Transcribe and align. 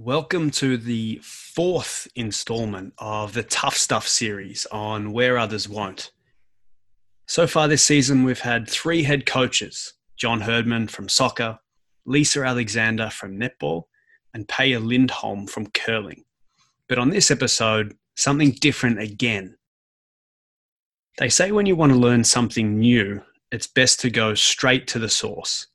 Welcome 0.00 0.52
to 0.52 0.76
the 0.76 1.18
fourth 1.24 2.06
installment 2.14 2.94
of 2.98 3.32
the 3.32 3.42
Tough 3.42 3.76
Stuff 3.76 4.06
series 4.06 4.64
on 4.70 5.10
Where 5.10 5.36
Others 5.36 5.68
Won't. 5.68 6.12
So 7.26 7.48
far 7.48 7.66
this 7.66 7.82
season, 7.82 8.22
we've 8.22 8.38
had 8.38 8.68
three 8.68 9.02
head 9.02 9.26
coaches 9.26 9.94
John 10.16 10.42
Herdman 10.42 10.86
from 10.86 11.08
soccer, 11.08 11.58
Lisa 12.06 12.44
Alexander 12.44 13.10
from 13.10 13.40
netball, 13.40 13.86
and 14.32 14.46
Peja 14.46 14.80
Lindholm 14.80 15.48
from 15.48 15.66
curling. 15.70 16.22
But 16.88 17.00
on 17.00 17.10
this 17.10 17.32
episode, 17.32 17.96
something 18.16 18.52
different 18.52 19.00
again. 19.00 19.56
They 21.18 21.28
say 21.28 21.50
when 21.50 21.66
you 21.66 21.74
want 21.74 21.90
to 21.90 21.98
learn 21.98 22.22
something 22.22 22.78
new, 22.78 23.22
it's 23.50 23.66
best 23.66 23.98
to 24.02 24.10
go 24.10 24.34
straight 24.34 24.86
to 24.86 25.00
the 25.00 25.08
source. 25.08 25.66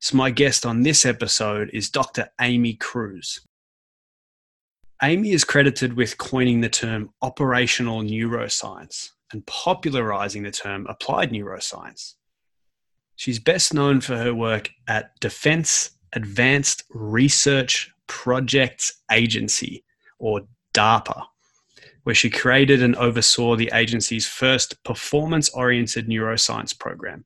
So, 0.00 0.16
my 0.16 0.32
guest 0.32 0.66
on 0.66 0.82
this 0.82 1.06
episode 1.06 1.70
is 1.72 1.90
Dr. 1.90 2.28
Amy 2.40 2.74
Kruse. 2.74 3.38
Amy 5.04 5.32
is 5.32 5.42
credited 5.42 5.94
with 5.94 6.16
coining 6.16 6.60
the 6.60 6.68
term 6.68 7.10
operational 7.22 8.02
neuroscience 8.02 9.10
and 9.32 9.44
popularizing 9.46 10.44
the 10.44 10.50
term 10.52 10.86
applied 10.88 11.32
neuroscience. 11.32 12.14
She's 13.16 13.40
best 13.40 13.74
known 13.74 14.00
for 14.00 14.16
her 14.16 14.32
work 14.32 14.70
at 14.86 15.18
Defense 15.18 15.90
Advanced 16.12 16.84
Research 16.90 17.90
Projects 18.06 19.02
Agency, 19.10 19.84
or 20.20 20.42
DARPA, 20.72 21.24
where 22.04 22.14
she 22.14 22.30
created 22.30 22.80
and 22.80 22.94
oversaw 22.94 23.56
the 23.56 23.70
agency's 23.74 24.28
first 24.28 24.84
performance 24.84 25.48
oriented 25.50 26.06
neuroscience 26.06 26.78
program. 26.78 27.24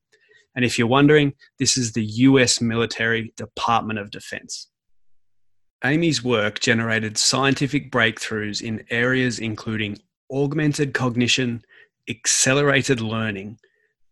And 0.55 0.65
if 0.65 0.79
you're 0.79 0.87
wondering, 0.87 1.35
this 1.59 1.77
is 1.77 1.93
the 1.93 2.05
US 2.05 2.59
Military 2.59 3.35
Department 3.37 3.99
of 3.99 4.11
Defense. 4.11 4.69
Amy's 5.85 6.23
work 6.25 6.61
generated 6.61 7.19
scientific 7.19 7.91
breakthroughs 7.91 8.63
in 8.63 8.85
areas 8.91 9.39
including 9.39 9.99
augmented 10.31 10.95
cognition, 10.95 11.63
accelerated 12.09 13.01
learning, 13.01 13.59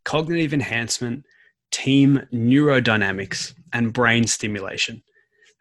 cognitive 0.04 0.52
enhancement, 0.52 1.24
team 1.70 2.22
neurodynamics, 2.32 3.54
and 3.72 3.92
brain 3.92 4.26
stimulation. 4.26 5.02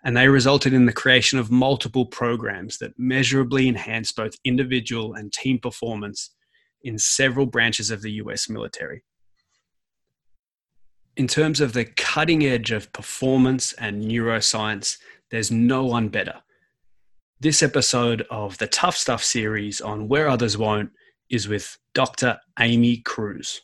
And 0.04 0.18
they 0.18 0.28
resulted 0.28 0.74
in 0.74 0.86
the 0.86 0.94
creation 0.94 1.40
of 1.40 1.50
multiple 1.50 2.06
programs 2.06 2.78
that 2.80 3.00
measurably 3.00 3.70
enhance 3.70 4.12
both 4.12 4.36
individual 4.44 5.14
and 5.14 5.32
team 5.32 5.60
performance 5.60 6.32
in 6.84 7.00
several 7.00 7.46
branches 7.46 7.90
of 7.90 8.02
the 8.02 8.12
US 8.14 8.50
military. 8.50 9.04
In 11.16 11.28
terms 11.28 11.62
of 11.62 11.74
the 11.74 11.86
cutting 11.86 12.44
edge 12.44 12.72
of 12.72 12.92
performance 12.92 13.74
and 13.74 14.04
neuroscience, 14.04 14.98
there's 15.34 15.50
no 15.50 15.84
one 15.84 16.10
better. 16.10 16.44
This 17.40 17.64
episode 17.64 18.24
of 18.30 18.56
the 18.60 18.68
Tough 18.68 18.96
Stuff 18.96 19.24
series 19.24 19.82
on 19.82 20.08
Where 20.08 20.30
Others 20.30 20.60
Won't 20.60 20.92
is 21.28 21.48
with 21.48 21.76
Dr. 21.96 22.38
Amy 22.60 22.98
Kruse. 22.98 23.62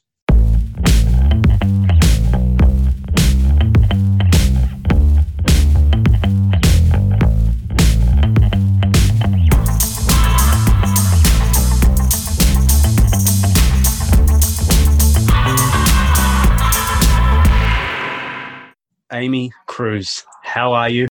Amy 19.14 19.52
Kruse, 19.68 20.24
how 20.42 20.74
are 20.74 20.90
you? 20.90 21.09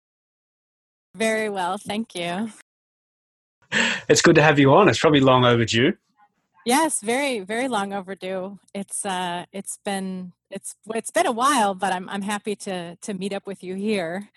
Very 1.17 1.49
well, 1.49 1.77
thank 1.79 2.13
you. 2.13 2.51
It's 4.07 4.21
good 4.21 4.35
to 4.35 4.43
have 4.43 4.59
you 4.59 4.73
on. 4.73 4.87
It's 4.87 4.99
probably 4.99 5.19
long 5.19 5.45
overdue. 5.45 5.93
Yes, 6.65 7.01
very, 7.01 7.39
very 7.39 7.67
long 7.67 7.91
overdue. 7.91 8.59
It's 8.73 9.05
uh, 9.05 9.45
it's 9.51 9.79
been 9.83 10.33
it's 10.51 10.75
it's 10.93 11.11
been 11.11 11.25
a 11.25 11.31
while, 11.31 11.73
but 11.73 11.91
I'm 11.91 12.07
I'm 12.09 12.21
happy 12.21 12.55
to 12.57 12.95
to 12.97 13.13
meet 13.13 13.33
up 13.33 13.47
with 13.47 13.63
you 13.63 13.75
here, 13.75 14.29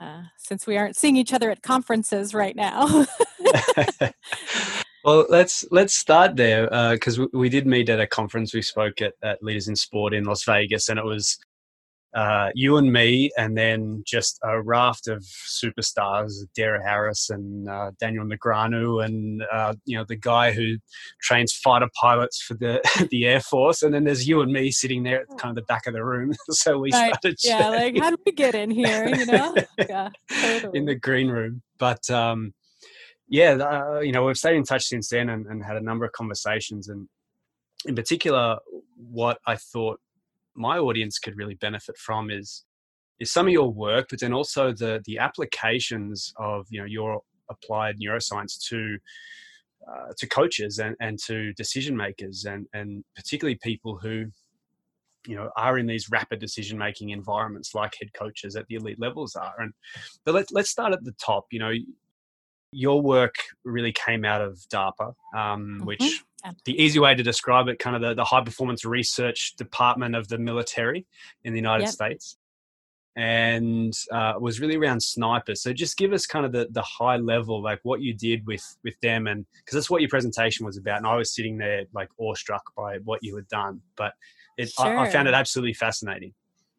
uh, 0.00 0.22
since 0.36 0.66
we 0.66 0.76
aren't 0.76 0.96
seeing 0.96 1.16
each 1.16 1.32
other 1.32 1.50
at 1.50 1.62
conferences 1.62 2.34
right 2.34 2.54
now. 2.54 3.06
well, 5.04 5.26
let's 5.28 5.64
let's 5.70 5.94
start 5.94 6.36
there 6.36 6.64
because 6.92 7.18
uh, 7.18 7.26
we, 7.32 7.40
we 7.40 7.48
did 7.48 7.66
meet 7.66 7.88
at 7.88 8.00
a 8.00 8.06
conference. 8.06 8.52
We 8.52 8.62
spoke 8.62 9.00
at, 9.00 9.14
at 9.22 9.42
Leaders 9.42 9.68
in 9.68 9.76
Sport 9.76 10.12
in 10.12 10.24
Las 10.24 10.44
Vegas, 10.44 10.88
and 10.88 10.98
it 10.98 11.04
was 11.04 11.38
uh, 12.14 12.50
you 12.54 12.76
and 12.76 12.92
me, 12.92 13.30
and 13.36 13.56
then 13.56 14.02
just 14.04 14.38
a 14.42 14.60
raft 14.60 15.06
of 15.06 15.22
superstars, 15.22 16.32
Dara 16.56 16.82
Harris 16.82 17.30
and 17.30 17.68
uh, 17.68 17.92
Daniel 18.00 18.24
Negreanu, 18.24 19.04
and 19.04 19.42
uh, 19.52 19.74
you 19.84 19.96
know 19.96 20.04
the 20.04 20.16
guy 20.16 20.52
who 20.52 20.76
trains 21.22 21.52
fighter 21.52 21.88
pilots 22.00 22.42
for 22.42 22.54
the 22.54 22.80
the 23.10 23.26
Air 23.26 23.40
Force, 23.40 23.82
and 23.82 23.94
then 23.94 24.04
there's 24.04 24.26
you 24.26 24.40
and 24.40 24.52
me 24.52 24.70
sitting 24.70 25.04
there 25.04 25.22
at 25.22 25.38
kind 25.38 25.50
of 25.50 25.56
the 25.56 25.66
back 25.66 25.86
of 25.86 25.94
the 25.94 26.04
room. 26.04 26.32
so 26.50 26.78
we 26.78 26.90
right. 26.90 27.14
started. 27.14 27.38
Yeah, 27.44 27.68
like 27.68 27.96
how 27.96 28.10
did 28.10 28.20
we 28.26 28.32
get 28.32 28.54
in 28.54 28.70
here? 28.70 29.06
You 29.08 29.26
know, 29.26 29.54
yeah, 29.78 30.08
totally. 30.30 30.78
in 30.78 30.86
the 30.86 30.94
green 30.94 31.28
room, 31.28 31.62
but. 31.78 32.08
Um, 32.10 32.54
yeah, 33.32 33.52
uh, 33.52 34.00
you 34.00 34.10
know, 34.10 34.24
we've 34.24 34.36
stayed 34.36 34.56
in 34.56 34.64
touch 34.64 34.86
since 34.86 35.08
then 35.08 35.28
and, 35.28 35.46
and 35.46 35.64
had 35.64 35.76
a 35.76 35.80
number 35.80 36.04
of 36.04 36.10
conversations. 36.10 36.88
And 36.88 37.08
in 37.86 37.94
particular, 37.94 38.58
what 38.96 39.38
I 39.46 39.54
thought 39.54 40.00
my 40.60 40.78
audience 40.78 41.18
could 41.18 41.36
really 41.36 41.54
benefit 41.54 41.96
from 41.96 42.30
is 42.30 42.64
is 43.18 43.32
some 43.32 43.46
of 43.46 43.52
your 43.52 43.72
work, 43.72 44.06
but 44.10 44.20
then 44.20 44.32
also 44.32 44.72
the 44.72 45.00
the 45.04 45.18
applications 45.18 46.32
of 46.36 46.66
you 46.70 46.80
know 46.80 46.86
your 46.86 47.20
applied 47.50 47.98
neuroscience 47.98 48.58
to 48.68 48.98
uh, 49.90 50.12
to 50.18 50.28
coaches 50.28 50.78
and, 50.78 50.94
and 51.00 51.18
to 51.18 51.52
decision 51.54 51.96
makers 51.96 52.44
and 52.44 52.66
and 52.74 53.04
particularly 53.16 53.58
people 53.62 53.98
who 53.98 54.26
you 55.26 55.34
know 55.34 55.50
are 55.56 55.78
in 55.78 55.86
these 55.86 56.10
rapid 56.10 56.38
decision 56.38 56.78
making 56.78 57.10
environments 57.10 57.74
like 57.74 57.92
head 58.00 58.12
coaches 58.14 58.56
at 58.56 58.66
the 58.68 58.76
elite 58.76 59.00
levels 59.00 59.36
are 59.36 59.54
and 59.58 59.72
but 60.24 60.34
let's 60.34 60.50
let's 60.52 60.70
start 60.70 60.92
at 60.92 61.04
the 61.04 61.14
top 61.20 61.44
you 61.50 61.58
know 61.58 61.72
your 62.72 63.02
work 63.02 63.34
really 63.64 63.92
came 63.92 64.24
out 64.24 64.40
of 64.40 64.58
DARPA, 64.72 65.14
um, 65.34 65.78
mm-hmm. 65.78 65.84
which 65.84 66.22
the 66.64 66.80
easy 66.82 66.98
way 66.98 67.14
to 67.14 67.22
describe 67.22 67.68
it, 67.68 67.78
kind 67.78 67.96
of 67.96 68.02
the, 68.02 68.14
the 68.14 68.24
high 68.24 68.42
performance 68.42 68.84
research 68.84 69.54
department 69.56 70.14
of 70.14 70.28
the 70.28 70.38
military 70.38 71.06
in 71.44 71.52
the 71.52 71.58
United 71.58 71.84
yep. 71.84 71.92
States. 71.92 72.36
And 73.16 73.92
uh, 74.12 74.34
was 74.38 74.60
really 74.60 74.76
around 74.76 75.02
snipers. 75.02 75.62
So 75.62 75.72
just 75.72 75.98
give 75.98 76.12
us 76.12 76.26
kind 76.26 76.46
of 76.46 76.52
the, 76.52 76.68
the 76.70 76.82
high 76.82 77.16
level, 77.16 77.60
like 77.60 77.80
what 77.82 78.00
you 78.00 78.14
did 78.14 78.46
with 78.46 78.64
with 78.84 78.98
them, 79.00 79.26
and 79.26 79.44
because 79.58 79.74
that's 79.74 79.90
what 79.90 80.00
your 80.00 80.08
presentation 80.08 80.64
was 80.64 80.78
about. 80.78 80.98
And 80.98 81.06
I 81.06 81.16
was 81.16 81.34
sitting 81.34 81.58
there 81.58 81.84
like 81.92 82.08
awestruck 82.18 82.62
by 82.76 82.98
what 82.98 83.18
you 83.22 83.34
had 83.34 83.48
done, 83.48 83.82
but 83.96 84.12
it, 84.56 84.70
sure. 84.70 84.96
I, 84.96 85.06
I 85.06 85.10
found 85.10 85.26
it 85.26 85.34
absolutely 85.34 85.74
fascinating. 85.74 86.34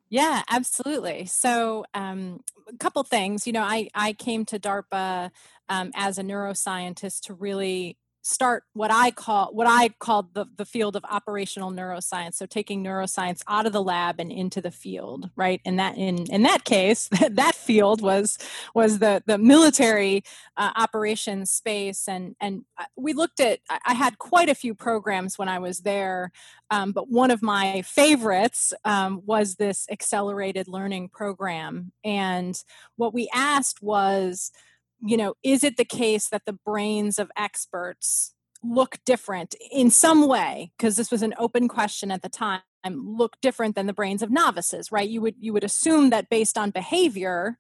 Yeah, 0.10 0.42
absolutely. 0.50 1.26
So, 1.26 1.86
um, 1.94 2.42
a 2.68 2.78
couple 2.78 3.04
things. 3.04 3.46
You 3.46 3.54
know, 3.54 3.64
I 3.64 3.90
I 3.94 4.14
came 4.14 4.46
to 4.46 4.60
DARPA 4.60 5.32
um, 5.70 5.92
as 5.96 6.18
a 6.18 6.24
neuroscientist 6.24 7.22
to 7.24 7.34
really 7.34 7.98
start 8.24 8.64
what 8.74 8.92
I 8.92 9.10
call 9.12 9.52
what 9.54 9.68
I 9.68 9.90
called 10.00 10.34
the, 10.34 10.46
the 10.56 10.66
field 10.66 10.96
of 10.96 11.04
operational 11.10 11.72
neuroscience. 11.72 12.36
So 12.36 12.46
taking 12.46 12.84
neuroscience 12.84 13.42
out 13.48 13.66
of 13.66 13.74
the 13.74 13.82
lab 13.82 14.20
and 14.20 14.32
into 14.32 14.62
the 14.62 14.72
field, 14.72 15.30
right? 15.36 15.60
And 15.66 15.80
that 15.80 15.98
in 15.98 16.32
in 16.32 16.44
that 16.44 16.64
case, 16.64 17.08
that 17.30 17.56
field 17.56 18.02
was 18.02 18.38
was 18.76 19.00
the 19.00 19.24
the 19.26 19.38
military 19.38 20.24
uh, 20.56 20.72
operations 20.76 21.50
space, 21.52 22.08
and 22.08 22.36
and 22.40 22.64
we 22.96 23.14
looked 23.14 23.40
at. 23.40 23.60
I 23.86 23.94
had 23.94 24.20
quite 24.20 24.50
a 24.50 24.56
few 24.56 24.76
programs 24.76 25.38
when 25.38 25.50
I 25.50 25.60
was 25.60 25.80
there, 25.80 26.32
um, 26.70 26.92
but 26.92 27.10
one 27.10 27.32
of 27.32 27.42
my 27.42 27.82
favorites 27.82 28.74
um, 28.86 29.22
was 29.26 29.56
this 29.56 29.88
accelerated 29.90 30.68
learning 30.68 31.10
program, 31.10 31.92
and 32.04 32.62
what 32.98 33.14
we 33.14 33.30
asked 33.34 33.82
was 33.82 34.52
you 35.04 35.18
know, 35.18 35.34
is 35.44 35.64
it 35.64 35.78
the 35.78 35.86
case 35.86 36.30
that 36.30 36.44
the 36.46 36.58
brains 36.66 37.20
of 37.20 37.32
experts 37.38 38.34
look 38.64 38.98
different 39.06 39.56
in 39.72 39.90
some 39.90 40.28
way? 40.28 40.72
Because 40.78 40.96
this 40.96 41.12
was 41.12 41.22
an 41.22 41.34
open 41.38 41.68
question 41.68 42.12
at 42.12 42.22
the 42.22 42.30
time 42.30 42.62
look 42.90 43.38
different 43.42 43.76
than 43.76 43.86
the 43.86 43.94
brains 43.94 44.22
of 44.22 44.32
novices 44.32 44.92
right 44.92 45.10
you 45.10 45.22
would 45.22 45.36
you 45.40 45.54
would 45.54 45.64
assume 45.64 46.10
that 46.10 46.30
based 46.30 46.58
on 46.58 46.72
behavior 46.72 47.58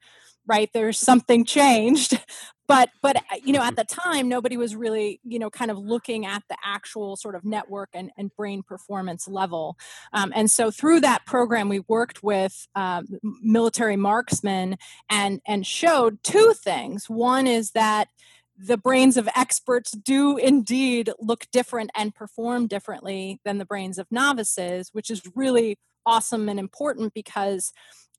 right 0.47 0.69
there's 0.73 0.97
something 0.97 1.45
changed 1.45 2.19
but 2.71 2.89
but 3.01 3.17
uh, 3.17 3.35
you 3.43 3.51
know 3.51 3.61
at 3.61 3.75
the 3.75 3.83
time 3.83 4.29
nobody 4.29 4.55
was 4.55 4.77
really 4.77 5.19
you 5.25 5.37
know 5.39 5.49
kind 5.49 5.69
of 5.69 5.77
looking 5.77 6.25
at 6.25 6.41
the 6.49 6.55
actual 6.63 7.17
sort 7.17 7.35
of 7.35 7.43
network 7.43 7.89
and, 7.93 8.11
and 8.17 8.33
brain 8.37 8.63
performance 8.63 9.27
level. 9.27 9.77
Um, 10.13 10.31
and 10.33 10.49
so 10.49 10.71
through 10.71 11.01
that 11.01 11.25
program 11.25 11.67
we 11.67 11.81
worked 11.89 12.23
with 12.23 12.67
uh, 12.75 13.03
military 13.41 13.97
marksmen 13.97 14.77
and 15.09 15.41
and 15.45 15.67
showed 15.67 16.23
two 16.23 16.53
things. 16.63 17.09
One 17.09 17.45
is 17.45 17.71
that 17.71 18.07
the 18.57 18.77
brains 18.77 19.17
of 19.17 19.27
experts 19.35 19.91
do 19.91 20.37
indeed 20.37 21.09
look 21.19 21.47
different 21.51 21.89
and 21.93 22.15
perform 22.15 22.67
differently 22.67 23.41
than 23.43 23.57
the 23.57 23.65
brains 23.65 23.97
of 23.97 24.05
novices 24.11 24.89
which 24.93 25.09
is 25.09 25.21
really 25.35 25.79
awesome 26.05 26.47
and 26.47 26.59
important 26.59 27.13
because 27.13 27.71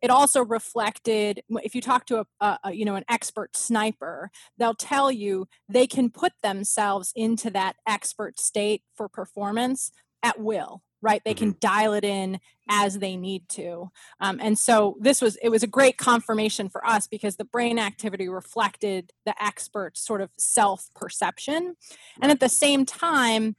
it 0.03 0.11
also 0.11 0.45
reflected 0.45 1.43
if 1.63 1.75
you 1.75 1.81
talk 1.81 2.07
to 2.07 2.27
a, 2.41 2.59
a, 2.65 2.73
you 2.73 2.85
know 2.85 2.97
an 2.97 3.05
expert 3.09 3.57
sniper 3.57 4.31
they'll 4.59 4.75
tell 4.75 5.11
you 5.11 5.47
they 5.69 5.87
can 5.87 6.11
put 6.11 6.33
themselves 6.43 7.13
into 7.17 7.51
that 7.51 7.77
expert 7.87 8.39
state 8.39 8.83
for 8.95 9.09
performance 9.09 9.93
at 10.23 10.39
will 10.41 10.83
right? 11.03 11.21
They 11.25 11.35
can 11.35 11.51
mm-hmm. 11.51 11.59
dial 11.61 11.93
it 11.95 12.05
in 12.05 12.39
as 12.71 13.01
they 13.01 13.17
need 13.17 13.49
to. 13.51 13.91
Um, 14.21 14.39
and 14.41 14.59
so 14.59 14.97
this 15.01 15.21
was 15.21 15.37
it 15.43 15.51
was 15.51 15.63
a 15.63 15.67
great 15.67 15.99
confirmation 15.99 16.69
for 16.69 16.87
us 16.87 17.07
because 17.07 17.37
the 17.37 17.45
brain 17.45 17.79
activity 17.79 18.29
reflected 18.29 19.11
the 19.27 19.35
expert's 19.43 20.01
sort 20.01 20.21
of 20.21 20.31
self 20.39 20.89
perception 20.95 21.75
and 22.23 22.31
at 22.31 22.41
the 22.41 22.49
same 22.49 22.87
time 22.87 23.57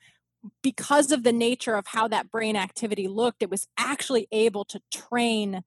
because 0.61 1.11
of 1.11 1.23
the 1.23 1.31
nature 1.31 1.75
of 1.75 1.87
how 1.87 2.07
that 2.07 2.31
brain 2.31 2.55
activity 2.55 3.07
looked 3.07 3.41
it 3.41 3.49
was 3.49 3.67
actually 3.77 4.27
able 4.31 4.65
to 4.65 4.81
train 4.91 5.63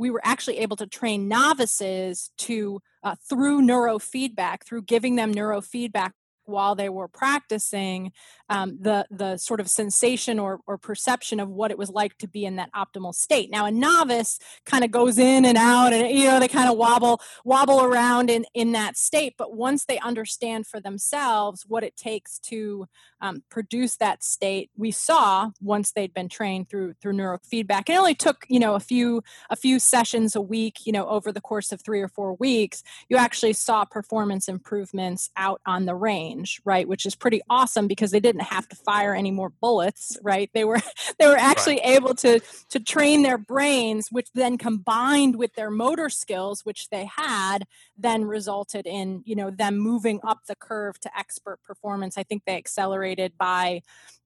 we 0.00 0.10
were 0.10 0.20
actually 0.24 0.58
able 0.58 0.76
to 0.76 0.86
train 0.86 1.28
novices 1.28 2.30
to 2.38 2.80
uh, 3.02 3.14
through 3.28 3.60
neurofeedback 3.60 4.64
through 4.64 4.82
giving 4.82 5.14
them 5.14 5.34
neurofeedback 5.34 6.12
while 6.50 6.74
they 6.74 6.88
were 6.88 7.08
practicing 7.08 8.12
um, 8.48 8.78
the 8.80 9.06
the 9.10 9.36
sort 9.36 9.60
of 9.60 9.68
sensation 9.68 10.38
or, 10.38 10.60
or 10.66 10.76
perception 10.76 11.40
of 11.40 11.48
what 11.48 11.70
it 11.70 11.78
was 11.78 11.90
like 11.90 12.18
to 12.18 12.28
be 12.28 12.44
in 12.44 12.56
that 12.56 12.70
optimal 12.72 13.14
state. 13.14 13.50
Now 13.50 13.66
a 13.66 13.70
novice 13.70 14.38
kind 14.66 14.84
of 14.84 14.90
goes 14.90 15.18
in 15.18 15.44
and 15.44 15.56
out 15.56 15.92
and 15.92 16.10
you 16.10 16.24
know 16.24 16.40
they 16.40 16.48
kind 16.48 16.68
of 16.68 16.76
wobble 16.76 17.20
wobble 17.44 17.82
around 17.82 18.30
in 18.30 18.44
in 18.54 18.72
that 18.72 18.96
state, 18.96 19.34
but 19.38 19.54
once 19.54 19.84
they 19.84 19.98
understand 20.00 20.66
for 20.66 20.80
themselves 20.80 21.64
what 21.66 21.84
it 21.84 21.96
takes 21.96 22.38
to 22.40 22.86
um, 23.20 23.42
produce 23.50 23.96
that 23.96 24.24
state, 24.24 24.70
we 24.76 24.90
saw 24.90 25.50
once 25.60 25.92
they'd 25.92 26.14
been 26.14 26.28
trained 26.28 26.68
through 26.68 26.94
through 27.00 27.12
neurofeedback. 27.12 27.88
It 27.88 27.98
only 27.98 28.14
took 28.14 28.46
you 28.48 28.58
know 28.58 28.74
a 28.74 28.80
few 28.80 29.22
a 29.48 29.56
few 29.56 29.78
sessions 29.78 30.34
a 30.34 30.40
week, 30.40 30.78
you 30.84 30.92
know, 30.92 31.06
over 31.06 31.30
the 31.32 31.40
course 31.40 31.72
of 31.72 31.80
three 31.82 32.00
or 32.00 32.08
four 32.08 32.34
weeks. 32.34 32.82
You 33.08 33.16
actually 33.16 33.52
saw 33.52 33.84
performance 33.84 34.48
improvements 34.48 35.30
out 35.36 35.60
on 35.66 35.86
the 35.86 35.94
range, 35.94 36.39
right? 36.64 36.88
Which 36.88 37.06
is 37.06 37.14
pretty 37.14 37.40
awesome 37.48 37.86
because 37.86 38.10
they 38.10 38.20
didn't 38.20 38.30
didn't 38.40 38.54
have 38.54 38.68
to 38.68 38.76
fire 38.76 39.14
any 39.14 39.30
more 39.30 39.50
bullets 39.60 40.16
right 40.22 40.50
they 40.54 40.64
were 40.64 40.78
they 41.18 41.26
were 41.26 41.36
actually 41.36 41.80
right. 41.84 41.96
able 41.96 42.14
to 42.14 42.40
to 42.68 42.80
train 42.80 43.22
their 43.22 43.38
brains 43.38 44.08
which 44.10 44.28
then 44.34 44.56
combined 44.56 45.36
with 45.36 45.52
their 45.54 45.70
motor 45.70 46.08
skills 46.08 46.64
which 46.64 46.88
they 46.90 47.08
had 47.16 47.64
then 47.96 48.24
resulted 48.24 48.86
in 48.86 49.22
you 49.24 49.34
know 49.34 49.50
them 49.50 49.78
moving 49.78 50.20
up 50.22 50.38
the 50.46 50.54
curve 50.54 50.98
to 51.00 51.10
expert 51.18 51.58
performance 51.64 52.16
i 52.16 52.22
think 52.22 52.42
they 52.46 52.56
accelerated 52.56 53.32
by 53.38 53.80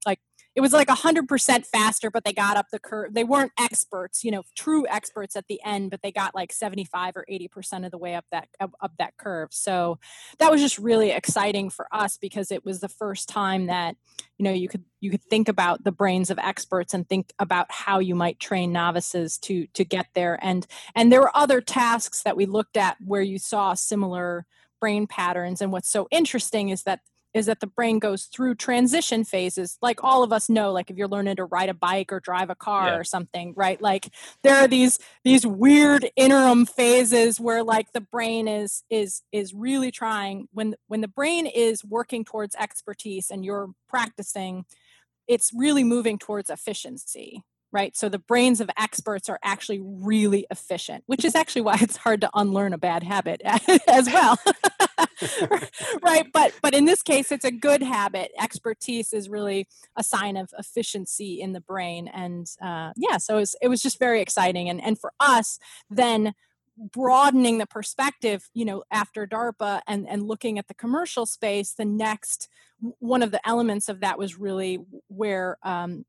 like 0.06 0.20
it 0.54 0.60
was 0.60 0.72
like 0.72 0.88
100% 0.88 1.66
faster 1.66 2.10
but 2.10 2.24
they 2.24 2.32
got 2.32 2.56
up 2.56 2.66
the 2.70 2.78
curve 2.78 3.14
they 3.14 3.24
weren't 3.24 3.52
experts 3.58 4.24
you 4.24 4.30
know 4.30 4.42
true 4.56 4.86
experts 4.88 5.36
at 5.36 5.46
the 5.48 5.60
end 5.64 5.90
but 5.90 6.02
they 6.02 6.12
got 6.12 6.34
like 6.34 6.52
75 6.52 7.16
or 7.16 7.24
80% 7.30 7.84
of 7.84 7.90
the 7.90 7.98
way 7.98 8.14
up 8.14 8.24
that 8.30 8.48
up, 8.60 8.72
up 8.80 8.92
that 8.98 9.16
curve. 9.16 9.48
So 9.52 9.98
that 10.38 10.50
was 10.50 10.60
just 10.60 10.78
really 10.78 11.10
exciting 11.10 11.70
for 11.70 11.86
us 11.92 12.16
because 12.16 12.50
it 12.50 12.64
was 12.64 12.80
the 12.80 12.88
first 12.88 13.28
time 13.28 13.66
that 13.66 13.96
you 14.38 14.44
know 14.44 14.52
you 14.52 14.68
could 14.68 14.84
you 15.00 15.10
could 15.10 15.22
think 15.24 15.48
about 15.48 15.84
the 15.84 15.92
brains 15.92 16.30
of 16.30 16.38
experts 16.38 16.94
and 16.94 17.08
think 17.08 17.32
about 17.38 17.70
how 17.70 17.98
you 17.98 18.14
might 18.14 18.40
train 18.40 18.72
novices 18.72 19.38
to 19.38 19.66
to 19.74 19.84
get 19.84 20.06
there. 20.14 20.38
And 20.42 20.66
and 20.94 21.12
there 21.12 21.20
were 21.20 21.36
other 21.36 21.60
tasks 21.60 22.22
that 22.22 22.36
we 22.36 22.46
looked 22.46 22.76
at 22.76 22.96
where 23.04 23.22
you 23.22 23.38
saw 23.38 23.74
similar 23.74 24.46
brain 24.80 25.06
patterns. 25.06 25.60
And 25.60 25.72
what's 25.72 25.90
so 25.90 26.08
interesting 26.10 26.68
is 26.68 26.82
that 26.82 27.00
is 27.34 27.46
that 27.46 27.60
the 27.60 27.66
brain 27.66 27.98
goes 27.98 28.24
through 28.24 28.54
transition 28.54 29.24
phases 29.24 29.76
like 29.82 30.02
all 30.02 30.22
of 30.22 30.32
us 30.32 30.48
know 30.48 30.72
like 30.72 30.90
if 30.90 30.96
you're 30.96 31.08
learning 31.08 31.36
to 31.36 31.44
ride 31.44 31.68
a 31.68 31.74
bike 31.74 32.12
or 32.12 32.20
drive 32.20 32.48
a 32.48 32.54
car 32.54 32.88
yeah. 32.88 32.96
or 32.96 33.04
something 33.04 33.52
right 33.56 33.82
like 33.82 34.08
there 34.42 34.56
are 34.56 34.68
these 34.68 34.98
these 35.24 35.44
weird 35.44 36.08
interim 36.16 36.64
phases 36.64 37.40
where 37.40 37.62
like 37.62 37.92
the 37.92 38.00
brain 38.00 38.48
is 38.48 38.84
is 38.88 39.22
is 39.32 39.52
really 39.52 39.90
trying 39.90 40.48
when 40.52 40.74
when 40.86 41.00
the 41.00 41.08
brain 41.08 41.46
is 41.46 41.84
working 41.84 42.24
towards 42.24 42.54
expertise 42.54 43.30
and 43.30 43.44
you're 43.44 43.70
practicing 43.88 44.64
it's 45.26 45.50
really 45.54 45.84
moving 45.84 46.18
towards 46.18 46.50
efficiency 46.50 47.42
right? 47.74 47.96
So 47.96 48.08
the 48.08 48.20
brains 48.20 48.60
of 48.60 48.70
experts 48.78 49.28
are 49.28 49.40
actually 49.42 49.80
really 49.82 50.46
efficient, 50.50 51.02
which 51.06 51.24
is 51.24 51.34
actually 51.34 51.62
why 51.62 51.76
it's 51.80 51.96
hard 51.96 52.20
to 52.20 52.30
unlearn 52.32 52.72
a 52.72 52.78
bad 52.78 53.02
habit 53.02 53.42
as 53.88 54.06
well. 54.06 54.38
right, 56.02 56.26
but 56.32 56.54
but 56.62 56.72
in 56.72 56.84
this 56.84 57.02
case 57.02 57.32
it's 57.32 57.44
a 57.44 57.50
good 57.50 57.82
habit. 57.82 58.30
Expertise 58.40 59.12
is 59.12 59.28
really 59.28 59.66
a 59.96 60.04
sign 60.04 60.36
of 60.36 60.50
efficiency 60.56 61.40
in 61.40 61.52
the 61.52 61.60
brain 61.60 62.08
and 62.08 62.46
uh, 62.62 62.92
yeah, 62.96 63.18
so 63.18 63.36
it 63.36 63.40
was, 63.40 63.56
it 63.60 63.68
was 63.68 63.82
just 63.82 63.98
very 63.98 64.22
exciting 64.22 64.68
and 64.68 64.82
and 64.82 64.98
for 64.98 65.12
us 65.18 65.58
then 65.90 66.32
broadening 66.76 67.58
the 67.58 67.66
perspective 67.66 68.50
you 68.52 68.64
know 68.64 68.82
after 68.90 69.28
darpa 69.28 69.80
and 69.86 70.08
and 70.08 70.26
looking 70.26 70.58
at 70.58 70.66
the 70.66 70.74
commercial 70.74 71.24
space 71.24 71.72
the 71.72 71.84
next 71.84 72.48
one 72.98 73.22
of 73.22 73.30
the 73.30 73.48
elements 73.48 73.88
of 73.88 74.00
that 74.00 74.18
was 74.18 74.38
really 74.38 74.80
where 75.08 75.56
um, 75.62 76.04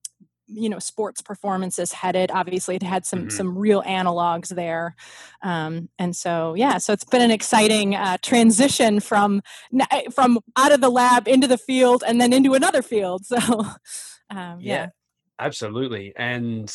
you 0.47 0.69
know 0.69 0.79
sports 0.79 1.21
performances 1.21 1.91
headed. 1.91 2.31
Obviously 2.31 2.75
it 2.75 2.83
had 2.83 3.05
some 3.05 3.21
mm-hmm. 3.21 3.29
some 3.29 3.57
real 3.57 3.81
analogs 3.83 4.49
there. 4.49 4.95
Um, 5.41 5.89
and 5.99 6.15
so 6.15 6.53
yeah 6.55 6.77
so 6.77 6.93
it's 6.93 7.03
been 7.03 7.21
an 7.21 7.31
exciting 7.31 7.95
uh, 7.95 8.17
transition 8.21 8.99
from 8.99 9.41
eh, 9.91 10.09
from 10.13 10.39
out 10.57 10.71
of 10.71 10.81
the 10.81 10.89
lab 10.89 11.27
into 11.27 11.47
the 11.47 11.57
field 11.57 12.03
and 12.05 12.19
then 12.19 12.33
into 12.33 12.53
another 12.53 12.81
field. 12.81 13.23
So 13.35 14.37
um, 14.37 14.59
yeah. 14.59 14.59
yeah. 14.59 14.87
absolutely. 15.39 16.13
And 16.15 16.73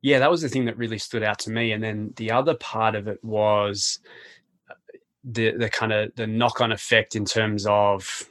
yeah 0.00 0.18
that 0.20 0.30
was 0.30 0.42
the 0.42 0.48
thing 0.48 0.66
that 0.66 0.76
really 0.76 0.98
stood 0.98 1.22
out 1.22 1.38
to 1.40 1.50
me. 1.50 1.72
And 1.72 1.82
then 1.82 2.12
the 2.16 2.30
other 2.30 2.54
part 2.54 2.94
of 2.94 3.08
it 3.08 3.22
was 3.22 3.98
uh, 4.70 4.74
the 5.24 5.52
the 5.56 5.68
kind 5.68 5.92
of 5.92 6.14
the 6.16 6.26
knock 6.26 6.60
on 6.60 6.72
effect 6.72 7.16
in 7.16 7.24
terms 7.24 7.66
of 7.66 8.28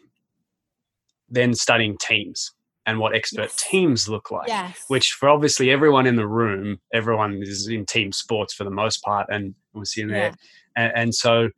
then 1.29 1.53
studying 1.53 1.97
teams 1.99 2.51
and 2.85 2.99
what 2.99 3.15
expert 3.15 3.41
yes. 3.43 3.55
teams 3.69 4.09
look 4.09 4.31
like. 4.31 4.47
Yes. 4.47 4.85
Which 4.87 5.13
for 5.13 5.29
obviously 5.29 5.69
everyone 5.69 6.07
in 6.07 6.15
the 6.15 6.27
room, 6.27 6.79
everyone 6.93 7.41
is 7.41 7.67
in 7.67 7.85
team 7.85 8.11
sports 8.11 8.53
for 8.53 8.63
the 8.63 8.71
most 8.71 9.03
part, 9.03 9.27
and 9.29 9.55
was 9.73 9.97
in 9.97 10.07
there, 10.07 10.29
yeah. 10.29 10.33
and, 10.75 10.91
and, 10.95 11.15
so 11.15 11.49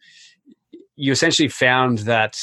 you 0.95 1.11
essentially 1.11 1.47
found 1.47 1.99
that 1.99 2.37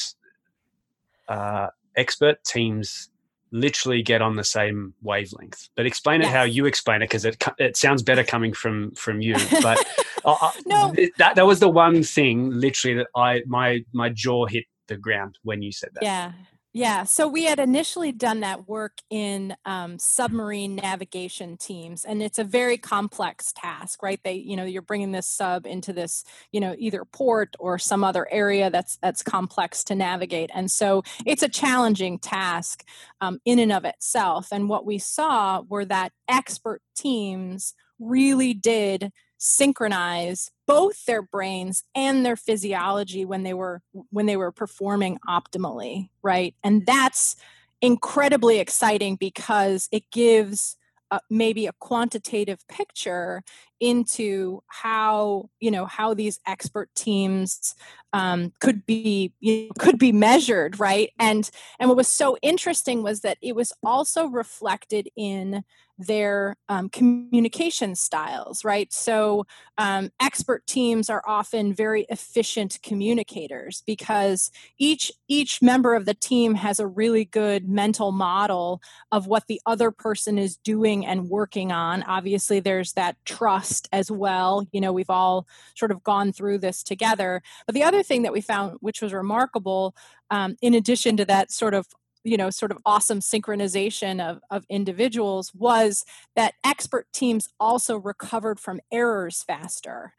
uh, 1.29 1.69
expert 1.97 2.43
teams 2.45 3.11
literally 3.53 4.03
get 4.03 4.23
on 4.23 4.37
the 4.37 4.45
same 4.45 4.95
wavelength. 5.03 5.69
But 5.77 5.87
explain 5.87 6.23
it 6.23 6.29
how 6.29 6.43
you 6.43 6.67
explain 6.67 7.03
it 7.03 7.07
because 7.07 7.25
it 7.25 7.43
it 7.59 7.77
sounds 7.77 8.03
better 8.03 8.25
coming 8.25 8.53
from 8.53 8.93
from 8.93 9.21
you. 9.21 9.37
But 9.63 9.79
no. 10.67 10.95
that 11.19 11.35
that 11.35 11.47
was 11.47 11.61
the 11.61 11.69
one 11.69 12.03
thing 12.03 12.51
literally 12.51 12.97
that 12.99 13.09
I 13.15 13.43
my 13.47 13.85
my 13.93 14.09
jaw 14.09 14.47
hit 14.47 14.65
the 14.87 14.97
ground 14.97 15.39
when 15.43 15.63
you 15.63 15.73
said 15.73 15.91
that. 15.95 16.03
Yeah. 16.03 16.33
Yeah, 16.73 17.03
so 17.03 17.27
we 17.27 17.47
had 17.47 17.59
initially 17.59 18.13
done 18.13 18.41
that 18.41 18.69
work 18.69 18.99
in 19.11 19.57
um, 19.65 19.99
submarine 19.99 20.77
navigation 20.77 21.57
teams, 21.57 22.05
and 22.05 22.23
it's 22.23 22.39
a 22.39 22.45
very 22.45 22.79
complex 22.79 23.53
task, 23.53 24.05
right? 24.05 24.21
They, 24.23 24.35
you 24.35 24.55
know, 24.57 24.65
you're 24.65 24.81
bringing 24.81 25.11
this 25.11 25.27
sub 25.27 25.67
into 25.67 25.93
this, 25.93 26.23
you 26.53 26.61
know, 26.61 26.77
either 26.79 27.05
port 27.05 27.57
or 27.59 27.77
some 27.81 28.05
other 28.05 28.29
area 28.31 28.71
that's 28.71 28.99
that's 29.03 29.21
complex 29.25 29.83
to 29.85 29.97
navigate, 29.97 30.51
and 30.55 30.71
so 30.71 31.03
it's 31.27 31.43
a 31.43 31.49
challenging 31.49 32.21
task 32.21 32.85
um, 33.21 33.41
in 33.45 33.59
and 33.59 33.73
of 33.73 33.85
itself. 33.85 34.49
And 34.53 34.69
what 34.69 34.87
we 34.87 34.99
saw 34.99 35.63
were 35.69 35.85
that 35.87 36.13
expert 36.29 36.83
teams 36.97 37.75
really 37.99 38.55
did 38.55 39.11
synchronize 39.39 40.51
both 40.71 41.05
their 41.05 41.23
brains 41.23 41.85
and 41.95 42.25
their 42.25 42.37
physiology 42.37 43.25
when 43.25 43.43
they 43.43 43.55
were 43.55 43.83
when 44.11 44.27
they 44.27 44.37
were 44.37 44.53
performing 44.53 45.19
optimally 45.29 46.09
right? 46.23 46.55
And 46.63 46.87
that's 46.87 47.37
incredibly 47.81 48.59
exciting 48.59 49.17
because 49.17 49.89
it 49.91 50.11
gives 50.11 50.77
uh, 51.11 51.19
maybe 51.29 51.67
a 51.67 51.73
quantitative 51.81 52.61
picture 52.69 53.43
into 53.81 54.63
how 54.69 55.49
you 55.59 55.71
know 55.71 55.87
how 55.87 56.15
these 56.15 56.39
expert 56.47 56.89
teams 56.95 57.75
um, 58.13 58.53
could 58.61 58.85
be 58.87 59.33
you 59.41 59.67
know, 59.67 59.71
could 59.79 59.99
be 59.99 60.13
measured 60.13 60.79
right 60.81 61.11
and 61.19 61.51
and 61.79 61.89
what 61.89 61.97
was 61.97 62.09
so 62.09 62.37
interesting 62.43 63.03
was 63.03 63.21
that 63.21 63.39
it 63.41 63.55
was 63.55 63.73
also 63.83 64.27
reflected 64.27 65.09
in 65.17 65.65
their 66.01 66.57
um, 66.69 66.89
communication 66.89 67.95
styles, 67.95 68.65
right? 68.65 68.93
So, 68.93 69.47
um, 69.77 70.11
expert 70.21 70.67
teams 70.67 71.11
are 71.11 71.23
often 71.27 71.75
very 71.75 72.07
efficient 72.09 72.79
communicators 72.83 73.83
because 73.87 74.51
each 74.79 75.13
each 75.29 75.61
member 75.63 75.95
of 75.95 76.07
the 76.07 76.15
team 76.15 76.55
has 76.55 76.81
a 76.81 76.87
really 76.87 77.25
good 77.27 77.69
mental 77.69 78.13
model 78.13 78.81
of 79.13 79.27
what 79.27 79.47
the 79.47 79.61
other 79.67 79.91
person 79.91 80.39
is 80.39 80.57
doing 80.57 81.05
and 81.05 81.29
working 81.29 81.71
on. 81.71 82.03
Obviously, 82.05 82.61
there's 82.61 82.95
that 82.95 83.17
trust 83.25 83.89
as 83.93 84.11
well. 84.11 84.67
You 84.73 84.81
know, 84.81 84.93
we've 84.93 85.11
all 85.11 85.47
sort 85.77 85.91
of 85.91 86.03
gone 86.03 86.33
through 86.33 86.59
this 86.59 86.83
together. 86.83 87.43
But 87.67 87.75
the 87.75 87.85
other 87.85 88.00
thing 88.03 88.23
that 88.23 88.33
we 88.33 88.41
found, 88.41 88.79
which 88.81 89.03
was 89.03 89.13
remarkable, 89.13 89.95
um, 90.31 90.57
in 90.63 90.75
addition 90.75 91.17
to 91.19 91.25
that 91.27 91.51
sort 91.51 91.75
of 91.75 91.87
you 92.25 92.37
know 92.37 92.51
sort 92.51 92.71
of 92.71 92.79
awesome 92.85 93.21
synchronization 93.21 94.21
of, 94.21 94.41
of 94.51 94.65
individuals 94.69 95.53
was 95.55 96.05
that 96.37 96.55
expert 96.65 97.07
teams 97.13 97.49
also 97.59 97.97
recovered 97.97 98.61
from 98.61 98.81
errors 98.93 99.43
faster 99.43 100.13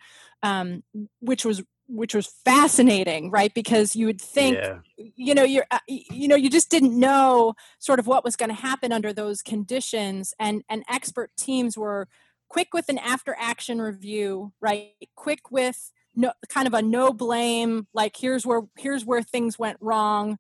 um, 0.44 0.84
which 1.20 1.46
was 1.46 1.64
which 1.88 2.16
was 2.16 2.28
fascinating 2.46 3.30
right 3.30 3.54
because 3.54 3.96
you 3.96 4.06
would 4.06 4.22
think 4.22 4.56
yeah. 4.56 4.78
you 5.16 5.36
know 5.36 5.44
you're 5.44 5.66
uh, 5.72 5.80
you 5.88 6.28
know 6.28 6.36
you 6.36 6.50
just 6.50 6.72
didn't 6.72 6.98
know 6.98 7.54
sort 7.80 8.00
of 8.00 8.08
what 8.08 8.24
was 8.24 8.36
going 8.36 8.50
to 8.50 8.56
happen 8.56 8.92
under 8.92 9.12
those 9.12 9.42
conditions 9.42 10.34
and 10.40 10.64
and 10.70 10.84
expert 10.90 11.30
teams 11.38 11.78
were 11.78 12.08
quick 12.48 12.74
with 12.74 12.88
an 12.90 12.98
after 12.98 13.36
action 13.38 13.82
review 13.82 14.54
right 14.62 14.92
quick 15.16 15.52
with 15.52 15.92
no 16.16 16.32
kind 16.50 16.68
of 16.68 16.74
a 16.74 16.82
no 16.82 17.14
blame 17.14 17.88
like 17.94 18.16
here's 18.18 18.46
where 18.46 18.62
here's 18.78 19.06
where 19.06 19.22
things 19.22 19.58
went 19.58 19.78
wrong 19.80 20.38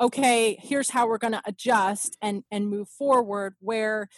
okay 0.00 0.58
here's 0.60 0.90
how 0.90 1.06
we're 1.06 1.18
going 1.18 1.32
to 1.32 1.42
adjust 1.46 2.16
and 2.20 2.42
and 2.50 2.68
move 2.68 2.88
forward 2.88 3.54
where 3.60 4.08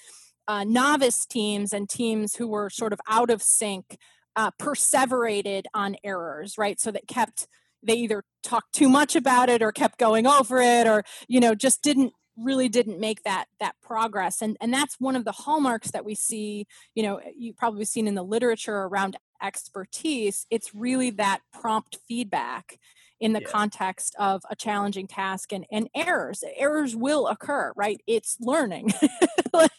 uh, 0.48 0.64
novice 0.64 1.26
teams 1.26 1.72
and 1.72 1.88
teams 1.88 2.36
who 2.36 2.48
were 2.48 2.70
sort 2.70 2.92
of 2.92 3.00
out 3.08 3.30
of 3.30 3.42
sync 3.42 3.98
uh, 4.36 4.50
perseverated 4.58 5.64
on 5.74 5.96
errors, 6.04 6.56
right? 6.58 6.78
So 6.78 6.90
that 6.92 7.08
kept 7.08 7.48
they 7.82 7.94
either 7.94 8.24
talked 8.42 8.74
too 8.74 8.88
much 8.88 9.14
about 9.14 9.48
it 9.48 9.62
or 9.62 9.70
kept 9.70 9.98
going 9.98 10.26
over 10.26 10.60
it, 10.60 10.86
or 10.86 11.04
you 11.28 11.40
know 11.40 11.54
just 11.54 11.82
didn't 11.82 12.12
really 12.36 12.68
didn't 12.68 13.00
make 13.00 13.22
that 13.22 13.46
that 13.60 13.74
progress 13.82 14.42
and 14.42 14.56
and 14.60 14.72
that's 14.72 14.96
one 14.98 15.16
of 15.16 15.24
the 15.24 15.32
hallmarks 15.32 15.90
that 15.92 16.04
we 16.04 16.14
see 16.14 16.66
you 16.94 17.02
know 17.02 17.20
you've 17.36 17.56
probably 17.56 17.84
seen 17.84 18.06
in 18.06 18.14
the 18.14 18.22
literature 18.22 18.76
around 18.76 19.16
expertise. 19.42 20.46
It's 20.50 20.74
really 20.74 21.10
that 21.10 21.40
prompt 21.52 21.98
feedback 22.08 22.78
in 23.18 23.32
the 23.32 23.40
yeah. 23.40 23.48
context 23.48 24.14
of 24.18 24.42
a 24.50 24.56
challenging 24.56 25.06
task 25.06 25.52
and, 25.52 25.64
and 25.72 25.88
errors. 25.94 26.44
Errors 26.56 26.94
will 26.94 27.26
occur 27.28 27.72
right? 27.76 28.00
It's 28.06 28.36
learning. 28.40 28.92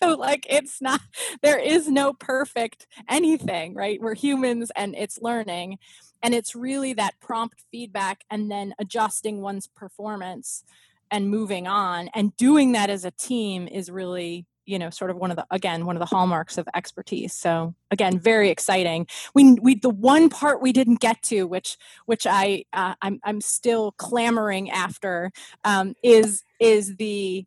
Like 0.01 0.47
it's 0.49 0.81
not 0.81 1.01
there 1.43 1.59
is 1.59 1.87
no 1.87 2.11
perfect 2.11 2.87
anything 3.07 3.75
right? 3.75 4.01
We're 4.01 4.15
humans 4.15 4.71
and 4.75 4.95
it's 4.95 5.21
learning 5.21 5.77
and 6.23 6.33
it's 6.33 6.55
really 6.55 6.93
that 6.93 7.19
prompt 7.19 7.63
feedback 7.71 8.23
and 8.31 8.49
then 8.49 8.73
adjusting 8.79 9.39
one's 9.41 9.67
performance 9.67 10.63
and 11.11 11.29
moving 11.29 11.67
on 11.67 12.09
and 12.13 12.35
doing 12.37 12.73
that 12.73 12.89
as 12.89 13.05
a 13.05 13.11
team 13.11 13.67
is 13.67 13.89
really 13.89 14.45
you 14.67 14.77
know 14.77 14.91
sort 14.91 15.09
of 15.09 15.17
one 15.17 15.31
of 15.31 15.37
the 15.37 15.47
again 15.49 15.85
one 15.85 15.95
of 15.95 15.99
the 15.99 16.05
hallmarks 16.05 16.59
of 16.59 16.67
expertise. 16.75 17.33
So 17.33 17.73
again 17.89 18.19
very 18.19 18.49
exciting. 18.49 19.07
We 19.33 19.53
we 19.53 19.75
the 19.75 19.89
one 19.89 20.29
part 20.29 20.61
we 20.61 20.71
didn't 20.71 20.99
get 20.99 21.23
to 21.23 21.45
which 21.45 21.77
which 22.05 22.27
i 22.27 22.65
uh, 22.73 22.93
i'm 23.01 23.19
i'm 23.23 23.41
still 23.41 23.93
clamoring 23.93 24.69
after 24.69 25.31
um, 25.63 25.95
is 26.03 26.43
is 26.59 26.97
the 26.97 27.45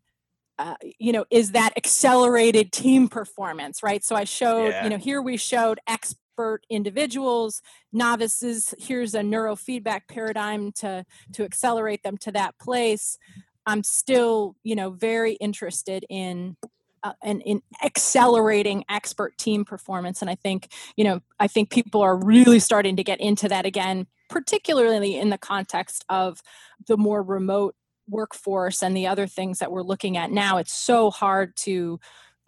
uh, 0.57 0.75
you 0.99 1.13
know 1.13 1.25
is 1.29 1.51
that 1.51 1.73
accelerated 1.77 2.71
team 2.71 3.07
performance 3.07 3.81
right? 3.83 4.03
So 4.03 4.15
i 4.15 4.25
showed 4.25 4.69
yeah. 4.69 4.83
you 4.83 4.89
know 4.89 4.97
here 4.97 5.21
we 5.21 5.37
showed 5.37 5.79
expert 5.87 6.65
individuals 6.69 7.61
novices 7.93 8.73
here's 8.79 9.13
a 9.13 9.21
neurofeedback 9.21 10.01
paradigm 10.09 10.71
to 10.71 11.05
to 11.33 11.43
accelerate 11.43 12.01
them 12.03 12.17
to 12.17 12.31
that 12.31 12.57
place 12.57 13.17
i'm 13.65 13.83
still 13.83 14.55
you 14.63 14.75
know 14.75 14.89
very 14.89 15.33
interested 15.33 16.05
in 16.09 16.55
uh, 17.03 17.13
and 17.23 17.41
in 17.43 17.61
accelerating 17.83 18.83
expert 18.89 19.37
team 19.37 19.65
performance 19.65 20.21
and 20.21 20.29
i 20.29 20.35
think 20.35 20.69
you 20.95 21.03
know 21.03 21.21
i 21.39 21.47
think 21.47 21.69
people 21.69 22.01
are 22.01 22.15
really 22.15 22.59
starting 22.59 22.95
to 22.95 23.03
get 23.03 23.19
into 23.19 23.47
that 23.47 23.65
again 23.65 24.07
particularly 24.29 25.17
in 25.17 25.29
the 25.29 25.37
context 25.37 26.05
of 26.07 26.41
the 26.87 26.97
more 26.97 27.21
remote 27.21 27.75
workforce 28.11 28.83
and 28.83 28.95
the 28.95 29.07
other 29.07 29.27
things 29.27 29.59
that 29.59 29.71
we're 29.71 29.81
looking 29.81 30.17
at 30.17 30.31
now. 30.31 30.57
It's 30.57 30.73
so 30.73 31.09
hard 31.09 31.55
to 31.57 31.99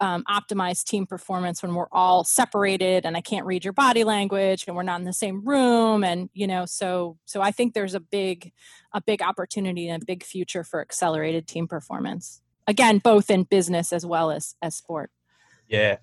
um, 0.04 0.22
optimize 0.28 0.84
team 0.84 1.06
performance 1.06 1.62
when 1.62 1.74
we're 1.74 1.88
all 1.90 2.24
separated 2.24 3.06
and 3.06 3.16
i 3.16 3.20
can't 3.20 3.46
read 3.46 3.64
your 3.64 3.72
body 3.72 4.04
language 4.04 4.64
and 4.66 4.76
we're 4.76 4.82
not 4.82 5.00
in 5.00 5.06
the 5.06 5.12
same 5.12 5.42
room 5.44 6.04
and 6.04 6.28
you 6.34 6.46
know 6.46 6.66
so 6.66 7.16
so 7.24 7.40
i 7.40 7.50
think 7.50 7.72
there's 7.72 7.94
a 7.94 8.00
big 8.00 8.52
a 8.94 9.00
big 9.00 9.20
opportunity 9.20 9.88
and 9.88 10.02
a 10.02 10.06
big 10.06 10.22
future 10.22 10.64
for 10.64 10.80
accelerated 10.80 11.46
team 11.46 11.66
performance. 11.66 12.40
Again 12.66 12.98
both 12.98 13.28
in 13.28 13.42
business 13.42 13.92
as 13.92 14.06
well 14.06 14.30
as 14.30 14.54
as 14.62 14.76
sport. 14.76 15.10
Yeah 15.68 15.96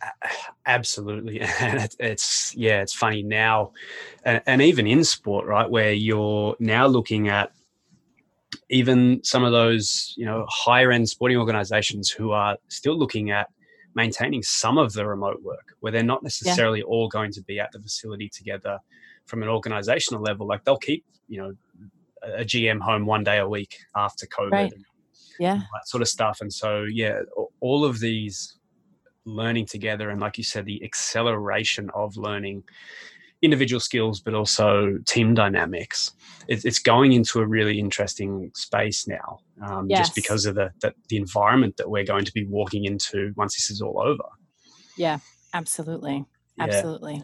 absolutely. 0.65 1.41
And 1.59 1.89
it's 1.99 2.53
yeah 2.55 2.81
it's 2.81 2.93
funny 2.93 3.23
now 3.23 3.71
and, 4.25 4.41
and 4.45 4.61
even 4.61 4.85
in 4.85 5.03
sport 5.03 5.47
right 5.47 5.69
where 5.69 5.93
you're 5.93 6.55
now 6.59 6.87
looking 6.87 7.29
at 7.29 7.51
even 8.69 9.23
some 9.23 9.43
of 9.43 9.51
those 9.51 10.13
you 10.17 10.25
know 10.25 10.45
higher 10.49 10.91
end 10.91 11.07
sporting 11.07 11.37
organizations 11.37 12.09
who 12.09 12.31
are 12.31 12.57
still 12.67 12.97
looking 12.97 13.31
at 13.31 13.49
maintaining 13.95 14.41
some 14.43 14.77
of 14.77 14.93
the 14.93 15.05
remote 15.05 15.41
work 15.43 15.75
where 15.79 15.91
they're 15.91 16.03
not 16.03 16.23
necessarily 16.23 16.79
yeah. 16.79 16.85
all 16.85 17.07
going 17.07 17.31
to 17.31 17.41
be 17.41 17.59
at 17.59 17.71
the 17.71 17.79
facility 17.79 18.29
together 18.29 18.79
from 19.25 19.43
an 19.43 19.49
organizational 19.49 20.21
level 20.21 20.47
like 20.47 20.63
they'll 20.63 20.77
keep 20.77 21.05
you 21.27 21.41
know 21.41 21.53
a 22.23 22.43
gm 22.43 22.79
home 22.79 23.05
one 23.05 23.23
day 23.23 23.39
a 23.39 23.47
week 23.47 23.77
after 23.95 24.25
covid 24.27 24.51
right. 24.51 24.71
and, 24.71 24.85
yeah 25.39 25.55
that 25.55 25.87
sort 25.87 26.01
of 26.01 26.07
stuff 26.07 26.39
and 26.41 26.51
so 26.51 26.83
yeah 26.83 27.21
all 27.59 27.83
of 27.83 27.99
these 27.99 28.57
learning 29.25 29.65
together 29.65 30.09
and 30.09 30.19
like 30.19 30.37
you 30.37 30.43
said 30.43 30.65
the 30.65 30.83
acceleration 30.83 31.89
of 31.93 32.17
learning 32.17 32.63
individual 33.41 33.79
skills 33.79 34.19
but 34.19 34.33
also 34.33 34.97
team 35.07 35.33
dynamics 35.33 36.11
it's 36.47 36.79
going 36.79 37.13
into 37.13 37.39
a 37.39 37.45
really 37.45 37.79
interesting 37.79 38.51
space 38.55 39.07
now 39.07 39.39
um, 39.65 39.87
yes. 39.89 39.99
just 39.99 40.15
because 40.15 40.45
of 40.45 40.55
the, 40.55 40.71
the, 40.81 40.93
the 41.09 41.17
environment 41.17 41.77
that 41.77 41.89
we're 41.89 42.03
going 42.03 42.25
to 42.25 42.33
be 42.33 42.45
walking 42.45 42.85
into 42.85 43.33
once 43.35 43.55
this 43.55 43.69
is 43.69 43.81
all 43.81 43.99
over 44.01 44.23
yeah 44.97 45.19
absolutely 45.53 46.25
absolutely 46.59 47.23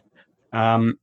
yeah. 0.54 0.76
um, 0.76 0.98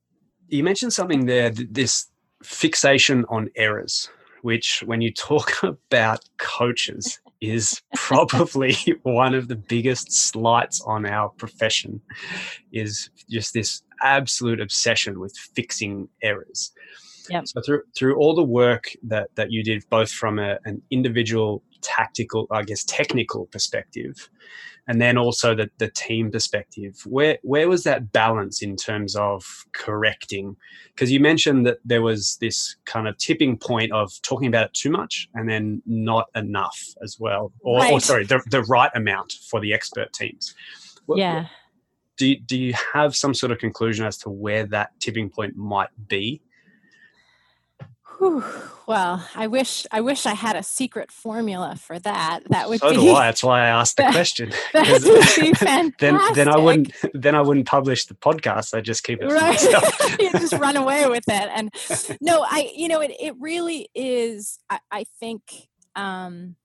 you 0.48 0.64
mentioned 0.64 0.92
something 0.92 1.26
there 1.26 1.50
this 1.50 2.06
fixation 2.42 3.24
on 3.28 3.48
errors 3.56 4.10
which 4.42 4.82
when 4.84 5.00
you 5.00 5.12
talk 5.12 5.52
about 5.62 6.20
coaches 6.38 7.20
is 7.50 7.80
probably 7.94 8.74
one 9.02 9.34
of 9.34 9.48
the 9.48 9.56
biggest 9.56 10.12
slights 10.12 10.80
on 10.86 11.06
our 11.06 11.28
profession 11.30 12.00
is 12.72 13.10
just 13.30 13.54
this 13.54 13.82
absolute 14.02 14.60
obsession 14.60 15.20
with 15.20 15.36
fixing 15.54 16.08
errors 16.22 16.72
Yep. 17.30 17.48
So 17.48 17.60
through 17.62 17.82
through 17.96 18.16
all 18.16 18.34
the 18.34 18.44
work 18.44 18.90
that 19.04 19.30
that 19.36 19.50
you 19.50 19.62
did, 19.62 19.84
both 19.88 20.10
from 20.10 20.38
a, 20.38 20.58
an 20.64 20.82
individual 20.90 21.62
tactical, 21.84 22.48
I 22.50 22.62
guess, 22.62 22.82
technical 22.84 23.46
perspective, 23.46 24.28
and 24.88 25.00
then 25.00 25.16
also 25.16 25.54
the, 25.54 25.70
the 25.78 25.90
team 25.90 26.30
perspective, 26.30 27.00
where 27.06 27.38
where 27.42 27.68
was 27.68 27.84
that 27.84 28.10
balance 28.12 28.62
in 28.62 28.76
terms 28.76 29.14
of 29.14 29.44
correcting? 29.72 30.56
Because 30.94 31.12
you 31.12 31.20
mentioned 31.20 31.66
that 31.66 31.78
there 31.84 32.02
was 32.02 32.36
this 32.40 32.76
kind 32.84 33.06
of 33.06 33.16
tipping 33.18 33.56
point 33.56 33.92
of 33.92 34.10
talking 34.22 34.48
about 34.48 34.66
it 34.66 34.74
too 34.74 34.90
much 34.90 35.28
and 35.34 35.48
then 35.48 35.82
not 35.86 36.26
enough 36.34 36.78
as 37.02 37.16
well, 37.20 37.52
or, 37.60 37.78
right. 37.78 37.92
or 37.92 38.00
sorry, 38.00 38.24
the, 38.24 38.42
the 38.50 38.62
right 38.62 38.90
amount 38.94 39.34
for 39.48 39.60
the 39.60 39.72
expert 39.72 40.12
teams. 40.12 40.54
Yeah. 41.08 41.46
Do, 42.16 42.36
do 42.36 42.56
you 42.56 42.74
have 42.92 43.16
some 43.16 43.34
sort 43.34 43.52
of 43.52 43.58
conclusion 43.58 44.06
as 44.06 44.18
to 44.18 44.30
where 44.30 44.66
that 44.66 44.90
tipping 45.00 45.30
point 45.30 45.56
might 45.56 45.90
be 46.08 46.40
Whew. 48.24 48.44
Well, 48.86 49.26
I 49.34 49.46
wish 49.46 49.86
I 49.90 50.00
wish 50.00 50.26
I 50.26 50.34
had 50.34 50.56
a 50.56 50.62
secret 50.62 51.10
formula 51.10 51.76
for 51.76 51.98
that. 52.00 52.40
That 52.50 52.68
would 52.68 52.80
so 52.80 52.90
be. 52.90 52.96
do 52.96 53.12
I. 53.12 53.26
That's 53.26 53.42
why 53.42 53.62
I 53.62 53.66
asked 53.66 53.96
the 53.96 54.02
question. 54.12 54.52
That 54.72 54.90
would 54.90 55.02
be 55.02 55.54
fantastic. 55.54 55.98
then, 55.98 56.20
then 56.34 56.48
I 56.48 56.56
wouldn't. 56.56 56.92
Then 57.14 57.34
I 57.34 57.40
wouldn't 57.40 57.66
publish 57.66 58.06
the 58.06 58.14
podcast. 58.14 58.74
I 58.74 58.80
just 58.80 59.04
keep 59.04 59.20
it 59.22 59.26
right. 59.26 60.20
you 60.20 60.30
just 60.32 60.54
run 60.54 60.76
away 60.76 61.06
with 61.06 61.24
it. 61.28 61.50
And 61.54 61.70
no, 62.20 62.44
I. 62.48 62.70
You 62.74 62.88
know, 62.88 63.00
it. 63.00 63.12
It 63.18 63.34
really 63.38 63.88
is. 63.94 64.58
I, 64.68 64.78
I 64.90 65.04
think. 65.20 65.68
Um, 65.96 66.56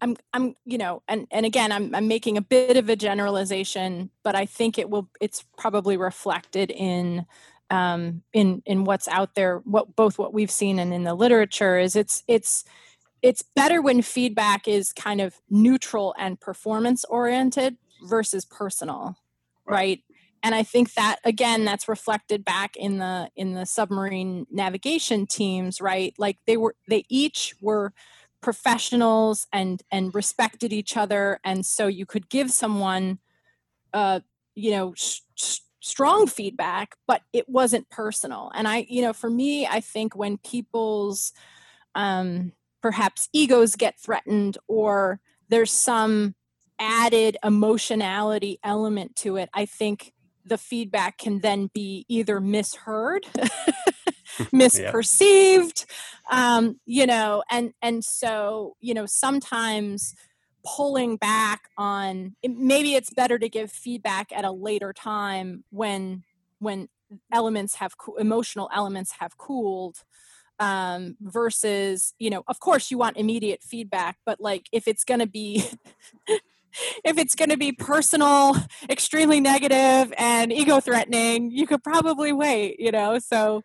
I'm, 0.00 0.16
I'm, 0.32 0.54
you 0.64 0.78
know, 0.78 1.02
and 1.08 1.26
and 1.32 1.44
again, 1.44 1.72
I'm, 1.72 1.92
I'm 1.94 2.06
making 2.06 2.36
a 2.36 2.42
bit 2.42 2.76
of 2.76 2.88
a 2.88 2.94
generalization, 2.94 4.10
but 4.22 4.36
I 4.36 4.46
think 4.46 4.78
it 4.78 4.88
will. 4.88 5.08
It's 5.20 5.44
probably 5.56 5.96
reflected 5.96 6.70
in 6.70 7.26
um, 7.70 8.22
in 8.32 8.62
in 8.66 8.84
what's 8.84 9.08
out 9.08 9.34
there, 9.34 9.58
what 9.58 9.94
both 9.96 10.18
what 10.18 10.34
we've 10.34 10.50
seen 10.50 10.78
and 10.78 10.92
in 10.92 11.04
the 11.04 11.14
literature 11.14 11.78
is 11.78 11.96
it's 11.96 12.22
it's 12.26 12.64
it's 13.22 13.42
better 13.54 13.80
when 13.80 14.02
feedback 14.02 14.66
is 14.66 14.92
kind 14.92 15.20
of 15.20 15.40
neutral 15.48 16.14
and 16.18 16.40
performance 16.40 17.04
oriented 17.04 17.76
versus 18.08 18.44
personal, 18.44 19.16
right. 19.66 19.74
right? 19.74 20.04
And 20.42 20.54
I 20.54 20.62
think 20.62 20.94
that 20.94 21.16
again, 21.24 21.64
that's 21.64 21.88
reflected 21.88 22.44
back 22.44 22.76
in 22.76 22.98
the 22.98 23.30
in 23.36 23.54
the 23.54 23.66
submarine 23.66 24.46
navigation 24.50 25.26
teams, 25.26 25.80
right? 25.80 26.14
Like 26.18 26.38
they 26.46 26.56
were 26.56 26.74
they 26.88 27.04
each 27.08 27.54
were 27.60 27.92
professionals 28.40 29.46
and 29.52 29.82
and 29.92 30.14
respected 30.14 30.72
each 30.72 30.96
other, 30.96 31.38
and 31.44 31.64
so 31.64 31.86
you 31.86 32.06
could 32.06 32.28
give 32.30 32.50
someone, 32.50 33.18
uh, 33.92 34.20
you 34.54 34.72
know. 34.72 34.94
Sh- 34.96 35.20
sh- 35.36 35.58
strong 35.80 36.26
feedback 36.26 36.94
but 37.06 37.22
it 37.32 37.48
wasn't 37.48 37.88
personal 37.88 38.50
and 38.54 38.68
i 38.68 38.86
you 38.88 39.02
know 39.02 39.12
for 39.12 39.30
me 39.30 39.66
i 39.66 39.80
think 39.80 40.14
when 40.14 40.36
people's 40.38 41.32
um 41.94 42.52
perhaps 42.82 43.28
egos 43.32 43.76
get 43.76 43.98
threatened 43.98 44.58
or 44.68 45.20
there's 45.48 45.72
some 45.72 46.34
added 46.78 47.36
emotionality 47.44 48.58
element 48.64 49.14
to 49.16 49.36
it, 49.36 49.50
I 49.52 49.66
think 49.66 50.12
the 50.44 50.56
feedback 50.58 51.18
can 51.18 51.40
then 51.40 51.70
be 51.74 52.06
either 52.08 52.40
misheard 52.40 53.26
misperceived 54.54 55.84
yeah. 56.30 56.56
um, 56.56 56.80
you 56.86 57.04
know 57.04 57.42
and 57.50 57.72
and 57.82 58.02
so 58.02 58.74
you 58.80 58.94
know 58.94 59.04
sometimes 59.04 60.14
pulling 60.64 61.16
back 61.16 61.68
on 61.76 62.34
maybe 62.44 62.94
it's 62.94 63.10
better 63.10 63.38
to 63.38 63.48
give 63.48 63.70
feedback 63.70 64.30
at 64.32 64.44
a 64.44 64.50
later 64.50 64.92
time 64.92 65.64
when 65.70 66.22
when 66.58 66.88
elements 67.32 67.76
have 67.76 67.94
emotional 68.18 68.68
elements 68.72 69.12
have 69.18 69.36
cooled 69.38 69.96
um, 70.58 71.16
versus 71.20 72.14
you 72.18 72.30
know 72.30 72.42
of 72.46 72.60
course 72.60 72.90
you 72.90 72.98
want 72.98 73.16
immediate 73.16 73.62
feedback 73.62 74.18
but 74.26 74.40
like 74.40 74.68
if 74.72 74.86
it's 74.86 75.04
going 75.04 75.20
to 75.20 75.26
be 75.26 75.64
if 77.04 77.18
it's 77.18 77.34
going 77.34 77.50
to 77.50 77.56
be 77.56 77.72
personal, 77.72 78.56
extremely 78.88 79.40
negative, 79.40 80.12
and 80.16 80.52
ego 80.52 80.80
threatening, 80.80 81.50
you 81.50 81.66
could 81.66 81.82
probably 81.82 82.32
wait. 82.32 82.78
You 82.78 82.92
know, 82.92 83.18
so 83.18 83.62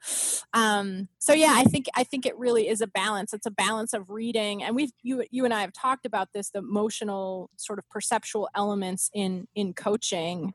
um, 0.54 1.08
so 1.20 1.34
yeah, 1.34 1.54
I 1.56 1.64
think 1.64 1.88
I 1.96 2.04
think 2.04 2.26
it 2.26 2.38
really 2.38 2.68
is 2.68 2.82
a 2.82 2.88
balance. 2.88 3.34
It's 3.34 3.46
a 3.46 3.52
balance 3.52 3.94
of 3.94 4.10
reading, 4.10 4.64
and 4.64 4.76
we've 4.76 4.92
you 5.04 5.24
you 5.32 5.46
and 5.46 5.54
I 5.54 5.62
have 5.62 5.74
talked 5.74 6.06
about 6.06 6.34
this, 6.34 6.50
the 6.50 6.60
emotional 6.60 7.50
sort 7.58 7.80
of 7.80 7.90
perceptual 7.90 8.50
elements 8.56 9.10
in 9.14 9.48
in 9.56 9.74
coaching. 9.74 10.54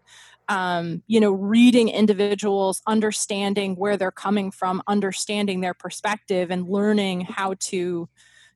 Um, 0.49 1.04
you 1.07 1.21
know, 1.21 1.30
reading 1.30 1.88
individuals, 1.88 2.83
understanding 2.85 3.76
where 3.76 3.97
they're 3.97 4.11
coming 4.11 4.50
from, 4.50 4.83
understanding 4.88 5.61
their 5.61 5.75
perspective, 5.75 6.50
and 6.50 6.69
learning 6.69 7.21
how 7.21 7.54
to 7.61 8.09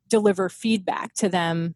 deliver 0.08 0.48
feedback 0.48 1.14
to 1.14 1.28
them 1.28 1.74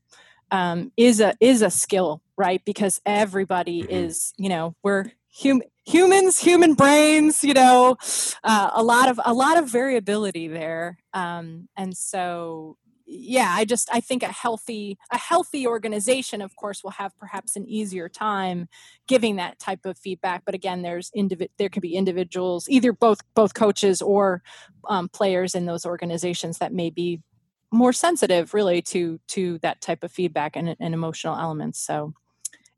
um, 0.51 0.93
is 0.97 1.21
a 1.21 1.35
is 1.41 1.63
a 1.63 1.71
skill, 1.71 2.23
right? 2.37 2.63
Because 2.65 3.01
everybody 3.05 3.83
mm-hmm. 3.83 3.91
is, 3.91 4.33
you 4.37 4.49
know, 4.49 4.75
we're 4.83 5.13
hum- 5.43 5.63
humans, 5.87 6.39
human 6.39 6.75
brains, 6.75 7.45
you 7.45 7.55
know, 7.55 7.97
uh, 8.45 8.71
a 8.75 8.83
lot 8.83 9.09
of 9.09 9.21
a 9.25 9.33
lot 9.33 9.59
of 9.59 9.69
variability 9.69 10.49
there, 10.49 10.99
um, 11.15 11.69
and 11.77 11.97
so 11.97 12.77
yeah 13.11 13.55
i 13.57 13.65
just 13.65 13.89
i 13.91 14.01
think 14.01 14.23
a 14.23 14.27
healthy 14.27 14.99
a 15.11 15.17
healthy 15.17 15.67
organization 15.67 16.43
of 16.43 16.55
course 16.57 16.85
will 16.85 16.91
have 16.91 17.19
perhaps 17.19 17.57
an 17.57 17.67
easier 17.67 18.07
time 18.07 18.69
giving 19.07 19.37
that 19.37 19.59
type 19.59 19.87
of 19.87 19.97
feedback 19.97 20.43
but 20.45 20.55
again 20.55 20.83
there's 20.83 21.11
individ 21.17 21.49
there 21.57 21.71
could 21.71 21.81
be 21.81 21.95
individuals 21.95 22.69
either 22.69 22.93
both 22.93 23.21
both 23.35 23.55
coaches 23.55 24.03
or 24.03 24.43
um, 24.91 25.09
players 25.09 25.55
in 25.55 25.65
those 25.65 25.87
organizations 25.87 26.59
that 26.59 26.73
may 26.73 26.91
be 26.91 27.21
more 27.71 27.93
sensitive 27.93 28.55
really 28.55 28.81
to 28.81 29.21
to 29.29 29.59
that 29.59 29.81
type 29.81 30.03
of 30.03 30.11
feedback 30.11 30.57
and, 30.57 30.75
and 30.81 30.95
emotional 30.95 31.37
elements 31.37 31.79
so 31.79 32.13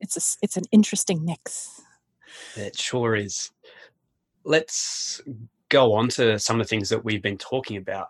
it's 0.00 0.16
a, 0.16 0.38
it's 0.42 0.56
an 0.56 0.64
interesting 0.72 1.24
mix 1.24 1.82
it 2.56 2.76
sure 2.76 3.14
is 3.14 3.50
let's 4.44 5.20
go 5.68 5.92
on 5.92 6.08
to 6.08 6.38
some 6.38 6.60
of 6.60 6.66
the 6.66 6.68
things 6.68 6.88
that 6.88 7.04
we've 7.04 7.22
been 7.22 7.38
talking 7.38 7.76
about 7.76 8.08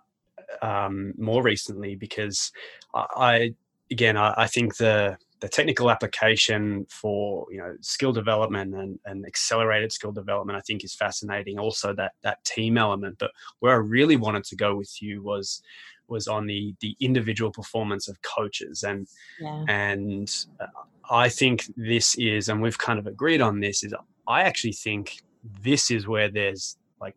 um, 0.62 1.12
more 1.16 1.42
recently 1.42 1.94
because 1.94 2.52
I, 2.94 3.54
again 3.90 4.16
I, 4.16 4.34
I, 4.36 4.46
think 4.46 4.76
the 4.76 5.16
the 5.40 5.48
technical 5.48 5.90
application 5.90 6.86
for 6.90 7.46
you 7.50 7.58
know 7.58 7.74
skill 7.80 8.12
development 8.12 8.74
and, 8.74 8.98
and 9.06 9.24
accelerated 9.26 9.92
skill 9.92 10.12
development 10.12 10.58
I 10.58 10.62
think 10.62 10.84
is 10.84 10.94
fascinating. 10.94 11.58
Also 11.58 11.94
that 11.94 12.12
that 12.22 12.44
team 12.44 12.76
element, 12.76 13.16
but 13.18 13.30
where 13.60 13.72
I 13.72 13.78
really 13.78 14.16
wanted 14.16 14.44
to 14.44 14.56
go 14.56 14.74
with 14.76 15.00
you 15.00 15.22
was 15.22 15.62
was 16.10 16.28
on 16.28 16.46
the 16.46 16.74
the 16.80 16.96
individual 17.00 17.50
performance 17.50 18.08
of 18.08 18.20
coaches 18.22 18.82
and 18.82 19.06
yeah. 19.40 19.64
and 19.68 20.46
uh, 20.60 20.66
I 21.10 21.28
think 21.28 21.64
this 21.76 22.16
is 22.16 22.48
and 22.48 22.60
we've 22.62 22.78
kind 22.78 22.98
of 22.98 23.06
agreed 23.06 23.40
on 23.40 23.60
this 23.60 23.82
is 23.82 23.94
I 24.26 24.42
actually 24.42 24.72
think 24.72 25.20
this 25.62 25.90
is 25.90 26.06
where 26.06 26.30
there's 26.30 26.76
like 27.00 27.16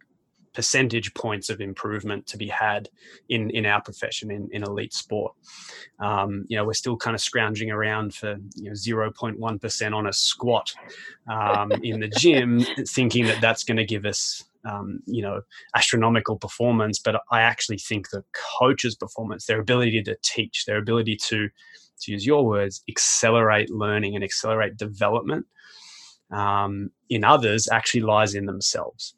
percentage 0.54 1.14
points 1.14 1.50
of 1.50 1.62
improvement 1.62 2.26
to 2.28 2.38
be 2.38 2.48
had 2.48 2.90
in 3.30 3.50
in 3.52 3.66
our 3.66 3.82
profession 3.82 4.32
in, 4.32 4.50
in 4.52 4.64
elite 4.64 4.94
sport 4.94 5.34
um, 6.00 6.46
you 6.48 6.58
know 6.58 6.66
we're 6.66 6.74
still 6.74 6.98
kind 6.98 7.16
of 7.16 7.22
scrounging 7.22 7.72
around 7.72 8.14
for 8.14 8.38
you 8.56 8.66
know 8.66 8.72
0.1% 8.72 9.96
on 9.96 10.08
a 10.08 10.14
squat 10.14 10.74
um, 11.30 11.72
in 11.84 12.00
the 12.00 12.08
gym 12.08 12.62
thinking 12.88 13.26
that 13.26 13.42
that's 13.42 13.64
going 13.64 13.78
to 13.78 13.86
give 13.86 14.06
us 14.06 14.44
um, 14.66 15.00
you 15.06 15.22
know 15.22 15.42
astronomical 15.76 16.38
performance 16.38 17.00
but 17.00 17.22
i 17.32 17.42
actually 17.42 17.78
think 17.78 18.10
the 18.10 18.24
coach's 18.60 18.96
performance 18.96 19.46
their 19.46 19.60
ability 19.60 20.02
to 20.02 20.16
teach 20.24 20.66
their 20.66 20.78
ability 20.78 21.16
to 21.16 21.50
to 22.00 22.12
use 22.12 22.26
your 22.26 22.46
words 22.46 22.82
accelerate 22.90 23.70
learning 23.70 24.16
and 24.16 24.24
accelerate 24.24 24.78
development 24.78 25.46
um, 26.34 26.90
in 27.10 27.24
others 27.24 27.68
actually 27.72 28.02
lies 28.02 28.36
in 28.36 28.46
themselves. 28.46 29.16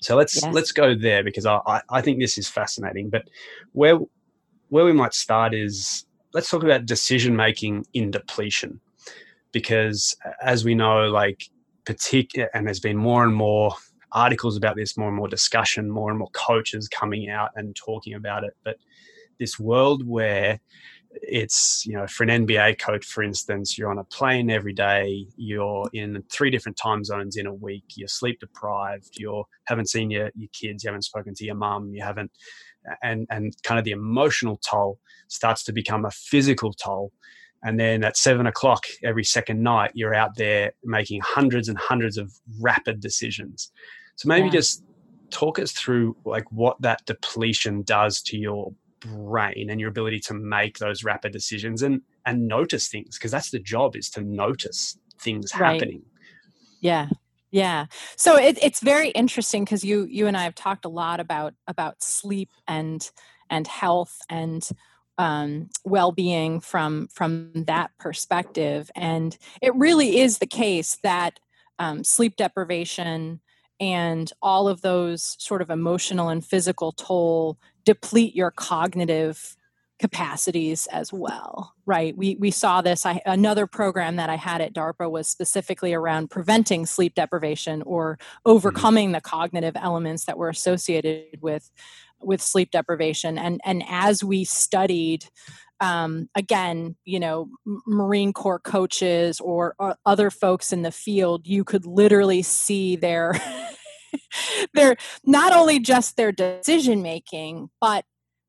So 0.00 0.16
let's 0.16 0.40
yes. 0.40 0.54
let's 0.54 0.72
go 0.72 0.94
there 0.94 1.24
because 1.24 1.46
I, 1.46 1.60
I, 1.66 1.80
I 1.90 2.00
think 2.00 2.20
this 2.20 2.38
is 2.38 2.48
fascinating. 2.48 3.10
But 3.10 3.28
where 3.72 3.98
where 4.68 4.84
we 4.84 4.92
might 4.92 5.14
start 5.14 5.54
is 5.54 6.06
let's 6.32 6.50
talk 6.50 6.62
about 6.62 6.86
decision 6.86 7.34
making 7.34 7.86
in 7.94 8.10
depletion. 8.10 8.80
Because 9.52 10.14
as 10.42 10.64
we 10.64 10.74
know 10.74 11.06
like 11.06 11.48
particular 11.84 12.50
and 12.52 12.66
there's 12.66 12.80
been 12.80 12.96
more 12.96 13.24
and 13.24 13.34
more 13.34 13.72
articles 14.12 14.56
about 14.56 14.76
this, 14.76 14.96
more 14.96 15.08
and 15.08 15.16
more 15.16 15.28
discussion, 15.28 15.90
more 15.90 16.10
and 16.10 16.18
more 16.18 16.30
coaches 16.32 16.88
coming 16.88 17.28
out 17.28 17.50
and 17.56 17.74
talking 17.76 18.14
about 18.14 18.44
it. 18.44 18.56
But 18.64 18.76
this 19.38 19.58
world 19.58 20.06
where 20.06 20.60
it's 21.22 21.84
you 21.86 21.94
know 21.94 22.06
for 22.06 22.24
an 22.24 22.46
NBA 22.46 22.78
coach, 22.78 23.04
for 23.06 23.22
instance, 23.22 23.78
you're 23.78 23.90
on 23.90 23.98
a 23.98 24.04
plane 24.04 24.50
every 24.50 24.72
day, 24.72 25.26
you're 25.36 25.88
in 25.92 26.22
three 26.30 26.50
different 26.50 26.76
time 26.76 27.04
zones 27.04 27.36
in 27.36 27.46
a 27.46 27.54
week, 27.54 27.84
you're 27.94 28.08
sleep 28.08 28.40
deprived, 28.40 29.18
you 29.18 29.44
haven't 29.64 29.88
seen 29.88 30.10
your, 30.10 30.30
your 30.34 30.50
kids, 30.52 30.84
you 30.84 30.88
haven't 30.88 31.02
spoken 31.02 31.34
to 31.34 31.44
your 31.44 31.54
mum, 31.54 31.92
you 31.94 32.02
haven't 32.02 32.30
and 33.02 33.26
and 33.30 33.54
kind 33.62 33.78
of 33.78 33.84
the 33.84 33.90
emotional 33.90 34.58
toll 34.58 34.98
starts 35.28 35.64
to 35.64 35.72
become 35.72 36.04
a 36.04 36.10
physical 36.10 36.72
toll. 36.72 37.12
And 37.66 37.80
then 37.80 38.04
at 38.04 38.16
seven 38.16 38.46
o'clock 38.46 38.86
every 39.02 39.24
second 39.24 39.60
night, 39.60 39.90
you're 39.92 40.14
out 40.14 40.36
there 40.36 40.70
making 40.84 41.20
hundreds 41.24 41.68
and 41.68 41.76
hundreds 41.76 42.16
of 42.16 42.32
rapid 42.60 43.00
decisions. 43.00 43.72
So 44.14 44.28
maybe 44.28 44.46
yeah. 44.46 44.52
just 44.52 44.84
talk 45.30 45.58
us 45.58 45.72
through 45.72 46.16
like 46.24 46.44
what 46.52 46.80
that 46.80 47.04
depletion 47.06 47.82
does 47.82 48.22
to 48.22 48.38
your 48.38 48.72
brain 49.00 49.68
and 49.68 49.80
your 49.80 49.88
ability 49.88 50.20
to 50.20 50.34
make 50.34 50.78
those 50.78 51.02
rapid 51.02 51.32
decisions 51.32 51.82
and 51.82 52.02
and 52.24 52.46
notice 52.46 52.86
things 52.86 53.18
because 53.18 53.32
that's 53.32 53.50
the 53.50 53.58
job 53.58 53.96
is 53.96 54.08
to 54.10 54.20
notice 54.20 54.96
things 55.20 55.50
right. 55.58 55.72
happening. 55.72 56.02
Yeah. 56.80 57.08
Yeah. 57.50 57.86
So 58.14 58.36
it, 58.36 58.58
it's 58.62 58.80
very 58.80 59.08
interesting 59.10 59.64
because 59.64 59.84
you 59.84 60.06
you 60.08 60.28
and 60.28 60.36
I 60.36 60.44
have 60.44 60.54
talked 60.54 60.84
a 60.84 60.88
lot 60.88 61.18
about 61.18 61.54
about 61.66 62.00
sleep 62.00 62.50
and 62.68 63.10
and 63.50 63.66
health 63.66 64.18
and 64.30 64.68
um, 65.18 65.68
well-being 65.84 66.60
from 66.60 67.08
from 67.08 67.50
that 67.54 67.90
perspective. 67.98 68.90
And 68.94 69.36
it 69.62 69.74
really 69.74 70.20
is 70.20 70.38
the 70.38 70.46
case 70.46 70.98
that 71.02 71.40
um, 71.78 72.04
sleep 72.04 72.36
deprivation 72.36 73.40
and 73.78 74.32
all 74.40 74.68
of 74.68 74.80
those 74.80 75.36
sort 75.38 75.62
of 75.62 75.70
emotional 75.70 76.28
and 76.28 76.44
physical 76.44 76.92
toll 76.92 77.58
deplete 77.84 78.34
your 78.34 78.50
cognitive 78.50 79.56
capacities 79.98 80.86
as 80.88 81.12
well 81.12 81.76
right? 81.86 82.16
We 82.16 82.36
we 82.38 82.50
saw 82.50 82.82
this. 82.82 83.06
I, 83.06 83.20
another 83.24 83.66
program 83.66 84.16
that 84.16 84.28
i 84.28 84.36
had 84.36 84.60
at 84.60 84.74
darpa 84.74 85.10
was 85.10 85.28
specifically 85.28 85.94
around 85.94 86.30
preventing 86.30 86.84
sleep 86.84 87.14
deprivation 87.14 87.82
or 87.82 88.16
mm-hmm. 88.16 88.50
overcoming 88.50 89.12
the 89.12 89.20
cognitive 89.20 89.76
elements 89.76 90.24
that 90.24 90.36
were 90.36 90.48
associated 90.48 91.40
with 91.40 91.70
with 92.26 92.42
sleep 92.42 92.70
deprivation. 92.70 93.38
And 93.38 93.60
and 93.64 93.82
as 93.88 94.22
we 94.22 94.44
studied 94.44 95.24
um, 95.80 96.28
again, 96.34 96.96
you 97.04 97.20
know, 97.20 97.48
Marine 97.86 98.32
Corps 98.32 98.58
coaches 98.58 99.40
or, 99.40 99.74
or, 99.78 99.96
other 100.06 100.30
folks 100.30 100.72
in 100.72 100.80
the 100.80 100.90
field, 100.90 101.46
you 101.46 101.64
could 101.64 101.84
literally 101.84 102.40
see 102.40 102.96
their 102.96 103.34
their 104.74 104.96
not 105.24 105.52
only 105.52 105.78
just 105.78 106.16
their 106.16 106.32
decision 106.32 107.02
making, 107.02 107.68
but 107.80 108.04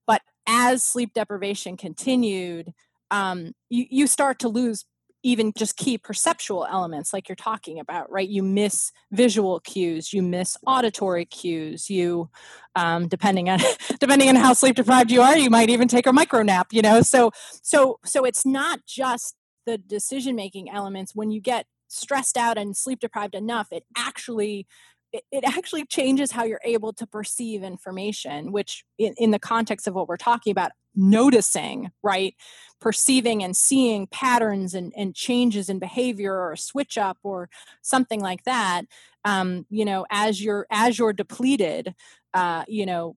but 0.06 0.22
as 0.48 0.84
sleep 0.84 1.14
deprivation 1.14 1.76
continued, 1.76 2.72
um, 3.12 3.52
you, 3.70 3.86
you 3.90 4.08
start 4.08 4.40
to 4.40 4.50
lose 4.50 4.86
even 5.28 5.52
just 5.58 5.76
key 5.76 5.98
perceptual 5.98 6.66
elements 6.70 7.12
like 7.12 7.28
you're 7.28 7.36
talking 7.36 7.80
about 7.80 8.10
right? 8.12 8.30
You 8.30 8.44
miss 8.44 8.92
visual 9.12 9.60
cues 9.60 10.14
you 10.14 10.22
miss 10.22 10.58
auditory 10.66 11.26
cues 11.26 11.90
you 11.90 12.30
um, 12.76 13.08
depending 13.08 13.50
on 13.50 13.60
depending 14.00 14.30
on 14.30 14.36
how 14.36 14.54
sleep 14.54 14.76
deprived 14.76 15.12
you 15.12 15.22
are 15.22 15.38
you 15.38 15.50
might 15.50 15.70
even 15.70 15.88
take 15.88 16.08
a 16.08 16.14
micro 16.14 16.44
nap 16.44 16.68
you 16.72 16.82
know? 16.82 17.02
So 17.02 17.32
so 17.62 18.00
so 18.06 18.24
it's 18.24 18.46
not 18.46 18.80
just 18.88 19.36
the 19.68 19.78
decision 19.78 20.36
making 20.36 20.70
elements. 20.72 21.14
When 21.14 21.30
you 21.30 21.42
get 21.42 21.68
stressed 21.90 22.38
out 22.38 22.58
and 22.58 22.76
sleep 22.76 23.00
deprived 23.00 23.36
enough 23.36 23.68
it 23.72 23.84
actually 23.96 24.66
it, 25.14 25.24
it 25.32 25.44
actually 25.44 25.86
changes 25.86 26.32
how 26.32 26.44
you're 26.44 26.62
able 26.64 26.94
to 26.94 27.08
perceive 27.08 27.64
information 27.64 28.52
which 28.52 28.84
in, 28.98 29.14
in 29.18 29.32
the 29.32 29.40
context 29.40 29.88
of 29.88 29.94
what 29.94 30.08
we're 30.08 30.18
talking 30.18 30.52
about 30.52 30.72
noticing 30.96 31.92
right? 32.04 32.36
Perceiving 32.80 33.44
and 33.44 33.56
seeing 33.56 34.08
patterns 34.08 34.74
and, 34.74 34.94
and 34.96 35.16
changes 35.16 35.70
in 35.70 35.80
behavior 35.80 36.34
or 36.34 36.54
a 36.54 36.58
switch 36.58 36.98
up 36.98 37.18
or 37.24 37.50
something 37.82 38.20
like 38.20 38.44
that 38.44 38.84
um, 39.26 39.66
you 39.70 39.86
know 39.86 40.06
as 40.10 40.44
you're 40.44 40.68
as 40.72 40.98
you're 40.98 41.14
depleted 41.14 41.94
uh, 42.34 42.64
you 42.68 42.86
know 42.86 43.16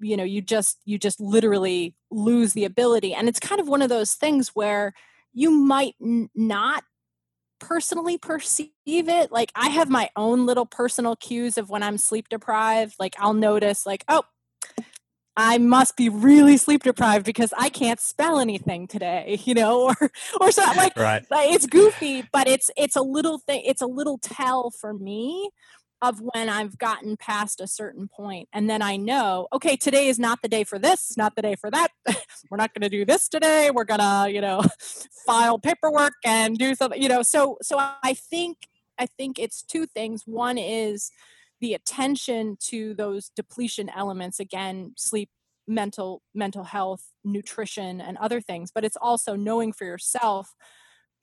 you 0.00 0.16
know 0.16 0.24
you 0.24 0.40
just 0.40 0.78
you 0.84 0.98
just 0.98 1.20
literally 1.20 1.94
lose 2.10 2.52
the 2.52 2.64
ability. 2.64 3.14
And 3.14 3.28
it's 3.28 3.40
kind 3.40 3.60
of 3.60 3.68
one 3.68 3.82
of 3.82 3.88
those 3.88 4.14
things 4.14 4.48
where 4.48 4.92
you 5.32 5.50
might 5.50 5.94
n- 6.02 6.30
not 6.34 6.84
personally 7.60 8.18
perceive 8.18 8.70
it 8.86 9.32
like 9.32 9.50
i 9.54 9.68
have 9.68 9.88
my 9.88 10.08
own 10.16 10.46
little 10.46 10.66
personal 10.66 11.16
cues 11.16 11.58
of 11.58 11.70
when 11.70 11.82
i'm 11.82 11.98
sleep 11.98 12.28
deprived 12.28 12.94
like 12.98 13.14
i'll 13.18 13.34
notice 13.34 13.84
like 13.86 14.04
oh 14.08 14.22
i 15.36 15.58
must 15.58 15.96
be 15.96 16.08
really 16.08 16.56
sleep 16.56 16.82
deprived 16.82 17.24
because 17.24 17.52
i 17.58 17.68
can't 17.68 18.00
spell 18.00 18.38
anything 18.38 18.86
today 18.86 19.40
you 19.44 19.54
know 19.54 19.82
or 19.82 20.10
or 20.40 20.50
so 20.50 20.62
like, 20.76 20.96
right. 20.96 21.24
it's 21.30 21.66
goofy 21.66 22.24
but 22.32 22.48
it's 22.48 22.70
it's 22.76 22.96
a 22.96 23.02
little 23.02 23.38
thing 23.38 23.62
it's 23.64 23.82
a 23.82 23.86
little 23.86 24.18
tell 24.18 24.70
for 24.70 24.94
me 24.94 25.50
of 26.00 26.20
when 26.20 26.48
I've 26.48 26.78
gotten 26.78 27.16
past 27.16 27.60
a 27.60 27.66
certain 27.66 28.08
point. 28.08 28.48
And 28.52 28.70
then 28.70 28.82
I 28.82 28.96
know, 28.96 29.48
okay, 29.52 29.76
today 29.76 30.08
is 30.08 30.18
not 30.18 30.42
the 30.42 30.48
day 30.48 30.64
for 30.64 30.78
this, 30.78 31.16
not 31.16 31.34
the 31.34 31.42
day 31.42 31.56
for 31.56 31.70
that. 31.70 31.88
We're 32.50 32.56
not 32.56 32.72
going 32.72 32.82
to 32.82 32.88
do 32.88 33.04
this 33.04 33.28
today. 33.28 33.70
We're 33.72 33.84
going 33.84 34.00
to, 34.00 34.28
you 34.32 34.40
know, 34.40 34.62
file 35.26 35.58
paperwork 35.58 36.14
and 36.24 36.56
do 36.56 36.74
something, 36.74 37.02
you 37.02 37.08
know. 37.08 37.22
So 37.22 37.58
so 37.62 37.78
I 37.78 38.14
think 38.14 38.58
I 38.98 39.06
think 39.06 39.38
it's 39.38 39.62
two 39.62 39.86
things. 39.86 40.22
One 40.26 40.58
is 40.58 41.10
the 41.60 41.74
attention 41.74 42.56
to 42.66 42.94
those 42.94 43.30
depletion 43.34 43.88
elements 43.88 44.38
again, 44.38 44.92
sleep, 44.96 45.30
mental 45.66 46.22
mental 46.34 46.64
health, 46.64 47.12
nutrition 47.24 48.00
and 48.00 48.16
other 48.18 48.40
things, 48.40 48.70
but 48.72 48.84
it's 48.84 48.96
also 48.96 49.34
knowing 49.36 49.72
for 49.72 49.84
yourself 49.84 50.54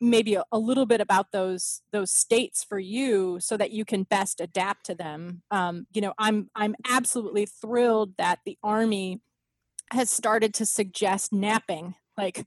maybe 0.02 0.36
a, 0.36 0.44
a, 0.52 0.58
little 0.58 0.86
bit 0.86 1.02
about 1.02 1.32
those 1.32 1.82
those 1.92 2.12
states 2.12 2.64
for 2.64 2.80
you 2.80 3.40
so 3.40 3.56
that 3.58 3.72
you 3.72 3.86
can 3.86 4.04
best 4.04 4.42
adapt 4.42 4.86
to 4.88 4.96
them. 4.96 5.42
Um, 5.52 5.88
you 5.94 6.02
know 6.02 6.14
i'm 6.18 6.50
i'm 6.56 6.76
absolutely 6.90 7.46
thrilled 7.46 8.14
that 8.18 8.40
the 8.46 8.58
army 8.64 9.22
has 9.92 10.10
started 10.10 10.54
to 10.56 10.66
suggest 10.66 11.32
napping. 11.32 11.96
Like 12.18 12.46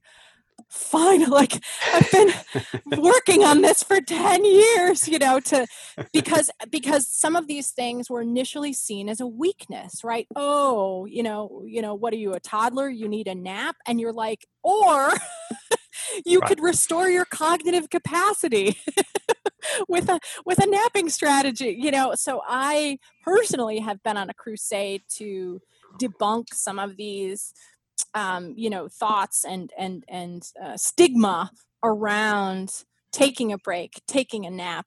fine 0.69 1.29
like 1.29 1.63
i've 1.93 2.11
been 2.11 2.31
working 3.01 3.43
on 3.43 3.61
this 3.61 3.81
for 3.81 4.01
10 4.01 4.43
years 4.45 5.07
you 5.07 5.17
know 5.17 5.39
to 5.39 5.65
because 6.11 6.49
because 6.69 7.07
some 7.07 7.35
of 7.35 7.47
these 7.47 7.71
things 7.71 8.09
were 8.09 8.21
initially 8.21 8.73
seen 8.73 9.09
as 9.09 9.21
a 9.21 9.27
weakness 9.27 10.03
right? 10.03 10.27
Oh 10.35 11.05
you 11.05 11.23
know 11.23 11.63
you 11.65 11.81
know 11.81 11.95
what 11.95 12.13
are 12.13 12.17
you 12.17 12.33
a 12.33 12.39
toddler? 12.39 12.89
You 12.89 13.07
need 13.07 13.27
a 13.27 13.35
nap? 13.35 13.77
And 13.87 13.99
you're 13.99 14.13
like 14.13 14.45
or 14.63 15.11
you 16.25 16.39
right. 16.39 16.47
could 16.47 16.61
restore 16.61 17.09
your 17.09 17.25
cognitive 17.25 17.89
capacity 17.89 18.77
with 19.89 20.09
a 20.09 20.19
with 20.45 20.59
a 20.59 20.67
napping 20.67 21.09
strategy 21.09 21.75
you 21.77 21.91
know 21.91 22.13
so 22.15 22.41
i 22.47 22.97
personally 23.23 23.79
have 23.79 24.01
been 24.03 24.17
on 24.17 24.29
a 24.29 24.33
crusade 24.33 25.01
to 25.09 25.61
debunk 25.99 26.53
some 26.53 26.79
of 26.79 26.97
these 26.97 27.53
um, 28.13 28.53
you 28.55 28.69
know 28.69 28.87
thoughts 28.87 29.45
and 29.45 29.71
and 29.77 30.03
and 30.07 30.51
uh, 30.63 30.77
stigma 30.77 31.51
around 31.83 32.83
taking 33.11 33.51
a 33.51 33.57
break 33.57 34.01
taking 34.07 34.45
a 34.45 34.49
nap 34.49 34.85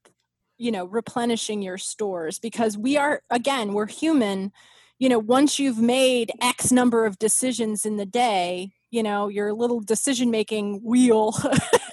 you 0.59 0.71
know 0.71 0.85
replenishing 0.85 1.63
your 1.63 1.79
stores 1.79 2.39
because 2.39 2.77
we 2.77 2.97
are 2.97 3.23
again 3.31 3.73
we're 3.73 3.87
human 3.87 4.53
you 4.99 5.09
know 5.09 5.19
once 5.19 5.59
you've 5.59 5.81
made 5.81 6.31
x 6.41 6.71
number 6.71 7.05
of 7.05 7.19
decisions 7.19 7.85
in 7.85 7.97
the 7.97 8.07
day 8.07 8.73
you 8.93 9.03
know 9.03 9.27
your 9.27 9.53
little 9.53 9.81
decision 9.81 10.31
making 10.31 10.81
wheel 10.85 11.35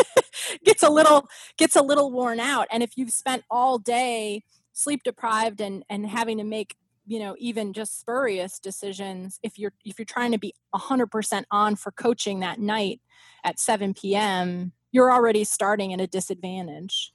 gets 0.65 0.83
a 0.83 0.89
little 0.89 1.27
gets 1.57 1.75
a 1.75 1.81
little 1.81 2.11
worn 2.11 2.39
out. 2.39 2.67
And 2.71 2.83
if 2.83 2.97
you've 2.97 3.11
spent 3.11 3.43
all 3.49 3.79
day 3.79 4.43
sleep 4.73 5.01
deprived 5.03 5.61
and 5.61 5.83
and 5.89 6.05
having 6.05 6.37
to 6.37 6.43
make 6.43 6.75
you 7.07 7.17
know 7.17 7.35
even 7.39 7.73
just 7.73 7.99
spurious 7.99 8.59
decisions 8.59 9.39
if 9.41 9.57
you're 9.57 9.73
if 9.83 9.97
you're 9.97 10.05
trying 10.05 10.31
to 10.31 10.37
be 10.37 10.53
100% 10.75 11.43
on 11.49 11.75
for 11.75 11.91
coaching 11.91 12.41
that 12.41 12.59
night 12.59 13.01
at 13.43 13.59
7 13.59 13.93
p.m 13.95 14.73
you're 14.91 15.11
already 15.11 15.43
starting 15.43 15.93
at 15.93 16.01
a 16.01 16.07
disadvantage. 16.07 17.13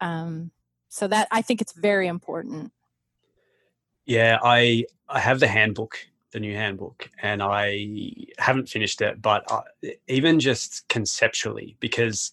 Um, 0.00 0.50
so 0.88 1.08
that 1.08 1.28
i 1.30 1.42
think 1.42 1.60
it's 1.60 1.72
very 1.72 2.06
important. 2.06 2.72
Yeah 4.06 4.38
i 4.42 4.84
i 5.08 5.20
have 5.20 5.40
the 5.40 5.48
handbook 5.48 5.98
the 6.32 6.40
new 6.40 6.54
handbook, 6.54 7.10
and 7.22 7.42
I 7.42 8.12
haven't 8.38 8.68
finished 8.68 9.00
it. 9.00 9.22
But 9.22 9.44
I, 9.50 9.62
even 10.08 10.40
just 10.40 10.88
conceptually, 10.88 11.76
because 11.80 12.32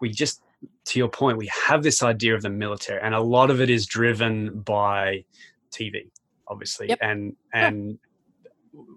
we 0.00 0.10
just, 0.10 0.42
to 0.86 0.98
your 0.98 1.08
point, 1.08 1.38
we 1.38 1.50
have 1.66 1.82
this 1.82 2.02
idea 2.02 2.34
of 2.34 2.42
the 2.42 2.50
military, 2.50 3.00
and 3.00 3.14
a 3.14 3.20
lot 3.20 3.50
of 3.50 3.60
it 3.60 3.70
is 3.70 3.86
driven 3.86 4.60
by 4.60 5.24
TV, 5.70 6.10
obviously, 6.46 6.88
yep. 6.88 6.98
and 7.00 7.36
and. 7.52 7.98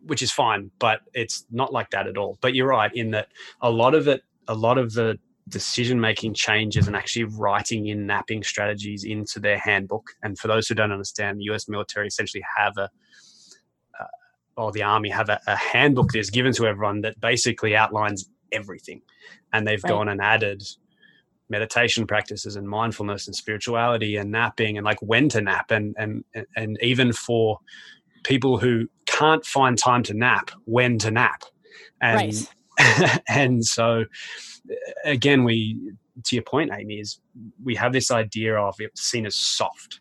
Which 0.06 0.21
is 0.21 0.32
fine, 0.32 0.69
but 0.78 1.00
it's 1.13 1.45
not 1.50 1.74
like 1.74 1.89
that 1.89 2.06
at 2.06 2.15
all. 2.15 2.38
But 2.41 2.54
you're 2.54 2.67
right 2.67 2.93
in 2.93 3.12
that 3.12 3.30
a 3.62 3.69
lot 3.71 3.95
of 3.95 4.08
it, 4.08 4.21
a 4.47 4.54
lot 4.54 4.78
of 4.78 4.93
the 4.93 5.17
decision 5.50 6.00
making 6.00 6.36
changes 6.36 6.88
and 6.88 6.95
actually 6.95 7.24
writing 7.24 7.88
in 7.88 8.06
napping 8.06 8.43
strategies 8.43 9.04
into 9.04 9.39
their 9.39 9.58
handbook. 9.58 10.12
And 10.21 10.38
for 10.38 10.47
those 10.47 10.67
who 10.67 10.76
don't 10.76 10.91
understand, 10.91 11.39
the 11.39 11.45
US 11.45 11.67
military 11.67 12.08
essentially 12.08 12.43
have 12.58 12.78
a 12.78 12.89
or 14.57 14.71
the 14.71 14.83
army 14.83 15.09
have 15.09 15.29
a, 15.29 15.39
a 15.47 15.55
handbook 15.55 16.11
that's 16.11 16.29
given 16.29 16.53
to 16.53 16.67
everyone 16.67 17.01
that 17.01 17.19
basically 17.19 17.75
outlines 17.75 18.29
everything. 18.51 19.01
And 19.53 19.67
they've 19.67 19.83
right. 19.83 19.89
gone 19.89 20.09
and 20.09 20.21
added 20.21 20.63
meditation 21.51 22.07
practices 22.07 22.55
and 22.55 22.67
mindfulness 22.67 23.27
and 23.27 23.35
spirituality 23.35 24.15
and 24.15 24.31
napping 24.31 24.77
and 24.77 24.85
like 24.85 24.99
when 25.01 25.27
to 25.29 25.41
nap 25.41 25.69
and 25.69 25.93
and 25.99 26.23
and 26.55 26.77
even 26.81 27.11
for 27.11 27.59
people 28.23 28.57
who 28.57 28.87
can't 29.05 29.45
find 29.45 29.77
time 29.77 30.01
to 30.01 30.13
nap 30.13 30.49
when 30.63 30.97
to 30.97 31.11
nap 31.11 31.43
and 32.01 32.47
right. 32.79 33.21
and 33.27 33.65
so 33.65 34.05
again 35.03 35.43
we 35.43 35.77
to 36.23 36.37
your 36.37 36.43
point 36.43 36.71
amy 36.73 36.99
is 37.01 37.19
we 37.61 37.75
have 37.75 37.91
this 37.91 38.11
idea 38.11 38.55
of 38.55 38.73
it 38.79 38.97
seen 38.97 39.25
as 39.25 39.35
soft 39.35 39.99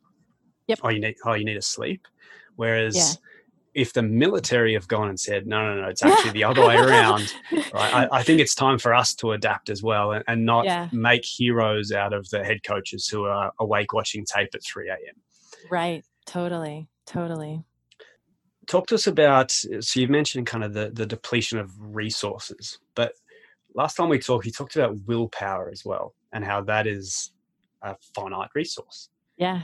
yep 0.68 0.78
oh 0.84 0.88
you 0.88 1.00
need 1.00 1.16
oh 1.26 1.34
you 1.34 1.44
need 1.44 1.54
to 1.54 1.62
sleep 1.62 2.06
whereas 2.54 2.96
yeah 2.96 3.26
if 3.74 3.92
the 3.92 4.02
military 4.02 4.74
have 4.74 4.88
gone 4.88 5.08
and 5.08 5.18
said, 5.18 5.46
no, 5.46 5.74
no, 5.74 5.82
no, 5.82 5.88
it's 5.88 6.02
actually 6.04 6.32
the 6.32 6.44
other 6.44 6.66
way 6.66 6.76
around, 6.76 7.32
right? 7.52 7.94
I, 7.94 8.08
I, 8.12 8.22
think 8.22 8.40
it's 8.40 8.54
time 8.54 8.78
for 8.78 8.94
us 8.94 9.14
to 9.16 9.32
adapt 9.32 9.70
as 9.70 9.82
well 9.82 10.12
and, 10.12 10.24
and 10.26 10.44
not 10.44 10.64
yeah. 10.64 10.88
make 10.92 11.24
heroes 11.24 11.92
out 11.92 12.12
of 12.12 12.28
the 12.30 12.44
head 12.44 12.62
coaches 12.64 13.08
who 13.08 13.24
are 13.24 13.52
awake 13.60 13.92
watching 13.92 14.24
tape 14.24 14.50
at 14.54 14.64
3 14.64 14.88
a.m. 14.88 15.14
Right. 15.70 16.04
Totally. 16.26 16.88
Totally. 17.06 17.64
Talk 18.66 18.86
to 18.88 18.94
us 18.94 19.06
about, 19.06 19.50
so 19.50 20.00
you've 20.00 20.10
mentioned 20.10 20.46
kind 20.46 20.64
of 20.64 20.74
the, 20.74 20.90
the 20.92 21.06
depletion 21.06 21.58
of 21.58 21.72
resources, 21.78 22.78
but 22.94 23.12
last 23.74 23.96
time 23.96 24.08
we 24.08 24.18
talked, 24.18 24.46
you 24.46 24.52
talked 24.52 24.76
about 24.76 24.96
willpower 25.06 25.70
as 25.70 25.84
well 25.84 26.14
and 26.32 26.44
how 26.44 26.60
that 26.62 26.86
is 26.86 27.32
a 27.82 27.96
finite 28.14 28.50
resource. 28.54 29.08
Yeah. 29.36 29.62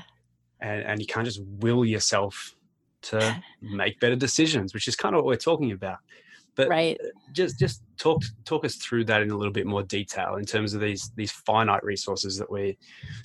And, 0.61 0.83
and 0.83 1.01
you 1.01 1.07
can't 1.07 1.27
just 1.27 1.43
will 1.45 1.85
yourself 1.85 2.56
to 3.11 3.43
make 3.61 4.01
better 4.01 4.17
decisions, 4.17 4.75
which 4.75 4.89
is 4.89 4.97
kind 4.97 5.15
of 5.15 5.21
what 5.21 5.27
we're 5.27 5.37
talking 5.37 5.73
about. 5.73 5.99
But 6.57 6.69
right. 6.69 6.99
just 7.33 7.59
just 7.59 7.83
talk 7.99 8.23
talk 8.45 8.65
us 8.65 8.77
through 8.77 9.05
that 9.07 9.21
in 9.21 9.31
a 9.31 9.37
little 9.37 9.53
bit 9.53 9.67
more 9.67 9.83
detail 9.83 10.37
in 10.37 10.47
terms 10.47 10.73
of 10.73 10.81
these 10.81 11.11
these 11.15 11.31
finite 11.31 11.85
resources 11.85 12.39
that 12.39 12.51
we 12.51 12.79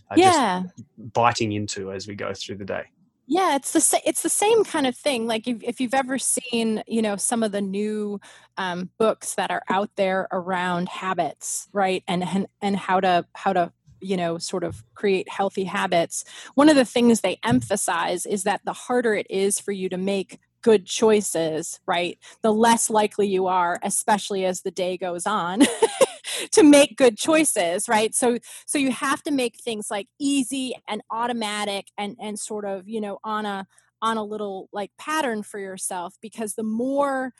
are 0.09 0.19
yeah. 0.19 0.63
just 0.63 1.13
biting 1.13 1.53
into 1.53 1.91
as 1.93 2.07
we 2.07 2.15
go 2.15 2.33
through 2.33 2.57
the 2.57 2.65
day. 2.65 2.83
Yeah, 3.27 3.55
it's 3.55 3.71
the 3.71 4.01
it's 4.05 4.23
the 4.23 4.29
same 4.29 4.65
kind 4.65 4.85
of 4.85 4.97
thing. 4.97 5.25
Like 5.27 5.47
if, 5.47 5.63
if 5.63 5.79
you've 5.79 5.93
ever 5.93 6.19
seen, 6.19 6.83
you 6.85 7.01
know, 7.01 7.15
some 7.15 7.43
of 7.43 7.53
the 7.53 7.61
new 7.61 8.19
um, 8.57 8.89
books 8.97 9.35
that 9.35 9.51
are 9.51 9.63
out 9.69 9.89
there 9.95 10.27
around 10.33 10.89
habits, 10.89 11.69
right, 11.71 12.03
and 12.09 12.25
and 12.25 12.47
and 12.61 12.75
how 12.75 12.99
to 12.99 13.25
how 13.33 13.53
to 13.53 13.71
you 14.01 14.17
know 14.17 14.37
sort 14.37 14.63
of 14.63 14.83
create 14.95 15.29
healthy 15.29 15.63
habits 15.63 16.23
one 16.55 16.69
of 16.69 16.75
the 16.75 16.85
things 16.85 17.21
they 17.21 17.39
emphasize 17.43 18.25
is 18.25 18.43
that 18.43 18.61
the 18.65 18.73
harder 18.73 19.13
it 19.13 19.27
is 19.29 19.59
for 19.59 19.71
you 19.71 19.89
to 19.89 19.97
make 19.97 20.39
good 20.61 20.85
choices 20.85 21.79
right 21.87 22.19
the 22.43 22.53
less 22.53 22.89
likely 22.89 23.27
you 23.27 23.47
are 23.47 23.79
especially 23.83 24.45
as 24.45 24.61
the 24.61 24.71
day 24.71 24.97
goes 24.97 25.25
on 25.25 25.61
to 26.51 26.63
make 26.63 26.97
good 26.97 27.17
choices 27.17 27.87
right? 27.89 28.13
So 28.15 28.37
so 28.65 28.77
you 28.77 28.91
have 28.91 29.21
to 29.23 29.31
make 29.31 29.57
things 29.57 29.89
like 29.91 30.07
easy 30.19 30.73
and 30.87 31.01
automatic 31.11 31.87
and 31.97 32.15
and 32.19 32.39
sort 32.39 32.65
of 32.65 32.87
you 32.87 33.01
know 33.01 33.19
on 33.23 33.45
a 33.45 33.67
on 34.01 34.17
a 34.17 34.23
little 34.23 34.69
like 34.73 34.91
pattern 34.97 35.43
for 35.43 35.59
yourself 35.59 36.15
because 36.21 36.55
the 36.55 36.63
more 36.63 37.33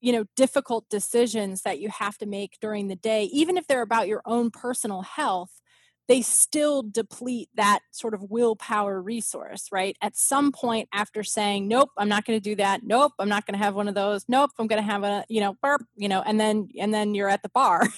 you 0.00 0.12
know 0.12 0.24
difficult 0.36 0.88
decisions 0.90 1.62
that 1.62 1.80
you 1.80 1.88
have 1.88 2.18
to 2.18 2.26
make 2.26 2.58
during 2.60 2.88
the 2.88 2.96
day 2.96 3.24
even 3.24 3.56
if 3.56 3.66
they're 3.66 3.82
about 3.82 4.08
your 4.08 4.22
own 4.26 4.50
personal 4.50 5.02
health 5.02 5.60
they 6.08 6.22
still 6.22 6.82
deplete 6.82 7.50
that 7.54 7.80
sort 7.90 8.14
of 8.14 8.30
willpower 8.30 9.00
resource, 9.00 9.68
right? 9.70 9.96
At 10.00 10.16
some 10.16 10.52
point 10.52 10.88
after 10.92 11.22
saying, 11.22 11.68
nope, 11.68 11.90
I'm 11.96 12.08
not 12.08 12.24
going 12.24 12.38
to 12.38 12.42
do 12.42 12.56
that. 12.56 12.80
Nope, 12.82 13.12
I'm 13.18 13.28
not 13.28 13.46
going 13.46 13.58
to 13.58 13.64
have 13.64 13.74
one 13.74 13.88
of 13.88 13.94
those. 13.94 14.24
Nope, 14.26 14.50
I'm 14.58 14.66
going 14.66 14.82
to 14.82 14.90
have 14.90 15.04
a, 15.04 15.24
you 15.28 15.40
know, 15.40 15.56
burp, 15.62 15.84
you 15.96 16.08
know, 16.08 16.22
and 16.24 16.40
then, 16.40 16.68
and 16.78 16.92
then 16.92 17.14
you're 17.14 17.28
at 17.28 17.42
the 17.42 17.50
bar. 17.50 17.86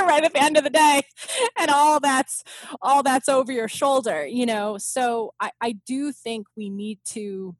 right 0.00 0.24
at 0.24 0.32
the 0.32 0.42
end 0.42 0.56
of 0.56 0.64
the 0.64 0.70
day 0.70 1.02
and 1.58 1.70
all 1.70 2.00
that's 2.00 2.42
all 2.80 3.02
that's 3.02 3.28
over 3.28 3.52
your 3.52 3.68
shoulder 3.68 4.24
you 4.24 4.46
know 4.46 4.78
so 4.78 5.34
i, 5.38 5.50
I 5.60 5.72
do 5.86 6.12
think 6.12 6.46
we 6.56 6.70
need 6.70 7.00
to 7.06 7.54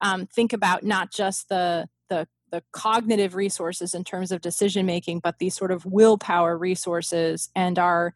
um, 0.00 0.26
think 0.26 0.52
about 0.52 0.84
not 0.84 1.10
just 1.10 1.48
the 1.48 1.88
the 2.08 2.28
the 2.50 2.62
cognitive 2.72 3.34
resources 3.34 3.94
in 3.94 4.04
terms 4.04 4.30
of 4.30 4.40
decision 4.40 4.86
making, 4.86 5.20
but 5.20 5.38
these 5.38 5.54
sort 5.54 5.72
of 5.72 5.84
willpower 5.84 6.56
resources 6.56 7.50
and 7.56 7.78
our 7.78 8.14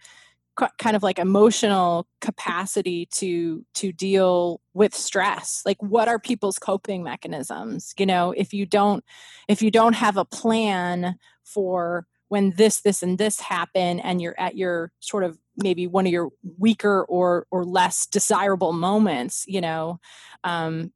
kind 0.78 0.96
of 0.96 1.02
like 1.02 1.18
emotional 1.18 2.06
capacity 2.20 3.06
to 3.14 3.64
to 3.74 3.92
deal 3.92 4.60
with 4.74 4.94
stress. 4.94 5.62
Like 5.64 5.82
what 5.82 6.08
are 6.08 6.18
people's 6.18 6.58
coping 6.58 7.02
mechanisms? 7.02 7.94
You 7.98 8.06
know 8.06 8.32
if 8.36 8.52
you 8.52 8.66
don't 8.66 9.04
if 9.48 9.62
you 9.62 9.70
don't 9.70 9.94
have 9.94 10.16
a 10.16 10.24
plan 10.24 11.16
for 11.44 12.06
when 12.30 12.52
this 12.52 12.80
this 12.80 13.02
and 13.02 13.18
this 13.18 13.40
happen 13.40 14.00
and 14.00 14.22
you're 14.22 14.38
at 14.38 14.56
your 14.56 14.92
sort 15.00 15.24
of 15.24 15.36
maybe 15.56 15.86
one 15.86 16.06
of 16.06 16.12
your 16.12 16.30
weaker 16.58 17.04
or 17.04 17.46
or 17.50 17.64
less 17.64 18.06
desirable 18.06 18.72
moments 18.72 19.44
you 19.46 19.60
know 19.60 20.00
um, 20.44 20.92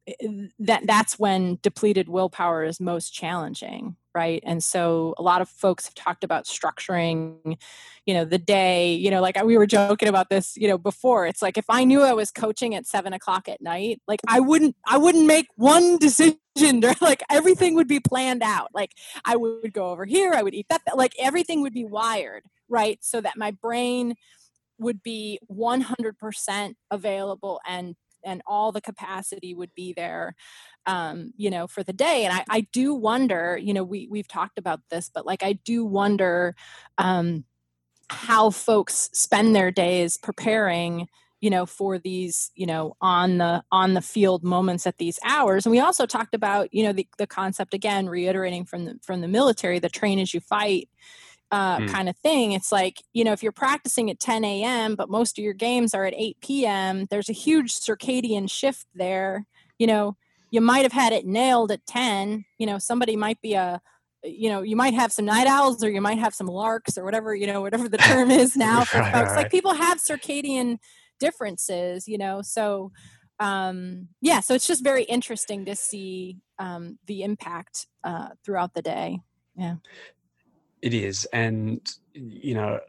that 0.57 0.81
that's 0.87 1.19
when 1.19 1.59
depleted 1.61 2.09
willpower 2.09 2.63
is 2.63 2.79
most 2.79 3.13
challenging 3.13 3.95
right? 4.15 4.41
And 4.45 4.63
so 4.63 5.13
a 5.17 5.21
lot 5.21 5.41
of 5.41 5.49
folks 5.49 5.85
have 5.85 5.93
talked 5.93 6.23
about 6.23 6.45
structuring 6.45 7.57
you 8.05 8.13
know 8.13 8.23
the 8.23 8.37
day 8.37 8.93
you 8.93 9.09
know 9.09 9.19
like 9.19 9.35
we 9.43 9.57
were 9.57 9.65
joking 9.65 10.07
about 10.07 10.29
this 10.29 10.55
you 10.55 10.67
know 10.67 10.77
before. 10.77 11.25
It's 11.25 11.41
like 11.41 11.57
if 11.57 11.65
i 11.69 11.83
knew 11.83 12.01
i 12.03 12.13
was 12.13 12.31
coaching 12.31 12.75
at 12.75 12.85
seven 12.85 13.13
o'clock 13.13 13.49
at 13.49 13.61
night 13.61 13.99
like 14.07 14.19
i 14.27 14.39
wouldn't 14.39 14.75
i 14.85 14.97
wouldn't 14.97 15.25
make 15.25 15.47
one 15.55 15.97
decision 15.99 16.39
like 17.01 17.23
everything 17.29 17.75
would 17.75 17.87
be 17.87 17.99
planned 17.99 18.43
out. 18.43 18.69
Like 18.73 18.91
i 19.25 19.35
would 19.35 19.73
go 19.73 19.89
over 19.89 20.05
here 20.05 20.33
i 20.33 20.43
would 20.43 20.53
eat 20.53 20.67
that 20.69 20.81
like 20.95 21.13
everything 21.19 21.61
would 21.61 21.73
be 21.73 21.85
wired 21.85 22.43
right? 22.69 22.99
So 23.01 23.21
that 23.21 23.37
my 23.37 23.51
brain 23.51 24.15
would 24.77 25.01
be 25.01 25.39
100% 25.51 26.73
available 26.91 27.61
and 27.67 27.95
and 28.25 28.41
all 28.45 28.71
the 28.71 28.81
capacity 28.81 29.53
would 29.53 29.73
be 29.75 29.93
there 29.93 30.35
um, 30.85 31.31
you 31.37 31.49
know 31.49 31.67
for 31.67 31.83
the 31.83 31.93
day 31.93 32.25
and 32.25 32.33
I, 32.33 32.43
I 32.49 32.61
do 32.73 32.93
wonder 32.93 33.57
you 33.57 33.73
know 33.73 33.83
we 33.83 34.07
we've 34.09 34.27
talked 34.27 34.57
about 34.57 34.81
this 34.89 35.09
but 35.13 35.25
like 35.25 35.43
i 35.43 35.53
do 35.53 35.85
wonder 35.85 36.55
um, 36.97 37.45
how 38.09 38.49
folks 38.49 39.09
spend 39.13 39.55
their 39.55 39.71
days 39.71 40.17
preparing 40.17 41.07
you 41.41 41.49
know 41.49 41.65
for 41.65 41.99
these 41.99 42.51
you 42.55 42.65
know 42.65 42.95
on 43.01 43.37
the 43.37 43.63
on 43.71 43.93
the 43.93 44.01
field 44.01 44.43
moments 44.43 44.87
at 44.87 44.97
these 44.97 45.19
hours 45.23 45.65
and 45.65 45.71
we 45.71 45.79
also 45.79 46.05
talked 46.05 46.33
about 46.33 46.73
you 46.73 46.83
know 46.83 46.93
the, 46.93 47.07
the 47.17 47.27
concept 47.27 47.73
again 47.73 48.07
reiterating 48.07 48.65
from 48.65 48.85
the 48.85 48.99
from 49.01 49.21
the 49.21 49.27
military 49.27 49.79
the 49.79 49.89
train 49.89 50.19
as 50.19 50.33
you 50.33 50.39
fight 50.39 50.89
uh, 51.55 51.77
mm. 51.77 51.87
kind 51.87 52.09
of 52.09 52.17
thing. 52.17 52.51
It's 52.51 52.69
like, 52.69 53.01
you 53.13 53.23
know, 53.23 53.31
if 53.31 53.41
you're 53.41 53.53
practicing 53.53 54.11
at 54.11 54.19
10 54.19 54.43
a.m., 54.43 54.95
but 54.95 55.09
most 55.09 55.39
of 55.39 55.43
your 55.43 55.53
games 55.53 55.93
are 55.93 56.03
at 56.03 56.13
8 56.13 56.37
p.m., 56.41 57.05
there's 57.09 57.29
a 57.29 57.33
huge 57.33 57.71
circadian 57.73 58.51
shift 58.51 58.85
there. 58.93 59.45
You 59.79 59.87
know, 59.87 60.17
you 60.51 60.59
might 60.59 60.83
have 60.83 60.91
had 60.91 61.13
it 61.13 61.25
nailed 61.25 61.71
at 61.71 61.85
10. 61.85 62.43
You 62.57 62.67
know, 62.67 62.77
somebody 62.77 63.15
might 63.15 63.41
be 63.41 63.53
a, 63.53 63.79
you 64.21 64.49
know, 64.49 64.63
you 64.63 64.75
might 64.75 64.95
have 64.95 65.13
some 65.13 65.23
night 65.23 65.47
owls 65.47 65.81
or 65.81 65.89
you 65.89 66.01
might 66.01 66.17
have 66.17 66.35
some 66.35 66.47
larks 66.47 66.97
or 66.97 67.05
whatever, 67.05 67.33
you 67.33 67.47
know, 67.47 67.61
whatever 67.61 67.87
the 67.87 67.99
term 67.99 68.31
is 68.31 68.57
now 68.57 68.83
for 68.83 68.97
right, 68.97 69.13
folks. 69.13 69.29
Right. 69.29 69.37
Like 69.43 69.51
people 69.51 69.75
have 69.75 69.99
circadian 69.99 70.79
differences, 71.21 72.05
you 72.05 72.17
know, 72.17 72.41
so 72.41 72.91
um 73.41 74.07
yeah 74.21 74.39
so 74.39 74.53
it's 74.53 74.65
just 74.65 74.81
very 74.81 75.03
interesting 75.03 75.65
to 75.65 75.75
see 75.75 76.37
um 76.57 76.97
the 77.05 77.21
impact 77.21 77.85
uh 78.05 78.29
throughout 78.45 78.73
the 78.73 78.81
day 78.81 79.19
yeah 79.57 79.75
it 80.85 80.93
is, 80.93 81.25
and 81.33 81.81
you 82.13 82.53
know, 82.53 82.79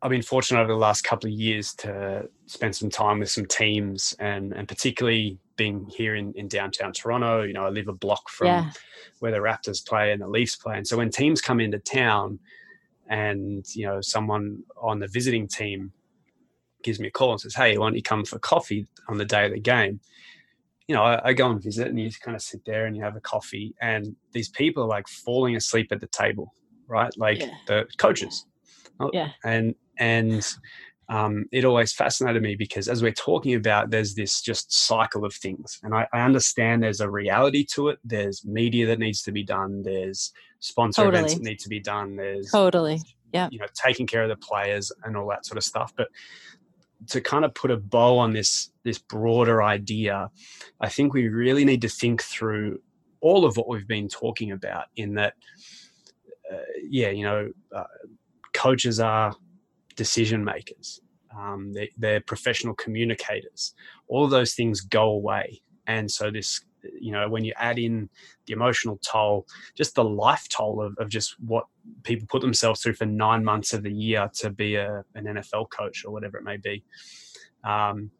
I've 0.00 0.10
been 0.10 0.22
fortunate 0.22 0.58
over 0.58 0.72
the 0.72 0.78
last 0.78 1.04
couple 1.04 1.28
of 1.28 1.34
years 1.34 1.74
to 1.74 2.26
spend 2.46 2.74
some 2.74 2.88
time 2.88 3.18
with 3.18 3.30
some 3.30 3.44
teams, 3.44 4.16
and 4.18 4.54
and 4.54 4.66
particularly 4.66 5.38
being 5.56 5.86
here 5.94 6.14
in, 6.14 6.32
in 6.32 6.48
downtown 6.48 6.94
Toronto. 6.94 7.42
You 7.42 7.52
know, 7.52 7.66
I 7.66 7.68
live 7.68 7.88
a 7.88 7.92
block 7.92 8.30
from 8.30 8.46
yeah. 8.46 8.70
where 9.18 9.32
the 9.32 9.36
Raptors 9.36 9.86
play 9.86 10.12
and 10.12 10.22
the 10.22 10.28
Leafs 10.28 10.56
play, 10.56 10.78
and 10.78 10.88
so 10.88 10.96
when 10.96 11.10
teams 11.10 11.42
come 11.42 11.60
into 11.60 11.78
town, 11.78 12.38
and 13.10 13.66
you 13.74 13.84
know, 13.84 14.00
someone 14.00 14.62
on 14.80 14.98
the 14.98 15.08
visiting 15.08 15.46
team 15.46 15.92
gives 16.82 16.98
me 16.98 17.08
a 17.08 17.10
call 17.10 17.32
and 17.32 17.40
says, 17.42 17.54
"Hey, 17.54 17.76
why 17.76 17.84
don't 17.84 17.96
you 17.96 18.02
come 18.02 18.24
for 18.24 18.38
coffee 18.38 18.86
on 19.08 19.18
the 19.18 19.26
day 19.26 19.44
of 19.44 19.52
the 19.52 19.60
game?" 19.60 20.00
You 20.88 20.94
know, 20.94 21.02
I, 21.02 21.28
I 21.28 21.32
go 21.34 21.50
and 21.50 21.62
visit, 21.62 21.86
and 21.86 22.00
you 22.00 22.10
kind 22.18 22.34
of 22.34 22.40
sit 22.40 22.64
there 22.64 22.86
and 22.86 22.96
you 22.96 23.02
have 23.02 23.16
a 23.16 23.20
coffee, 23.20 23.74
and 23.82 24.16
these 24.32 24.48
people 24.48 24.84
are 24.84 24.88
like 24.88 25.06
falling 25.06 25.54
asleep 25.54 25.92
at 25.92 26.00
the 26.00 26.06
table 26.06 26.54
right? 26.90 27.12
Like 27.16 27.40
yeah. 27.40 27.54
the 27.66 27.86
coaches. 27.96 28.44
Yeah. 29.12 29.30
And 29.44 29.74
and 29.98 30.46
um, 31.10 31.46
it 31.50 31.64
always 31.64 31.92
fascinated 31.92 32.40
me 32.42 32.54
because 32.54 32.88
as 32.88 33.02
we're 33.02 33.12
talking 33.12 33.54
about, 33.54 33.90
there's 33.90 34.14
this 34.14 34.40
just 34.40 34.72
cycle 34.72 35.24
of 35.24 35.34
things, 35.34 35.80
and 35.82 35.92
I, 35.92 36.06
I, 36.12 36.20
understand 36.20 36.84
there's 36.84 37.00
a 37.00 37.10
reality 37.10 37.64
to 37.72 37.88
it. 37.88 37.98
There's 38.04 38.44
media 38.44 38.86
that 38.86 39.00
needs 39.00 39.22
to 39.22 39.32
be 39.32 39.42
done. 39.42 39.82
There's 39.82 40.32
sponsor 40.60 41.02
totally. 41.02 41.18
events 41.18 41.34
that 41.34 41.42
need 41.42 41.58
to 41.60 41.68
be 41.68 41.80
done. 41.80 42.14
There's 42.14 42.52
totally, 42.52 43.00
yeah, 43.32 43.48
you 43.50 43.58
know, 43.58 43.66
taking 43.74 44.06
care 44.06 44.22
of 44.22 44.28
the 44.28 44.36
players 44.36 44.92
and 45.02 45.16
all 45.16 45.28
that 45.30 45.44
sort 45.44 45.58
of 45.58 45.64
stuff. 45.64 45.92
But 45.96 46.08
to 47.08 47.20
kind 47.20 47.44
of 47.44 47.54
put 47.54 47.72
a 47.72 47.76
bow 47.76 48.16
on 48.16 48.32
this 48.32 48.70
this 48.84 48.98
broader 48.98 49.64
idea, 49.64 50.30
I 50.80 50.90
think 50.90 51.12
we 51.12 51.26
really 51.26 51.64
need 51.64 51.82
to 51.82 51.88
think 51.88 52.22
through 52.22 52.80
all 53.20 53.44
of 53.44 53.56
what 53.56 53.68
we've 53.68 53.88
been 53.88 54.08
talking 54.08 54.52
about. 54.52 54.84
In 54.94 55.14
that 55.14 55.34
yeah, 56.88 57.10
you 57.10 57.24
know, 57.24 57.50
uh, 57.74 57.84
coaches 58.52 59.00
are 59.00 59.34
decision 59.96 60.44
makers. 60.44 61.00
Um, 61.36 61.72
they, 61.72 61.90
they're 61.96 62.20
professional 62.20 62.74
communicators. 62.74 63.74
All 64.08 64.24
of 64.24 64.30
those 64.30 64.54
things 64.54 64.80
go 64.80 65.10
away, 65.10 65.62
and 65.86 66.10
so 66.10 66.30
this, 66.30 66.62
you 67.00 67.12
know, 67.12 67.28
when 67.28 67.44
you 67.44 67.52
add 67.56 67.78
in 67.78 68.08
the 68.46 68.52
emotional 68.52 68.98
toll, 68.98 69.46
just 69.76 69.94
the 69.94 70.04
life 70.04 70.48
toll 70.48 70.82
of, 70.82 70.96
of 70.98 71.08
just 71.08 71.36
what 71.40 71.66
people 72.02 72.26
put 72.28 72.42
themselves 72.42 72.80
through 72.80 72.94
for 72.94 73.06
nine 73.06 73.44
months 73.44 73.72
of 73.72 73.82
the 73.82 73.92
year 73.92 74.30
to 74.34 74.50
be 74.50 74.76
a, 74.76 75.04
an 75.14 75.24
NFL 75.24 75.70
coach 75.70 76.04
or 76.04 76.12
whatever 76.12 76.38
it 76.38 76.44
may 76.44 76.56
be. 76.56 76.84
Um, 77.64 78.10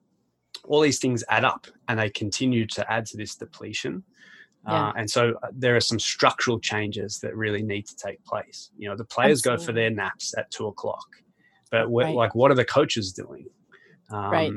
all 0.64 0.80
these 0.80 0.98
things 0.98 1.24
add 1.28 1.44
up 1.44 1.66
and 1.88 1.98
they 1.98 2.10
continue 2.10 2.66
to 2.66 2.92
add 2.92 3.06
to 3.06 3.16
this 3.16 3.34
depletion. 3.34 4.04
Yeah. 4.66 4.88
Uh, 4.88 4.92
and 4.96 5.10
so 5.10 5.34
uh, 5.42 5.48
there 5.52 5.74
are 5.76 5.80
some 5.80 5.98
structural 5.98 6.60
changes 6.60 7.18
that 7.20 7.34
really 7.34 7.62
need 7.62 7.86
to 7.86 7.96
take 7.96 8.22
place. 8.24 8.70
You 8.76 8.88
know, 8.88 8.96
the 8.96 9.04
players 9.04 9.38
Absolutely. 9.40 9.64
go 9.64 9.66
for 9.66 9.72
their 9.72 9.90
naps 9.90 10.34
at 10.36 10.50
two 10.50 10.66
o'clock, 10.66 11.06
but 11.70 11.88
right. 11.90 12.14
like, 12.14 12.34
what 12.34 12.50
are 12.50 12.54
the 12.54 12.64
coaches 12.64 13.12
doing? 13.12 13.46
Um, 14.10 14.30
right. 14.30 14.52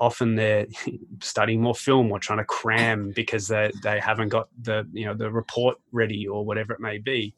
Often 0.00 0.36
they're 0.36 0.66
studying 1.20 1.60
more 1.60 1.74
film 1.74 2.12
or 2.12 2.18
trying 2.20 2.38
to 2.38 2.44
cram 2.44 3.12
because 3.16 3.48
they 3.48 3.72
they 3.82 3.98
haven't 3.98 4.28
got 4.28 4.48
the 4.62 4.88
you 4.92 5.06
know 5.06 5.14
the 5.14 5.30
report 5.30 5.76
ready 5.92 6.26
or 6.28 6.44
whatever 6.44 6.72
it 6.72 6.80
may 6.80 6.98
be. 6.98 7.34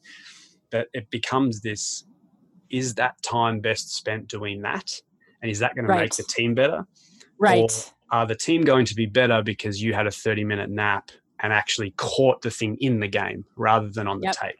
But 0.69 0.87
it 0.93 1.09
becomes 1.09 1.61
this: 1.61 2.05
is 2.69 2.93
that 2.95 3.21
time 3.23 3.61
best 3.61 3.95
spent 3.95 4.27
doing 4.27 4.61
that? 4.61 4.91
And 5.41 5.49
is 5.49 5.57
that 5.59 5.75
going 5.75 5.87
right. 5.87 5.95
to 5.97 6.01
make 6.01 6.13
the 6.13 6.23
team 6.23 6.53
better? 6.53 6.85
Right. 7.39 7.63
Or 7.63 7.67
are 8.11 8.27
the 8.27 8.35
team 8.35 8.61
going 8.63 8.85
to 8.85 8.95
be 8.95 9.05
better 9.07 9.41
because 9.41 9.81
you 9.81 9.93
had 9.93 10.05
a 10.05 10.11
30 10.11 10.43
minute 10.43 10.69
nap 10.69 11.09
and 11.41 11.53
actually 11.53 11.91
caught 11.91 12.41
the 12.41 12.51
thing 12.51 12.77
in 12.79 12.99
the 12.99 13.07
game 13.07 13.45
rather 13.55 13.89
than 13.89 14.07
on 14.07 14.19
the 14.19 14.27
yep. 14.27 14.35
tape. 14.35 14.55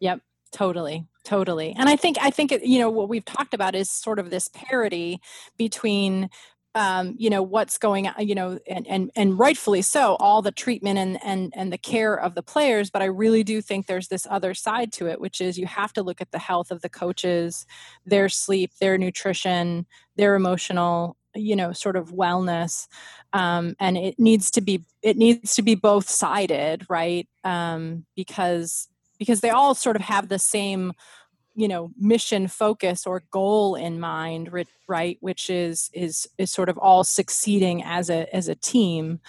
Yep, 0.00 0.20
totally 0.52 1.06
totally 1.26 1.74
and 1.76 1.88
i 1.88 1.96
think 1.96 2.16
i 2.20 2.30
think 2.30 2.52
you 2.62 2.78
know 2.78 2.88
what 2.88 3.08
we've 3.08 3.24
talked 3.24 3.52
about 3.52 3.74
is 3.74 3.90
sort 3.90 4.20
of 4.20 4.30
this 4.30 4.48
parity 4.54 5.20
between 5.58 6.30
um, 6.76 7.14
you 7.18 7.30
know 7.30 7.42
what's 7.42 7.78
going 7.78 8.06
on 8.06 8.14
you 8.18 8.34
know 8.34 8.58
and, 8.68 8.86
and 8.86 9.10
and 9.16 9.38
rightfully 9.38 9.82
so 9.82 10.16
all 10.20 10.42
the 10.42 10.52
treatment 10.52 10.98
and 10.98 11.18
and 11.24 11.52
and 11.56 11.72
the 11.72 11.78
care 11.78 12.14
of 12.14 12.34
the 12.34 12.42
players 12.42 12.90
but 12.90 13.02
i 13.02 13.06
really 13.06 13.42
do 13.42 13.60
think 13.60 13.86
there's 13.86 14.08
this 14.08 14.26
other 14.30 14.54
side 14.54 14.92
to 14.92 15.08
it 15.08 15.20
which 15.20 15.40
is 15.40 15.58
you 15.58 15.66
have 15.66 15.92
to 15.94 16.02
look 16.02 16.20
at 16.20 16.30
the 16.32 16.38
health 16.38 16.70
of 16.70 16.82
the 16.82 16.90
coaches 16.90 17.66
their 18.04 18.28
sleep 18.28 18.70
their 18.78 18.98
nutrition 18.98 19.86
their 20.16 20.34
emotional 20.34 21.16
you 21.36 21.56
know 21.56 21.72
sort 21.72 21.96
of 21.96 22.12
wellness 22.12 22.88
um, 23.32 23.74
and 23.80 23.96
it 23.96 24.18
needs 24.18 24.50
to 24.50 24.60
be 24.60 24.84
it 25.02 25.16
needs 25.16 25.54
to 25.54 25.62
be 25.62 25.74
both 25.74 26.08
sided 26.08 26.86
right? 26.88 27.28
Um, 27.44 28.06
because 28.16 28.88
because 29.18 29.40
they 29.40 29.50
all 29.50 29.74
sort 29.74 29.96
of 29.96 30.02
have 30.02 30.28
the 30.28 30.38
same 30.38 30.92
you 31.54 31.68
know 31.68 31.90
mission 31.98 32.48
focus 32.48 33.06
or 33.06 33.22
goal 33.30 33.74
in 33.74 34.00
mind 34.00 34.50
right? 34.88 35.18
Which 35.20 35.50
is 35.50 35.90
is 35.92 36.28
is 36.38 36.50
sort 36.50 36.68
of 36.68 36.78
all 36.78 37.04
succeeding 37.04 37.82
as 37.82 38.10
a 38.10 38.34
as 38.34 38.48
a 38.48 38.54
team. 38.54 39.20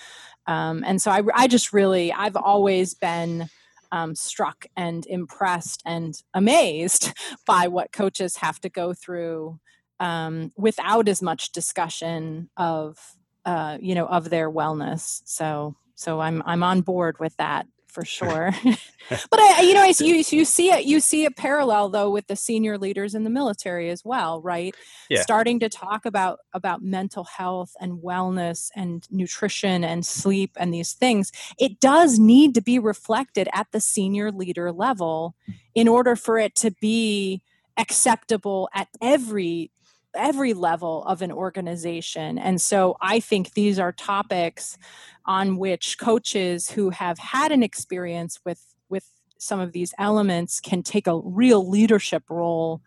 Um, 0.46 0.84
and 0.86 1.02
so 1.02 1.12
I, 1.12 1.22
I 1.36 1.48
just 1.48 1.74
really 1.74 2.14
i've 2.14 2.38
always 2.38 2.94
been 2.94 3.50
um, 3.92 4.16
struck 4.16 4.66
and 4.76 5.06
impressed 5.08 5.82
and 5.86 6.22
amazed 6.34 7.14
by 7.46 7.68
what 7.68 7.92
coaches 7.92 8.38
have 8.38 8.60
to 8.62 8.70
go 8.70 8.94
through 8.94 9.60
um, 10.00 10.52
without 10.58 11.08
as 11.08 11.22
much 11.22 11.52
discussion 11.52 12.50
of 12.58 13.16
uh, 13.46 13.78
you 13.82 13.96
know 13.96 14.08
of 14.08 14.30
their 14.30 14.52
wellness 14.52 15.22
so 15.26 15.76
so 15.96 16.20
i'm 16.20 16.44
i'm 16.46 16.64
on 16.64 16.82
board 16.82 17.18
with 17.20 17.36
that 17.38 17.66
for 17.98 18.06
sure. 18.06 18.52
but 19.10 19.40
I, 19.40 19.62
you 19.62 19.74
know, 19.74 19.82
I, 19.82 19.92
you 20.00 20.24
you 20.30 20.46
see 20.46 20.70
it. 20.70 20.86
You 20.86 21.00
see 21.00 21.26
a 21.26 21.32
parallel 21.32 21.90
though 21.90 22.12
with 22.12 22.28
the 22.28 22.36
senior 22.36 22.78
leaders 22.78 23.16
in 23.16 23.24
the 23.24 23.32
military 23.32 23.90
as 23.90 24.06
well, 24.06 24.40
right? 24.40 24.76
Yeah. 25.10 25.22
Starting 25.22 25.60
to 25.62 25.70
talk 25.70 26.06
about 26.06 26.38
about 26.54 26.84
mental 26.84 27.24
health 27.24 27.76
and 27.82 27.98
wellness 28.04 28.70
and 28.76 29.08
nutrition 29.10 29.84
and 29.84 30.06
sleep 30.06 30.52
and 30.58 30.72
these 30.72 30.94
things. 30.94 31.32
It 31.58 31.80
does 31.80 32.20
need 32.20 32.54
to 32.54 32.62
be 32.62 32.78
reflected 32.78 33.50
at 33.52 33.66
the 33.72 33.82
senior 33.82 34.32
leader 34.32 34.72
level 34.72 35.36
in 35.74 35.88
order 35.88 36.16
for 36.16 36.38
it 36.38 36.54
to 36.58 36.70
be 36.80 37.42
acceptable 37.78 38.70
at 38.76 38.90
every 39.02 39.72
every 40.16 40.54
level 40.54 41.04
of 41.04 41.22
an 41.22 41.32
organization. 41.32 42.38
And 42.38 42.62
so 42.62 42.98
I 43.02 43.20
think 43.20 43.54
these 43.54 43.80
are 43.80 43.92
topics 43.92 44.78
on 45.26 45.58
which 45.58 45.98
coaches 45.98 46.70
who 46.70 46.90
have 46.92 47.18
had 47.20 47.52
an 47.52 47.64
experience 47.64 48.40
with 48.46 48.64
with 48.90 49.10
some 49.38 49.60
of 49.60 49.72
these 49.72 49.94
elements 50.00 50.60
can 50.60 50.82
take 50.82 51.08
a 51.08 51.20
real 51.20 51.70
leadership 51.70 52.24
role 52.30 52.82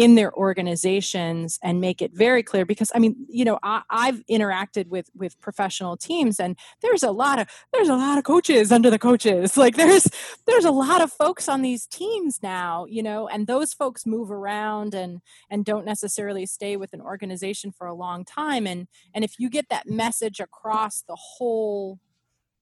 in 0.00 0.14
their 0.14 0.32
organizations 0.34 1.58
and 1.62 1.80
make 1.80 2.00
it 2.00 2.12
very 2.14 2.42
clear 2.42 2.64
because 2.64 2.90
i 2.94 2.98
mean 2.98 3.14
you 3.28 3.44
know 3.44 3.58
I, 3.62 3.82
have 4.06 4.22
interacted 4.30 4.88
with 4.88 5.10
with 5.14 5.38
professional 5.40 5.96
teams 5.96 6.40
and 6.40 6.56
there's 6.80 7.02
a 7.02 7.10
lot 7.10 7.38
of 7.38 7.46
there's 7.72 7.90
a 7.90 7.94
lot 7.94 8.16
of 8.18 8.24
coaches 8.24 8.72
under 8.72 8.90
the 8.90 8.98
coaches. 8.98 9.56
Like 9.60 9.76
there's 9.76 10.08
there's 10.46 10.64
a 10.64 10.70
lot 10.70 11.02
of 11.02 11.12
folks 11.12 11.46
on 11.46 11.60
these 11.60 11.86
teams 11.86 12.40
now 12.42 12.86
you 12.88 13.02
know 13.02 13.28
and 13.28 13.46
those 13.46 13.74
folks 13.74 14.06
move 14.06 14.30
around 14.30 14.94
and 14.94 15.20
and 15.50 15.64
don't 15.64 15.84
necessarily 15.84 16.46
stay 16.46 16.76
with 16.76 16.94
an 16.94 17.02
organization 17.02 17.72
for 17.72 17.86
a 17.86 17.94
long 17.94 18.24
time. 18.24 18.66
And 18.66 18.86
and 19.14 19.24
if 19.24 19.34
you 19.38 19.50
get 19.50 19.68
that 19.68 19.88
message 19.88 20.40
across 20.40 21.02
the 21.02 21.16
whole 21.16 21.98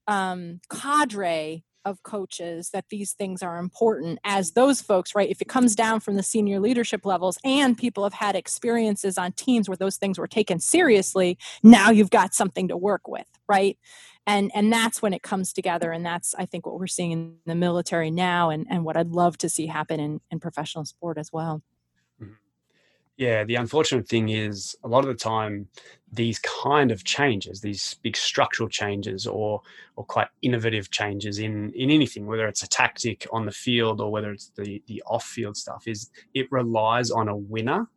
um, 0.07 0.59
cadre 0.69 1.63
of 1.85 2.03
coaches 2.03 2.69
that 2.71 2.85
these 2.89 3.13
things 3.13 3.41
are 3.41 3.57
important 3.57 4.19
as 4.23 4.51
those 4.51 4.81
folks 4.81 5.15
right? 5.15 5.29
If 5.29 5.41
it 5.41 5.47
comes 5.47 5.75
down 5.75 5.99
from 5.99 6.15
the 6.15 6.23
senior 6.23 6.59
leadership 6.59 7.05
levels 7.05 7.37
and 7.43 7.77
people 7.77 8.03
have 8.03 8.13
had 8.13 8.35
experiences 8.35 9.17
on 9.17 9.31
teams 9.33 9.67
where 9.67 9.77
those 9.77 9.97
things 9.97 10.19
were 10.19 10.27
taken 10.27 10.59
seriously 10.59 11.37
now 11.63 11.89
you've 11.89 12.09
got 12.09 12.33
something 12.33 12.67
to 12.67 12.77
work 12.77 13.07
with 13.07 13.27
right? 13.47 13.77
And 14.27 14.51
and 14.53 14.71
that's 14.71 15.01
when 15.01 15.13
it 15.13 15.23
comes 15.23 15.53
together 15.53 15.91
and 15.91 16.05
that's 16.05 16.35
i 16.37 16.45
think 16.45 16.65
what 16.65 16.79
we're 16.79 16.85
seeing 16.87 17.11
in 17.11 17.35
the 17.45 17.55
military 17.55 18.11
now 18.11 18.49
and 18.51 18.67
and 18.69 18.83
what 18.85 18.95
i'd 18.95 19.07
love 19.07 19.37
to 19.39 19.49
see 19.49 19.65
happen 19.65 19.99
in 19.99 20.21
in 20.29 20.39
professional 20.39 20.85
sport 20.85 21.17
as 21.17 21.31
well 21.33 21.63
yeah, 23.19 23.43
the 23.43 23.55
unfortunate 23.55 24.07
thing 24.07 24.29
is 24.29 24.77
a 24.85 24.87
lot 24.87 24.99
of 24.99 25.07
the 25.07 25.13
time 25.13 25.67
these 26.09 26.39
kind 26.39 26.89
of 26.89 27.03
changes, 27.03 27.59
these 27.59 27.97
big 28.01 28.15
structural 28.15 28.69
changes 28.69 29.27
or 29.27 29.61
or 29.97 30.05
quite 30.05 30.29
innovative 30.41 30.89
changes 30.89 31.37
in 31.37 31.73
in 31.73 31.91
anything, 31.91 32.25
whether 32.25 32.47
it's 32.47 32.63
a 32.63 32.67
tactic 32.67 33.27
on 33.33 33.45
the 33.45 33.51
field 33.51 33.99
or 33.99 34.09
whether 34.09 34.31
it's 34.31 34.51
the 34.55 34.81
the 34.87 35.03
off 35.05 35.25
field 35.25 35.57
stuff, 35.57 35.83
is 35.85 36.09
it 36.33 36.49
relies 36.49 37.11
on 37.11 37.27
a 37.27 37.35
winner. 37.35 37.89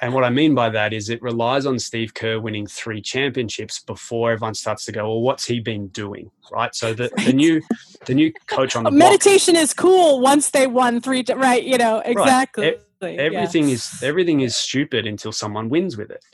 and 0.00 0.14
what 0.14 0.22
I 0.22 0.30
mean 0.30 0.54
by 0.54 0.68
that 0.70 0.92
is 0.92 1.08
it 1.08 1.20
relies 1.20 1.66
on 1.66 1.80
Steve 1.80 2.14
Kerr 2.14 2.38
winning 2.38 2.68
three 2.68 3.02
championships 3.02 3.80
before 3.80 4.30
everyone 4.30 4.54
starts 4.54 4.84
to 4.84 4.92
go, 4.92 5.08
well, 5.08 5.20
what's 5.20 5.46
he 5.46 5.58
been 5.58 5.88
doing, 5.88 6.30
right? 6.52 6.72
So 6.76 6.94
the, 6.94 7.10
the 7.24 7.32
new 7.32 7.60
the 8.06 8.14
new 8.14 8.32
coach 8.46 8.76
on 8.76 8.84
the 8.84 8.90
meditation 9.06 9.54
block, 9.54 9.64
is 9.64 9.74
cool 9.74 10.20
once 10.20 10.50
they 10.50 10.68
won 10.68 11.00
three, 11.00 11.24
right? 11.34 11.64
You 11.64 11.78
know 11.78 11.98
exactly. 12.04 12.66
Right 12.66 12.80
everything 13.02 13.68
yeah. 13.68 13.74
is 13.74 14.02
everything 14.02 14.40
is 14.40 14.56
stupid 14.56 15.06
until 15.06 15.32
someone 15.32 15.68
wins 15.68 15.96
with 15.96 16.10
it 16.10 16.24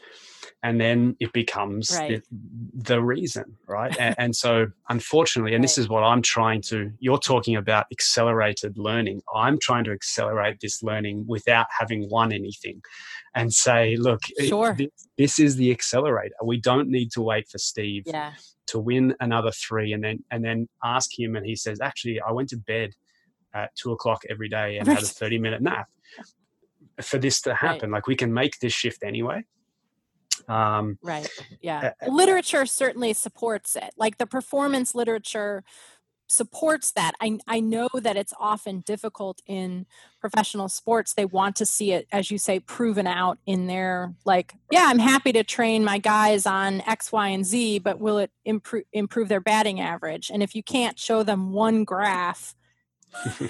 and 0.62 0.80
then 0.80 1.16
it 1.20 1.32
becomes 1.32 1.92
right. 1.96 2.22
the, 2.32 2.92
the, 2.94 3.02
reason 3.02 3.56
right 3.66 3.96
and, 3.98 4.14
and, 4.18 4.36
so 4.36 4.66
unfortunately 4.88 5.54
and 5.54 5.62
right. 5.62 5.64
this 5.64 5.78
is 5.78 5.88
what 5.88 6.02
i'm 6.02 6.22
trying 6.22 6.60
to 6.60 6.90
you're 6.98 7.18
talking 7.18 7.56
about 7.56 7.86
accelerated 7.92 8.76
learning 8.76 9.22
i'm 9.34 9.58
trying 9.58 9.84
to 9.84 9.92
accelerate 9.92 10.58
this 10.60 10.82
learning 10.82 11.24
without 11.26 11.66
having 11.76 12.08
won 12.10 12.32
anything 12.32 12.80
and 13.34 13.52
say 13.52 13.96
look 13.96 14.20
sure. 14.40 14.74
this, 14.74 14.88
this 15.16 15.38
is 15.38 15.56
the 15.56 15.70
accelerator 15.70 16.34
we 16.44 16.60
don't 16.60 16.88
need 16.88 17.10
to 17.12 17.22
wait 17.22 17.48
for 17.48 17.58
steve 17.58 18.02
yeah. 18.06 18.32
to 18.66 18.78
win 18.78 19.14
another 19.20 19.52
three 19.52 19.92
and 19.92 20.02
then 20.02 20.22
and 20.30 20.44
then 20.44 20.68
ask 20.82 21.16
him 21.16 21.36
and 21.36 21.46
he 21.46 21.54
says 21.54 21.80
actually 21.80 22.20
i 22.20 22.32
went 22.32 22.48
to 22.48 22.56
bed 22.56 22.94
at 23.54 23.74
two 23.76 23.92
o'clock 23.92 24.22
every 24.28 24.48
day 24.48 24.78
and 24.78 24.88
right. 24.88 24.94
had 24.94 25.04
a 25.04 25.06
30 25.06 25.38
minute 25.38 25.62
nap 25.62 25.88
for 27.02 27.18
this 27.18 27.40
to 27.42 27.54
happen. 27.54 27.90
Right. 27.90 27.98
Like 27.98 28.06
we 28.06 28.16
can 28.16 28.32
make 28.32 28.58
this 28.60 28.72
shift 28.72 29.02
anyway. 29.02 29.44
Um, 30.48 30.98
right. 31.02 31.28
Yeah. 31.60 31.92
Uh, 32.00 32.10
literature 32.10 32.64
certainly 32.64 33.12
supports 33.12 33.76
it. 33.76 33.90
Like 33.96 34.18
the 34.18 34.26
performance 34.26 34.94
literature 34.94 35.64
supports 36.30 36.92
that. 36.92 37.12
I, 37.20 37.38
I 37.48 37.60
know 37.60 37.88
that 37.94 38.16
it's 38.16 38.34
often 38.38 38.80
difficult 38.80 39.40
in 39.46 39.86
professional 40.20 40.68
sports. 40.68 41.14
They 41.14 41.24
want 41.24 41.56
to 41.56 41.66
see 41.66 41.92
it, 41.92 42.06
as 42.12 42.30
you 42.30 42.36
say, 42.36 42.60
proven 42.60 43.06
out 43.06 43.38
in 43.46 43.66
their, 43.66 44.14
like, 44.26 44.54
yeah, 44.70 44.86
I'm 44.88 44.98
happy 44.98 45.32
to 45.32 45.42
train 45.42 45.84
my 45.84 45.96
guys 45.98 46.44
on 46.44 46.82
X, 46.82 47.10
Y, 47.12 47.28
and 47.28 47.46
Z, 47.46 47.78
but 47.78 47.98
will 47.98 48.18
it 48.18 48.30
improve, 48.44 48.84
improve 48.92 49.28
their 49.28 49.40
batting 49.40 49.80
average? 49.80 50.30
And 50.30 50.42
if 50.42 50.54
you 50.54 50.62
can't 50.62 50.98
show 50.98 51.22
them 51.22 51.52
one 51.52 51.84
graph 51.84 52.54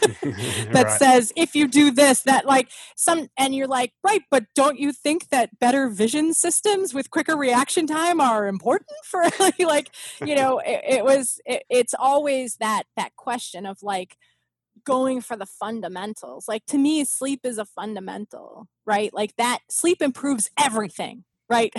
that 0.72 0.84
right. 0.84 0.98
says 0.98 1.32
if 1.36 1.54
you 1.54 1.68
do 1.68 1.90
this 1.90 2.22
that 2.22 2.46
like 2.46 2.70
some 2.96 3.28
and 3.36 3.54
you're 3.54 3.66
like 3.66 3.92
right 4.04 4.22
but 4.30 4.44
don't 4.54 4.78
you 4.78 4.92
think 4.92 5.28
that 5.28 5.58
better 5.58 5.88
vision 5.88 6.32
systems 6.32 6.94
with 6.94 7.10
quicker 7.10 7.36
reaction 7.36 7.86
time 7.86 8.20
are 8.20 8.46
important 8.46 8.90
for 9.04 9.24
like 9.60 9.90
you 10.24 10.34
know 10.34 10.58
it, 10.64 10.80
it 10.84 11.04
was 11.04 11.40
it, 11.44 11.64
it's 11.68 11.94
always 11.98 12.56
that 12.56 12.84
that 12.96 13.14
question 13.16 13.66
of 13.66 13.78
like 13.82 14.16
going 14.84 15.20
for 15.20 15.36
the 15.36 15.44
fundamentals. 15.44 16.48
Like 16.48 16.64
to 16.66 16.78
me 16.78 17.04
sleep 17.04 17.40
is 17.44 17.58
a 17.58 17.64
fundamental 17.64 18.68
right? 18.86 19.12
Like 19.12 19.36
that 19.36 19.60
sleep 19.68 20.00
improves 20.00 20.50
everything 20.58 21.24
right 21.50 21.72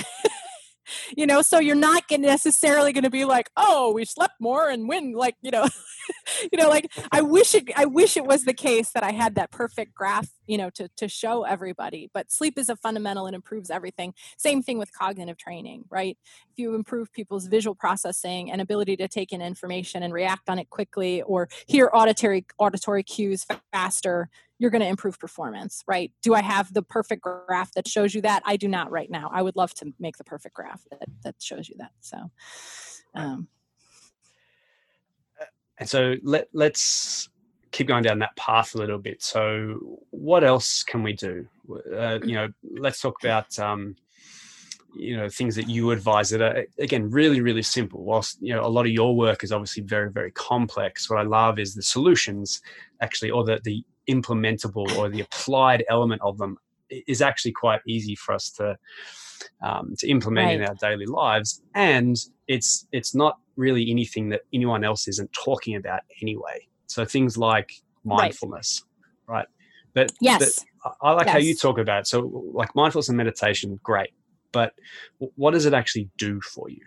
you 1.15 1.25
know 1.25 1.41
so 1.41 1.59
you're 1.59 1.75
not 1.75 2.03
necessarily 2.11 2.91
going 2.93 3.03
to 3.03 3.09
be 3.09 3.25
like 3.25 3.49
oh 3.57 3.91
we 3.93 4.05
slept 4.05 4.35
more 4.39 4.69
and 4.69 4.87
win 4.87 5.13
like 5.13 5.35
you 5.41 5.51
know 5.51 5.67
you 6.51 6.57
know 6.57 6.69
like 6.69 6.91
i 7.11 7.21
wish 7.21 7.55
it 7.55 7.69
i 7.75 7.85
wish 7.85 8.17
it 8.17 8.25
was 8.25 8.45
the 8.45 8.53
case 8.53 8.91
that 8.91 9.03
i 9.03 9.11
had 9.11 9.35
that 9.35 9.51
perfect 9.51 9.93
graph 9.93 10.29
you 10.49 10.57
know 10.57 10.69
to 10.71 10.89
to 10.97 11.07
show 11.07 11.43
everybody 11.43 12.09
but 12.13 12.31
sleep 12.31 12.57
is 12.57 12.69
a 12.69 12.75
fundamental 12.75 13.27
and 13.27 13.35
improves 13.35 13.69
everything 13.69 14.13
same 14.37 14.61
thing 14.63 14.77
with 14.77 14.91
cognitive 14.91 15.37
training 15.37 15.85
right 15.89 16.17
if 16.51 16.57
you 16.57 16.75
improve 16.75 17.11
people's 17.13 17.45
visual 17.47 17.75
processing 17.75 18.51
and 18.51 18.59
ability 18.59 18.97
to 18.97 19.07
take 19.07 19.31
in 19.31 19.41
information 19.41 20.03
and 20.03 20.13
react 20.13 20.49
on 20.49 20.57
it 20.57 20.69
quickly 20.69 21.21
or 21.21 21.47
hear 21.67 21.89
auditory 21.93 22.45
auditory 22.57 23.03
cues 23.03 23.45
faster 23.71 24.29
you're 24.61 24.71
going 24.71 24.81
to 24.81 24.87
improve 24.87 25.17
performance, 25.17 25.83
right? 25.87 26.11
Do 26.21 26.33
I 26.35 26.41
have 26.41 26.73
the 26.73 26.81
perfect 26.81 27.21
graph 27.21 27.71
that 27.75 27.87
shows 27.87 28.13
you 28.13 28.21
that? 28.23 28.43
I 28.45 28.57
do 28.57 28.67
not 28.67 28.91
right 28.91 29.09
now. 29.09 29.31
I 29.33 29.41
would 29.41 29.55
love 29.55 29.73
to 29.75 29.93
make 29.99 30.17
the 30.17 30.25
perfect 30.25 30.53
graph 30.53 30.81
that, 30.91 31.07
that 31.23 31.35
shows 31.39 31.69
you 31.69 31.75
that. 31.77 31.91
So, 32.01 32.17
um, 33.15 33.47
and 35.77 35.89
so 35.89 36.15
let 36.23 36.49
let's 36.51 37.29
keep 37.71 37.87
going 37.87 38.03
down 38.03 38.19
that 38.19 38.35
path 38.35 38.75
a 38.75 38.77
little 38.77 38.99
bit. 38.99 39.21
So, 39.21 39.99
what 40.11 40.43
else 40.43 40.83
can 40.83 41.03
we 41.03 41.13
do? 41.13 41.47
Uh, 41.95 42.19
you 42.23 42.35
know, 42.35 42.49
let's 42.77 43.01
talk 43.01 43.15
about 43.23 43.57
um, 43.59 43.95
you 44.95 45.15
know 45.15 45.29
things 45.29 45.55
that 45.55 45.69
you 45.69 45.91
advise 45.91 46.29
that 46.29 46.41
are 46.41 46.65
again 46.79 47.09
really 47.09 47.41
really 47.41 47.61
simple 47.61 48.03
whilst 48.03 48.37
you 48.41 48.53
know 48.53 48.65
a 48.65 48.67
lot 48.67 48.85
of 48.85 48.91
your 48.91 49.15
work 49.15 49.43
is 49.43 49.51
obviously 49.51 49.83
very 49.83 50.09
very 50.11 50.31
complex 50.31 51.09
what 51.09 51.19
i 51.19 51.23
love 51.23 51.59
is 51.59 51.75
the 51.75 51.81
solutions 51.81 52.61
actually 53.01 53.29
or 53.29 53.43
the 53.43 53.59
the 53.63 53.83
implementable 54.09 54.89
or 54.97 55.09
the 55.09 55.21
applied 55.21 55.83
element 55.89 56.21
of 56.23 56.37
them 56.37 56.57
is 56.89 57.21
actually 57.21 57.51
quite 57.51 57.79
easy 57.87 58.15
for 58.15 58.33
us 58.33 58.49
to 58.49 58.75
um, 59.61 59.93
to 59.97 60.07
implement 60.07 60.47
right. 60.47 60.61
in 60.61 60.65
our 60.65 60.75
daily 60.75 61.05
lives 61.05 61.61
and 61.75 62.17
it's 62.47 62.87
it's 62.91 63.13
not 63.13 63.37
really 63.55 63.89
anything 63.91 64.29
that 64.29 64.41
anyone 64.53 64.83
else 64.83 65.07
isn't 65.07 65.31
talking 65.33 65.75
about 65.75 66.01
anyway 66.21 66.67
so 66.89 67.05
things 67.05 67.37
like 67.37 67.71
mindfulness 68.03 68.83
right, 69.27 69.37
right? 69.37 69.47
but 69.93 70.11
yes. 70.19 70.65
But 70.83 70.93
i 71.01 71.11
like 71.11 71.25
yes. 71.25 71.33
how 71.33 71.39
you 71.39 71.55
talk 71.55 71.77
about 71.77 72.01
it. 72.01 72.07
So 72.07 72.51
like 72.53 72.73
mindfulness 72.75 73.09
and 73.09 73.17
meditation 73.17 73.79
great. 73.83 74.11
But 74.51 74.73
what 75.35 75.51
does 75.51 75.65
it 75.65 75.73
actually 75.73 76.09
do 76.17 76.41
for 76.41 76.69
you? 76.69 76.81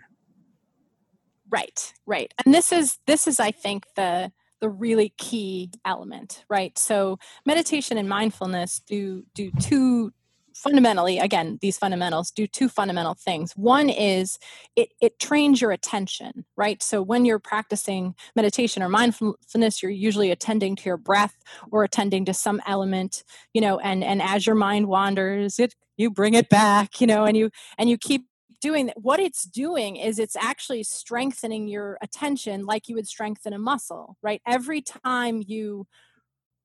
Right 1.49 1.93
right. 2.05 2.33
And 2.45 2.53
this 2.53 2.71
is 2.71 2.99
this 3.05 3.27
is 3.27 3.39
i 3.39 3.51
think 3.51 3.85
the 3.95 4.31
the 4.59 4.69
really 4.69 5.13
key 5.17 5.69
element 5.85 6.45
right? 6.49 6.77
So 6.77 7.19
meditation 7.45 7.97
and 7.97 8.09
mindfulness 8.09 8.81
do 8.85 9.23
do 9.33 9.51
two 9.59 10.11
fundamentally 10.55 11.19
again 11.19 11.57
these 11.61 11.77
fundamentals 11.77 12.31
do 12.31 12.47
two 12.47 12.69
fundamental 12.69 13.13
things. 13.13 13.53
One 13.53 13.89
is 13.89 14.37
it, 14.75 14.89
it 15.01 15.19
trains 15.19 15.61
your 15.61 15.71
attention 15.71 16.45
right? 16.57 16.81
So 16.81 17.01
when 17.01 17.25
you're 17.25 17.39
practicing 17.39 18.15
meditation 18.35 18.83
or 18.83 18.89
mindfulness 18.89 19.81
you're 19.81 19.91
usually 19.91 20.31
attending 20.31 20.75
to 20.77 20.83
your 20.85 20.97
breath 20.97 21.35
or 21.71 21.83
attending 21.83 22.25
to 22.25 22.33
some 22.33 22.61
element 22.65 23.23
you 23.53 23.61
know 23.61 23.79
and 23.79 24.03
and 24.03 24.21
as 24.21 24.45
your 24.45 24.55
mind 24.55 24.87
wanders 24.87 25.59
it 25.59 25.75
you 25.97 26.09
bring 26.09 26.33
it 26.33 26.49
back 26.49 26.99
you 27.01 27.07
know 27.07 27.25
and 27.25 27.37
you 27.37 27.49
and 27.77 27.89
you 27.89 27.97
keep 27.97 28.27
doing 28.63 28.85
that. 28.87 29.01
What 29.01 29.19
it's 29.19 29.43
doing 29.43 29.97
is 29.97 30.19
it's 30.19 30.37
actually 30.37 30.83
strengthening 30.83 31.67
your 31.67 31.97
attention 32.01 32.65
like 32.65 32.87
you 32.87 32.95
would 32.95 33.07
strengthen 33.07 33.53
a 33.53 33.59
muscle 33.59 34.17
right? 34.23 34.41
Every 34.47 34.81
time 34.81 35.43
you 35.45 35.85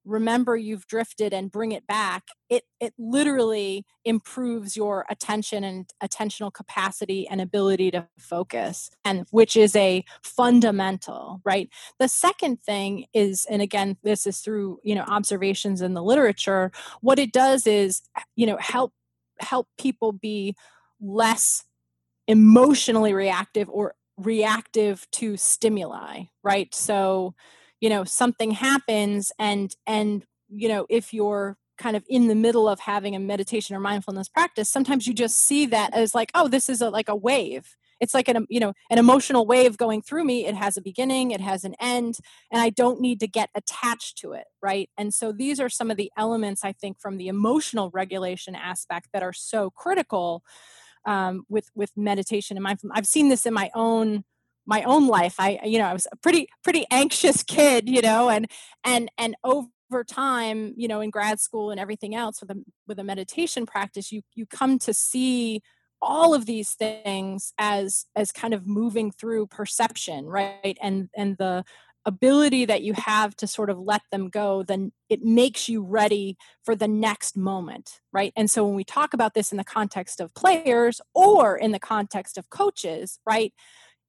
remember 0.09 0.57
you've 0.57 0.87
drifted 0.87 1.35
and 1.35 1.53
bring 1.53 1.73
it 1.73 1.87
back 1.87 2.25
it 2.49 2.65
it 2.81 2.95
literally 2.99 3.85
improves 4.05 4.77
your 4.77 5.05
attention 5.11 5.63
and 5.65 5.91
attentional 6.03 6.53
capacity 6.53 7.29
and 7.29 7.41
ability 7.41 7.91
to 7.91 8.09
focus 8.19 8.91
and 9.05 9.27
which 9.31 9.57
is 9.57 9.77
a 9.77 10.05
fundamental 10.23 11.41
right? 11.45 11.69
The 11.99 12.09
second 12.09 12.61
thing 12.63 13.07
is 13.13 13.47
and 13.51 13.61
again 13.61 13.97
this 14.03 14.27
is 14.27 14.39
through 14.39 14.79
you 14.83 14.95
know 14.95 15.05
observations 15.07 15.83
in 15.83 15.95
the 15.95 16.03
literature 16.03 16.73
what 17.01 17.19
it 17.19 17.33
does 17.33 17.67
is 17.67 18.03
you 18.35 18.47
know 18.47 18.57
help 18.59 18.93
help 19.41 19.69
people 19.79 20.13
be 20.13 20.57
less 21.01 21.65
emotionally 22.27 23.13
reactive 23.13 23.69
or 23.71 23.95
reactive 24.17 25.07
to 25.13 25.37
stimuli 25.37 26.25
right? 26.43 26.75
So 26.75 27.35
you 27.81 27.89
know 27.89 28.05
something 28.05 28.51
happens 28.53 29.33
and 29.39 29.75
and 29.87 30.25
you 30.49 30.69
know 30.69 30.87
if 30.89 31.13
you're 31.13 31.57
kind 31.77 31.97
of 31.97 32.05
in 32.09 32.27
the 32.27 32.35
middle 32.35 32.69
of 32.69 32.81
having 32.81 33.15
a 33.15 33.21
meditation 33.21 33.77
or 33.77 33.81
mindfulness 33.81 34.29
practice 34.29 34.69
sometimes 34.69 35.07
you 35.07 35.15
just 35.15 35.41
see 35.41 35.67
that 35.67 35.95
as 35.95 36.15
like 36.15 36.31
oh 36.35 36.49
this 36.49 36.69
is 36.69 36.81
a, 36.81 36.91
like 36.91 37.09
a 37.09 37.17
wave. 37.17 37.77
It's 38.01 38.15
like 38.15 38.29
an 38.29 38.47
you 38.49 38.61
know 38.61 38.75
an 38.91 38.99
emotional 38.99 39.45
wave 39.45 39.77
going 39.77 40.03
through 40.03 40.25
me. 40.25 40.47
It 40.47 40.55
has 40.55 40.77
a 40.77 40.83
beginning 40.83 41.33
it 41.33 41.41
has 41.41 41.65
an 41.65 41.75
end 41.81 42.19
and 42.53 42.61
i 42.61 42.71
don't 42.71 43.01
need 43.01 43.21
to 43.21 43.29
get 43.29 43.51
attached 43.55 44.19
to 44.19 44.33
it 44.33 44.45
right? 44.63 44.91
And 44.99 45.15
so 45.15 45.33
these 45.33 45.61
are 45.61 45.69
some 45.69 45.91
of 45.91 45.97
the 45.97 46.11
elements 46.17 46.65
i 46.65 46.73
think 46.73 47.01
from 47.01 47.17
the 47.17 47.29
emotional 47.29 47.91
regulation 47.91 48.55
aspect 48.55 49.09
that 49.13 49.23
are 49.23 49.33
so 49.33 49.71
critical 49.71 50.43
um, 51.05 51.45
with 51.49 51.71
with 51.75 51.91
meditation 51.97 52.57
and 52.57 52.65
mindfulness. 52.65 52.97
I've 52.97 53.07
seen 53.07 53.29
this 53.29 53.47
in 53.47 53.55
my 53.55 53.71
own 53.75 54.25
my 54.69 54.83
own 54.83 55.09
life. 55.09 55.35
I 55.39 55.59
you 55.65 55.79
know 55.79 55.87
i 55.87 55.93
was 55.93 56.07
a 56.13 56.17
pretty 56.17 56.49
pretty 56.63 56.85
anxious 56.91 57.43
kid 57.43 57.89
you 57.89 58.03
know 58.03 58.29
and 58.29 58.47
and 58.85 59.11
and 59.19 59.35
over 59.43 60.05
time 60.07 60.75
you 60.77 60.87
know 60.87 61.01
in 61.01 61.11
grad 61.11 61.41
school 61.41 61.71
and 61.71 61.81
everything 61.81 62.15
else 62.15 62.41
with 62.41 62.51
a 62.51 62.63
with 62.87 62.99
a 62.99 63.05
meditation 63.05 63.67
practice 63.67 64.13
you 64.13 64.23
you 64.35 64.47
come 64.47 64.79
to 64.79 64.95
see 64.95 65.63
all 66.01 66.35
of 66.35 66.47
these 66.47 66.73
things 66.73 67.53
as 67.59 68.07
as 68.15 68.31
kind 68.31 68.55
of 68.55 68.67
moving 68.67 69.11
through 69.11 69.47
perception 69.47 70.27
right? 70.27 70.79
And 70.81 71.09
and 71.17 71.37
the 71.39 71.65
ability 72.05 72.65
that 72.65 72.83
you 72.83 72.95
have 72.95 73.37
to 73.37 73.47
sort 73.47 73.69
of 73.69 73.79
let 73.79 74.01
them 74.11 74.31
go 74.31 74.63
then 74.63 74.93
it 75.11 75.23
makes 75.23 75.69
you 75.69 75.83
ready 75.83 76.39
for 76.65 76.75
the 76.75 76.89
next 76.89 77.37
moment 77.37 78.01
right? 78.13 78.33
And 78.37 78.51
so 78.51 78.65
when 78.65 78.77
we 78.77 78.85
talk 78.85 79.13
about 79.15 79.35
this 79.35 79.51
in 79.51 79.59
the 79.59 79.65
context 79.65 80.21
of 80.21 80.35
players 80.35 81.01
or 81.15 81.57
in 81.57 81.73
the 81.73 81.81
context 81.81 82.39
of 82.39 82.51
coaches 82.51 83.19
right 83.27 83.53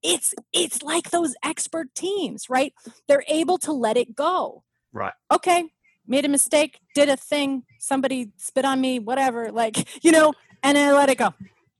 it's 0.03 0.33
it's 0.53 0.81
like 0.81 1.09
those 1.09 1.35
expert 1.43 1.93
teams 1.95 2.49
right? 2.49 2.73
They're 3.07 3.25
able 3.27 3.57
to 3.59 3.71
let 3.71 3.97
it 3.97 4.15
go. 4.15 4.63
Right. 4.93 5.13
Okay 5.31 5.69
made 6.09 6.25
a 6.25 6.29
mistake 6.29 6.79
did 6.95 7.07
a 7.07 7.15
thing 7.15 7.63
somebody 7.77 8.31
spit 8.35 8.65
on 8.65 8.81
me 8.81 8.97
whatever 8.99 9.51
like 9.51 9.87
you 10.03 10.11
know 10.11 10.33
and 10.63 10.77
i 10.77 10.91
let 10.91 11.09
it 11.09 11.17
go. 11.17 11.33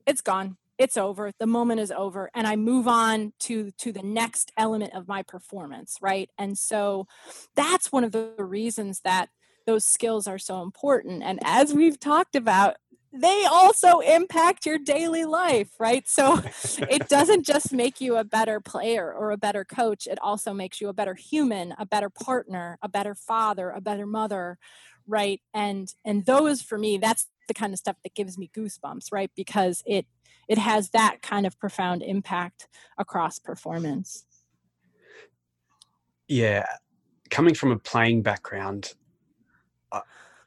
It's 0.05 0.21
gone. 0.21 0.57
It's 0.77 0.95
over. 0.95 1.31
The 1.37 1.47
moment 1.47 1.81
is 1.81 1.91
over 1.91 2.29
and 2.33 2.47
i 2.47 2.55
move 2.55 2.87
on 2.87 3.33
to 3.39 3.71
to 3.79 3.91
the 3.91 4.03
next 4.03 4.51
element 4.55 4.93
of 4.93 5.07
my 5.07 5.23
performance 5.23 5.97
right? 6.01 6.29
And 6.37 6.57
so 6.57 7.07
that's 7.55 7.91
one 7.91 8.03
of 8.03 8.11
the 8.11 8.33
reasons 8.37 9.01
that 9.01 9.29
those 9.65 9.83
skills 9.85 10.27
are 10.27 10.39
so 10.39 10.61
important. 10.61 11.21
And 11.21 11.39
as 11.43 11.73
we've 11.73 11.99
talked 11.99 12.35
about 12.35 12.77
they 13.11 13.45
also 13.45 13.99
impact 13.99 14.65
your 14.65 14.77
daily 14.77 15.25
life, 15.25 15.69
right? 15.79 16.07
So 16.07 16.41
it 16.89 17.09
doesn't 17.09 17.45
just 17.45 17.73
make 17.73 17.99
you 17.99 18.17
a 18.17 18.23
better 18.23 18.59
player 18.59 19.11
or 19.11 19.31
a 19.31 19.37
better 19.37 19.65
coach, 19.65 20.07
it 20.07 20.19
also 20.21 20.53
makes 20.53 20.79
you 20.79 20.89
a 20.89 20.93
better 20.93 21.15
human, 21.15 21.73
a 21.77 21.85
better 21.85 22.09
partner, 22.09 22.77
a 22.81 22.89
better 22.89 23.15
father, 23.15 23.71
a 23.71 23.81
better 23.81 24.05
mother, 24.05 24.57
right? 25.07 25.41
And 25.53 25.93
and 26.05 26.25
those 26.25 26.61
for 26.61 26.77
me, 26.77 26.97
that's 26.97 27.27
the 27.47 27.53
kind 27.53 27.73
of 27.73 27.79
stuff 27.79 27.97
that 28.03 28.13
gives 28.13 28.37
me 28.37 28.51
goosebumps, 28.55 29.11
right? 29.11 29.31
Because 29.35 29.83
it 29.85 30.05
it 30.47 30.57
has 30.57 30.89
that 30.91 31.21
kind 31.21 31.45
of 31.45 31.59
profound 31.59 32.03
impact 32.03 32.67
across 32.97 33.39
performance. 33.39 34.25
Yeah, 36.27 36.65
coming 37.31 37.55
from 37.55 37.71
a 37.71 37.79
playing 37.79 38.21
background, 38.21 38.93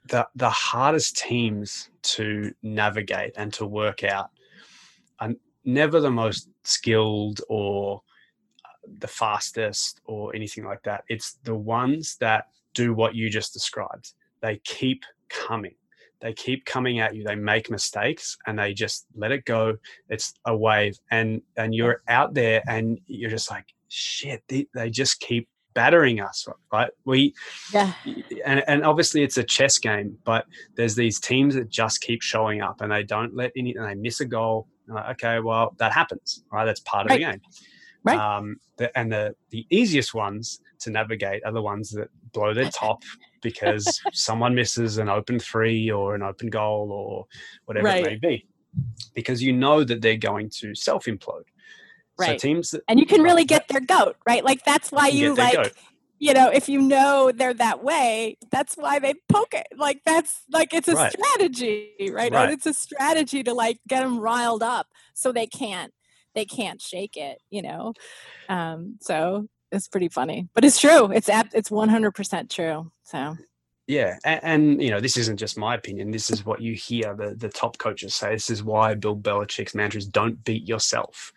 the 0.08 0.26
the 0.34 0.50
hardest 0.50 1.16
teams 1.16 1.90
to 2.02 2.52
navigate 2.62 3.34
and 3.36 3.52
to 3.54 3.66
work 3.66 4.04
out 4.04 4.30
are 5.20 5.30
never 5.64 6.00
the 6.00 6.10
most 6.10 6.48
skilled 6.64 7.40
or 7.48 8.02
uh, 8.64 8.68
the 8.98 9.06
fastest 9.06 10.00
or 10.04 10.34
anything 10.34 10.64
like 10.64 10.82
that. 10.82 11.04
It's 11.08 11.38
the 11.44 11.54
ones 11.54 12.16
that 12.20 12.48
do 12.74 12.94
what 12.94 13.14
you 13.14 13.30
just 13.30 13.52
described. 13.52 14.14
They 14.40 14.58
keep 14.64 15.04
coming. 15.28 15.74
They 16.20 16.32
keep 16.32 16.64
coming 16.64 17.00
at 17.00 17.14
you. 17.14 17.24
They 17.24 17.34
make 17.34 17.70
mistakes 17.70 18.36
and 18.46 18.58
they 18.58 18.74
just 18.74 19.06
let 19.14 19.32
it 19.32 19.44
go. 19.44 19.76
It's 20.08 20.34
a 20.46 20.56
wave, 20.56 20.98
and 21.10 21.42
and 21.56 21.74
you're 21.74 22.02
out 22.08 22.34
there 22.34 22.62
and 22.68 22.98
you're 23.06 23.30
just 23.30 23.50
like, 23.50 23.66
shit. 23.88 24.42
They, 24.48 24.66
they 24.74 24.90
just 24.90 25.20
keep 25.20 25.48
battering 25.74 26.20
us, 26.20 26.46
right? 26.72 26.90
We, 27.04 27.34
yeah, 27.72 27.92
and, 28.44 28.62
and 28.66 28.84
obviously 28.84 29.22
it's 29.22 29.36
a 29.36 29.44
chess 29.44 29.78
game, 29.78 30.18
but 30.24 30.46
there's 30.76 30.94
these 30.94 31.20
teams 31.20 31.54
that 31.54 31.68
just 31.68 32.00
keep 32.00 32.22
showing 32.22 32.60
up 32.60 32.80
and 32.80 32.92
they 32.92 33.02
don't 33.02 33.34
let 33.34 33.52
any, 33.56 33.74
and 33.74 33.86
they 33.86 33.94
miss 33.94 34.20
a 34.20 34.24
goal. 34.24 34.68
Like, 34.88 35.10
okay, 35.22 35.40
well 35.40 35.74
that 35.78 35.92
happens, 35.92 36.44
right? 36.52 36.64
That's 36.64 36.80
part 36.80 37.06
of 37.06 37.12
the 37.12 37.18
game, 37.18 37.40
right? 38.04 38.18
Um, 38.18 38.56
the, 38.76 38.96
and 38.98 39.12
the 39.12 39.34
the 39.50 39.66
easiest 39.70 40.12
ones 40.12 40.60
to 40.80 40.90
navigate 40.90 41.42
are 41.44 41.52
the 41.52 41.62
ones 41.62 41.90
that 41.90 42.08
blow 42.32 42.52
their 42.52 42.70
top 42.70 43.02
because 43.42 44.00
someone 44.12 44.54
misses 44.54 44.98
an 44.98 45.08
open 45.08 45.38
three 45.38 45.90
or 45.90 46.14
an 46.14 46.22
open 46.22 46.50
goal 46.50 46.90
or 46.90 47.26
whatever 47.64 47.86
right. 47.86 48.04
it 48.04 48.10
may 48.10 48.16
be, 48.16 48.46
because 49.14 49.42
you 49.42 49.52
know 49.52 49.84
that 49.84 50.02
they're 50.02 50.16
going 50.16 50.50
to 50.50 50.74
self 50.74 51.04
implode 51.04 51.44
Right. 52.22 52.40
So 52.40 52.48
teams 52.48 52.70
that, 52.70 52.82
and 52.88 52.98
you 52.98 53.06
can 53.06 53.22
really 53.22 53.44
get 53.44 53.68
their 53.68 53.80
goat, 53.80 54.16
right? 54.26 54.44
Like 54.44 54.64
that's 54.64 54.90
why 54.90 55.08
you 55.08 55.34
like 55.34 55.54
goat. 55.54 55.72
you 56.18 56.34
know, 56.34 56.48
if 56.48 56.68
you 56.68 56.80
know 56.80 57.32
they're 57.34 57.54
that 57.54 57.82
way, 57.82 58.36
that's 58.50 58.74
why 58.74 58.98
they 58.98 59.14
poke 59.28 59.54
it. 59.54 59.66
Like 59.76 60.00
that's 60.04 60.42
like 60.50 60.72
it's 60.72 60.88
a 60.88 60.94
right. 60.94 61.12
strategy, 61.12 61.90
right? 62.12 62.32
right? 62.32 62.50
It's 62.50 62.66
a 62.66 62.74
strategy 62.74 63.42
to 63.42 63.54
like 63.54 63.78
get 63.88 64.02
them 64.02 64.18
riled 64.18 64.62
up 64.62 64.86
so 65.14 65.32
they 65.32 65.46
can't 65.46 65.92
they 66.34 66.44
can't 66.44 66.80
shake 66.80 67.16
it, 67.16 67.38
you 67.50 67.62
know. 67.62 67.92
Um 68.48 68.96
so 69.00 69.48
it's 69.70 69.88
pretty 69.88 70.08
funny. 70.08 70.48
But 70.54 70.64
it's 70.64 70.78
true. 70.78 71.10
It's 71.10 71.28
it's 71.28 71.70
100% 71.70 72.50
true. 72.50 72.90
So 73.04 73.36
yeah, 73.92 74.18
and, 74.24 74.40
and, 74.42 74.82
you 74.82 74.90
know 74.90 75.00
this 75.00 75.18
isn't 75.18 75.36
just 75.36 75.58
my 75.58 75.74
opinion. 75.74 76.10
This 76.10 76.30
is 76.30 76.46
what 76.46 76.62
you 76.62 76.74
hear 76.74 77.14
the 77.14 77.34
the 77.34 77.50
top 77.50 77.76
coaches 77.76 78.14
say. 78.14 78.32
This 78.32 78.48
is 78.48 78.64
why 78.64 78.94
Bill 78.94 79.16
Belichick's 79.16 79.74
mantra 79.74 79.98
is 79.98 80.06
"Don't 80.06 80.42
beat 80.44 80.66
yourself," 80.66 81.32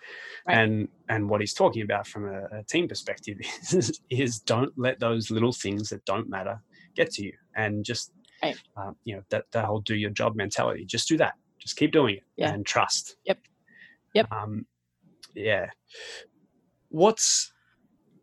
right. 0.47 0.59
and 0.59 0.87
and 1.09 1.29
what 1.29 1.41
he's 1.41 1.53
talking 1.53 1.81
about 1.81 2.07
from 2.07 2.27
a, 2.27 2.59
a 2.59 2.63
team 2.63 2.87
perspective 2.87 3.37
is, 3.73 3.99
is, 4.09 4.39
don't 4.39 4.71
let 4.77 4.99
those 4.99 5.29
little 5.29 5.51
things 5.51 5.89
that 5.89 6.05
don't 6.05 6.29
matter 6.29 6.61
get 6.95 7.11
to 7.11 7.25
you, 7.25 7.33
and 7.57 7.83
just 7.83 8.13
right. 8.41 8.55
uh, 8.77 8.91
you 9.03 9.15
know 9.15 9.21
that 9.29 9.45
that 9.51 9.65
whole 9.65 9.81
do 9.81 9.95
your 9.95 10.11
job 10.11 10.35
mentality. 10.35 10.85
Just 10.85 11.09
do 11.09 11.17
that. 11.17 11.33
Just 11.59 11.75
keep 11.75 11.91
doing 11.91 12.15
it 12.15 12.23
yeah. 12.37 12.53
and 12.53 12.65
trust. 12.65 13.17
Yep. 13.25 13.39
Yep. 14.13 14.31
Um, 14.31 14.65
yeah. 15.33 15.67
What's 16.87 17.51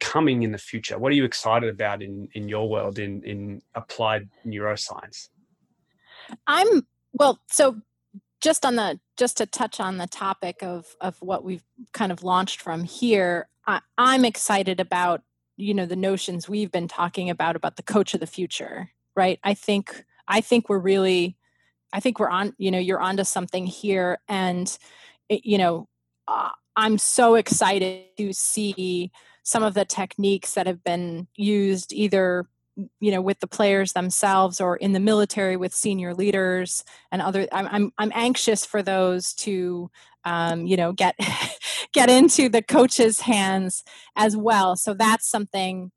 coming 0.03 0.42
in 0.42 0.50
the 0.50 0.59
future? 0.59 0.98
What 0.98 1.12
are 1.12 1.14
you 1.14 1.24
excited 1.24 1.70
about 1.70 2.03
in 2.03 2.28
in 2.34 2.48
your 2.48 2.68
world 2.68 2.98
in 2.98 3.22
in 3.22 3.62
applied 3.74 4.28
neuroscience? 4.44 5.28
I'm 6.46 6.86
well, 7.12 7.38
so 7.48 7.80
just 8.40 8.66
on 8.66 8.76
the 8.76 8.98
just 9.16 9.36
to 9.36 9.46
touch 9.46 9.78
on 9.80 9.98
the 9.98 10.09
topic 10.09 10.62
of 10.62 10.96
of 11.00 11.22
what 11.22 11.44
we've 11.44 11.64
kind 11.92 12.11
of 12.11 12.24
launched 12.24 12.61
from 12.61 12.84
here, 12.84 13.48
I, 13.66 13.80
I'm 13.96 14.24
excited 14.24 14.80
about 14.80 15.22
you 15.57 15.72
know 15.72 15.86
the 15.86 15.96
notions 15.96 16.48
we've 16.48 16.72
been 16.72 16.88
talking 16.88 17.30
about 17.30 17.57
about 17.57 17.76
the 17.76 17.82
coach 17.84 18.12
of 18.12 18.20
the 18.20 18.26
future, 18.26 18.90
right? 19.14 19.38
I 19.44 19.55
think 19.55 20.05
I 20.26 20.40
think 20.40 20.68
we're 20.68 20.78
really 20.78 21.36
I 21.92 22.00
think 22.00 22.18
we're 22.18 22.30
on 22.30 22.55
you 22.59 22.72
know 22.72 22.80
you're 22.80 23.00
onto 23.00 23.24
something 23.24 23.66
here, 23.66 24.18
and 24.28 24.76
it, 25.28 25.46
you 25.46 25.59
know 25.59 25.88
uh, 26.26 26.50
I'm 26.76 26.98
so 26.98 27.36
excited 27.36 28.05
to 28.18 28.32
see 28.32 29.12
some 29.43 29.62
of 29.62 29.74
the 29.74 29.84
techniques 29.84 30.55
that 30.55 30.66
have 30.66 30.82
been 30.84 31.26
used 31.36 31.93
either 31.93 32.47
you 33.01 33.11
know 33.12 33.20
with 33.20 33.38
the 33.40 33.47
players 33.47 33.93
themselves 33.93 34.59
or 34.59 34.76
in 34.76 34.93
the 34.93 35.01
military 35.01 35.59
with 35.59 35.74
senior 35.74 36.14
leaders 36.14 36.84
and 37.11 37.20
other 37.20 37.47
i'm 37.53 37.66
i'm, 37.66 37.93
I'm 37.99 38.12
anxious 38.14 38.64
for 38.64 38.82
those 38.82 39.34
to 39.34 39.90
um, 40.24 40.66
you 40.66 40.76
know 40.76 40.93
get 40.93 41.14
get 41.93 42.11
into 42.11 42.49
the 42.49 42.62
coaches 42.62 43.20
hands 43.20 43.84
as 44.16 44.36
well. 44.36 44.76
So 44.76 44.95
that's 44.95 45.28
something 45.28 45.90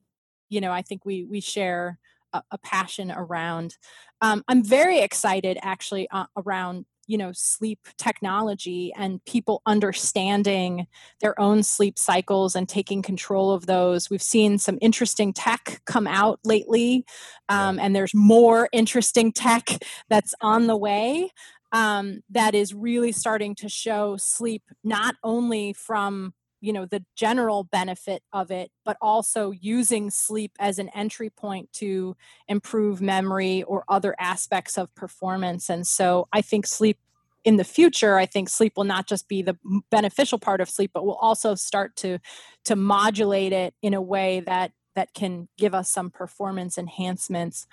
you 0.49 0.61
know 0.61 0.71
i 0.71 0.81
think 0.81 1.05
we 1.05 1.23
we 1.25 1.41
share 1.41 1.97
a, 2.33 2.41
a 2.51 2.57
passion 2.57 3.11
around. 3.11 3.77
Um, 4.21 4.43
i'm 4.47 4.63
very 4.63 4.99
excited 4.99 5.57
actually 5.61 6.07
uh, 6.09 6.25
around 6.37 6.85
you 7.07 7.17
know 7.17 7.31
sleep 7.33 7.79
technology 7.97 8.91
and 8.97 9.23
people 9.25 9.61
understanding 9.65 10.87
their 11.21 11.39
own 11.39 11.63
sleep 11.63 11.97
cycles 11.97 12.55
and 12.55 12.67
taking 12.67 13.01
control 13.01 13.51
of 13.51 13.65
those. 13.65 14.09
We've 14.09 14.21
seen 14.21 14.57
some 14.57 14.77
interesting 14.81 15.33
tech 15.33 15.81
come 15.85 16.07
out 16.07 16.39
lately 16.43 17.05
um, 17.49 17.79
and 17.79 17.95
there's 17.95 18.13
more 18.13 18.69
interesting 18.71 19.31
tech 19.31 19.67
that's 20.09 20.33
on 20.41 20.67
the 20.67 20.77
way 20.77 21.29
um, 21.71 22.21
that 22.29 22.55
is 22.55 22.73
really 22.73 23.11
starting 23.11 23.55
to 23.55 23.69
show 23.69 24.17
sleep 24.17 24.63
not 24.83 25.15
only 25.23 25.73
from 25.73 26.33
you 26.65 26.73
know 26.73 26.85
the 26.85 27.03
general 27.15 27.63
benefit 27.63 28.23
of 28.33 28.51
it 28.51 28.71
but 28.83 28.97
also 29.01 29.51
using 29.51 30.09
sleep 30.09 30.51
as 30.59 30.79
an 30.79 30.89
entry 30.89 31.29
point 31.29 31.71
to 31.73 32.15
improve 32.47 33.01
memory 33.01 33.63
or 33.63 33.83
other 33.87 34.15
aspects 34.19 34.77
of 34.77 34.93
performance. 34.95 35.69
And 35.69 35.85
so 35.85 36.27
i 36.33 36.41
think 36.41 36.65
sleep 36.65 36.97
in 37.43 37.57
the 37.57 37.63
future 37.63 38.17
i 38.17 38.25
think 38.25 38.49
sleep 38.49 38.73
will 38.75 38.83
not 38.83 39.07
just 39.07 39.27
be 39.27 39.41
the 39.41 39.57
beneficial 39.91 40.39
part 40.39 40.61
of 40.61 40.69
sleep 40.69 40.91
but 40.93 41.05
will 41.05 41.15
also 41.15 41.53
start 41.53 41.95
to 41.97 42.17
to 42.63 42.75
modulate 42.75 43.53
it 43.53 43.73
in 43.81 43.93
a 43.93 44.01
way 44.01 44.39
that 44.39 44.71
that 44.95 45.13
can 45.13 45.47
give 45.57 45.75
us 45.75 45.91
some 45.91 46.09
performance 46.09 46.77
enhancements. 46.77 47.67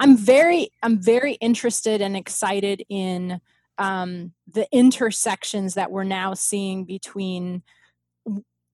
I'm 0.00 0.16
very 0.16 0.70
i'm 0.82 1.00
very 1.00 1.34
interested 1.34 2.00
and 2.00 2.16
excited 2.16 2.84
in 2.88 3.40
um, 3.78 4.32
the 4.46 4.68
intersections 4.70 5.74
that 5.74 5.90
we're 5.90 6.04
now 6.04 6.34
seeing 6.34 6.84
between 6.84 7.62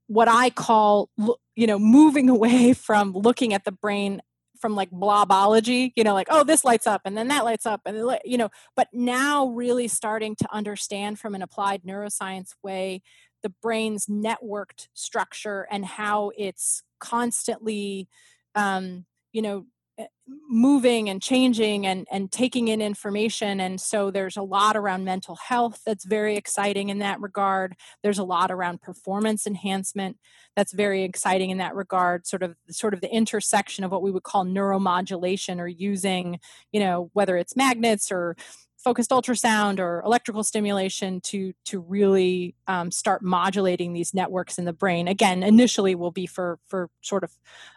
what 0.07 0.29
I 0.29 0.51
call, 0.51 1.11
you 1.55 1.67
know, 1.67 1.79
moving 1.79 2.29
away 2.31 2.73
from 2.73 3.13
looking 3.13 3.55
at 3.55 3.65
the 3.65 3.73
brain 3.73 4.21
from 4.61 4.75
like 4.75 4.91
blobology, 4.91 5.93
you 5.95 6.03
know, 6.03 6.15
like, 6.15 6.27
oh, 6.31 6.43
this 6.43 6.65
lights 6.65 6.87
up 6.87 7.03
and 7.05 7.17
then 7.17 7.29
that 7.29 7.45
lights 7.45 7.65
up 7.65 7.83
and, 7.87 8.19
you 8.25 8.37
know, 8.37 8.49
but 8.75 8.89
now 8.93 9.47
really 9.47 9.87
starting 9.87 10.35
to 10.35 10.49
understand 10.53 11.19
from 11.19 11.37
an 11.37 11.43
applied 11.43 11.83
neuroscience 11.85 12.55
way 12.63 13.01
the 13.45 13.53
brain's 13.63 14.07
networked 14.07 14.89
structure 14.95 15.67
and 15.71 15.85
how 15.85 16.33
it's 16.37 16.83
constantly, 16.99 18.09
um, 18.57 19.05
you 19.33 19.43
know, 19.43 19.67
Eh, 19.99 20.07
moving 20.51 21.09
and 21.09 21.21
changing 21.21 21.87
and 21.87 22.07
and 22.11 22.31
taking 22.31 22.69
in 22.69 22.81
information. 22.81 23.61
And 23.61 23.81
so 23.81 24.11
there's 24.11 24.37
a 24.37 24.43
lot 24.43 24.77
around 24.77 25.05
mental 25.05 25.37
health 25.37 25.81
that's 25.85 26.05
very 26.05 26.37
exciting 26.37 26.89
in 26.91 26.99
that 26.99 27.21
regard. 27.21 27.75
There's 28.03 28.19
a 28.19 28.25
lot 28.25 28.51
around 28.51 28.81
performance 28.81 29.47
enhancement 29.47 30.17
that's 30.57 30.73
very 30.73 31.03
exciting 31.05 31.51
in 31.51 31.59
that 31.59 31.75
regard 31.75 32.27
sort 32.27 32.43
of 32.43 32.55
sort 32.71 32.95
of 32.95 33.01
the 33.01 33.13
intersection 33.13 33.85
of 33.85 33.91
what 33.91 34.03
we 34.03 34.11
would 34.11 34.23
call 34.23 34.45
neuromodulation 34.45 35.59
or 35.61 35.67
using 35.69 36.39
you 36.73 36.81
know 36.81 37.11
whether 37.15 37.37
it's 37.37 37.57
magnets 37.57 38.11
or 38.13 38.37
focused 38.79 39.11
ultrasound 39.11 39.81
or 39.81 40.01
electrical 40.03 40.45
stimulation 40.45 41.21
to 41.21 41.53
to 41.65 41.81
really 41.81 42.55
um, 42.69 42.91
start 42.91 43.23
modulating 43.23 43.93
these 43.93 44.15
networks 44.15 44.57
in 44.57 44.65
the 44.65 44.73
brain. 44.73 45.09
Again, 45.09 45.43
initially 45.43 45.95
will 45.95 46.13
be 46.13 46.27
for 46.27 46.59
for 46.67 46.89
sort 47.03 47.25
of 47.25 47.33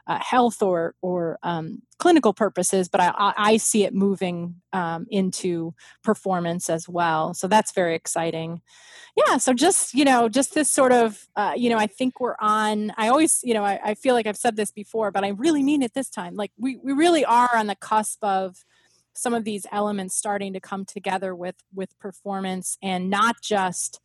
uh, 0.07 0.19
health 0.19 0.61
or 0.61 0.95
or 1.01 1.39
um, 1.43 1.81
clinical 1.97 2.33
purposes, 2.33 2.87
but 2.87 3.01
I, 3.01 3.33
I 3.35 3.57
see 3.57 3.83
it 3.83 3.93
moving 3.93 4.55
um, 4.73 5.07
into 5.09 5.73
performance 6.03 6.69
as 6.69 6.87
well. 6.87 7.33
So 7.33 7.47
that's 7.47 7.71
very 7.71 7.95
exciting. 7.95 8.61
Yeah. 9.15 9.37
So 9.37 9.53
just 9.53 9.93
you 9.93 10.05
know, 10.05 10.29
just 10.29 10.53
this 10.53 10.69
sort 10.69 10.91
of 10.91 11.27
uh, 11.35 11.53
you 11.55 11.69
know, 11.69 11.77
I 11.77 11.87
think 11.87 12.19
we're 12.19 12.35
on. 12.39 12.93
I 12.95 13.07
always 13.07 13.39
you 13.43 13.55
know, 13.55 13.65
I, 13.65 13.79
I 13.83 13.93
feel 13.95 14.13
like 14.13 14.27
I've 14.27 14.37
said 14.37 14.55
this 14.55 14.71
before, 14.71 15.11
but 15.11 15.23
I 15.23 15.29
really 15.29 15.63
mean 15.63 15.81
it 15.81 15.93
this 15.95 16.09
time. 16.09 16.35
Like 16.35 16.51
we 16.57 16.77
we 16.77 16.93
really 16.93 17.25
are 17.25 17.55
on 17.55 17.65
the 17.67 17.75
cusp 17.75 18.23
of 18.23 18.63
some 19.13 19.33
of 19.33 19.43
these 19.43 19.65
elements 19.71 20.15
starting 20.15 20.53
to 20.53 20.59
come 20.59 20.85
together 20.85 21.35
with 21.35 21.55
with 21.73 21.97
performance 21.99 22.77
and 22.81 23.09
not 23.09 23.41
just 23.41 23.99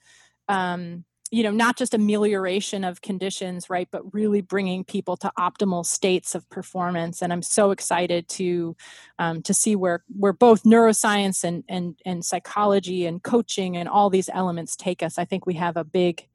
um, 0.49 1.05
you 1.31 1.43
know 1.43 1.51
not 1.51 1.77
just 1.77 1.95
amelioration 1.95 2.85
of 2.85 3.03
conditions 3.03 3.69
right 3.69 3.89
but 3.91 4.15
really 4.15 4.41
bringing 4.41 4.85
people 4.85 5.17
to 5.17 5.31
optimal 5.39 5.85
states 5.85 6.35
of 6.35 6.49
performance. 6.51 7.23
And 7.23 7.33
i'm 7.33 7.43
so 7.43 7.71
excited 7.71 8.29
to 8.31 8.77
um, 9.19 9.43
to 9.43 9.55
see 9.55 9.77
where 9.77 10.05
where 10.09 10.33
both 10.33 10.63
neuroscience 10.65 11.45
and 11.45 11.65
and 11.69 11.99
and 12.05 12.25
psychology 12.25 13.07
and 13.07 13.23
coaching 13.23 13.77
and 13.77 13.89
all 13.89 14.11
these 14.11 14.31
elements 14.33 14.77
take 14.77 15.03
us. 15.03 15.19
I 15.19 15.25
think 15.25 15.47
we 15.47 15.55
have 15.55 15.77
a 15.77 15.85
big 15.85 16.29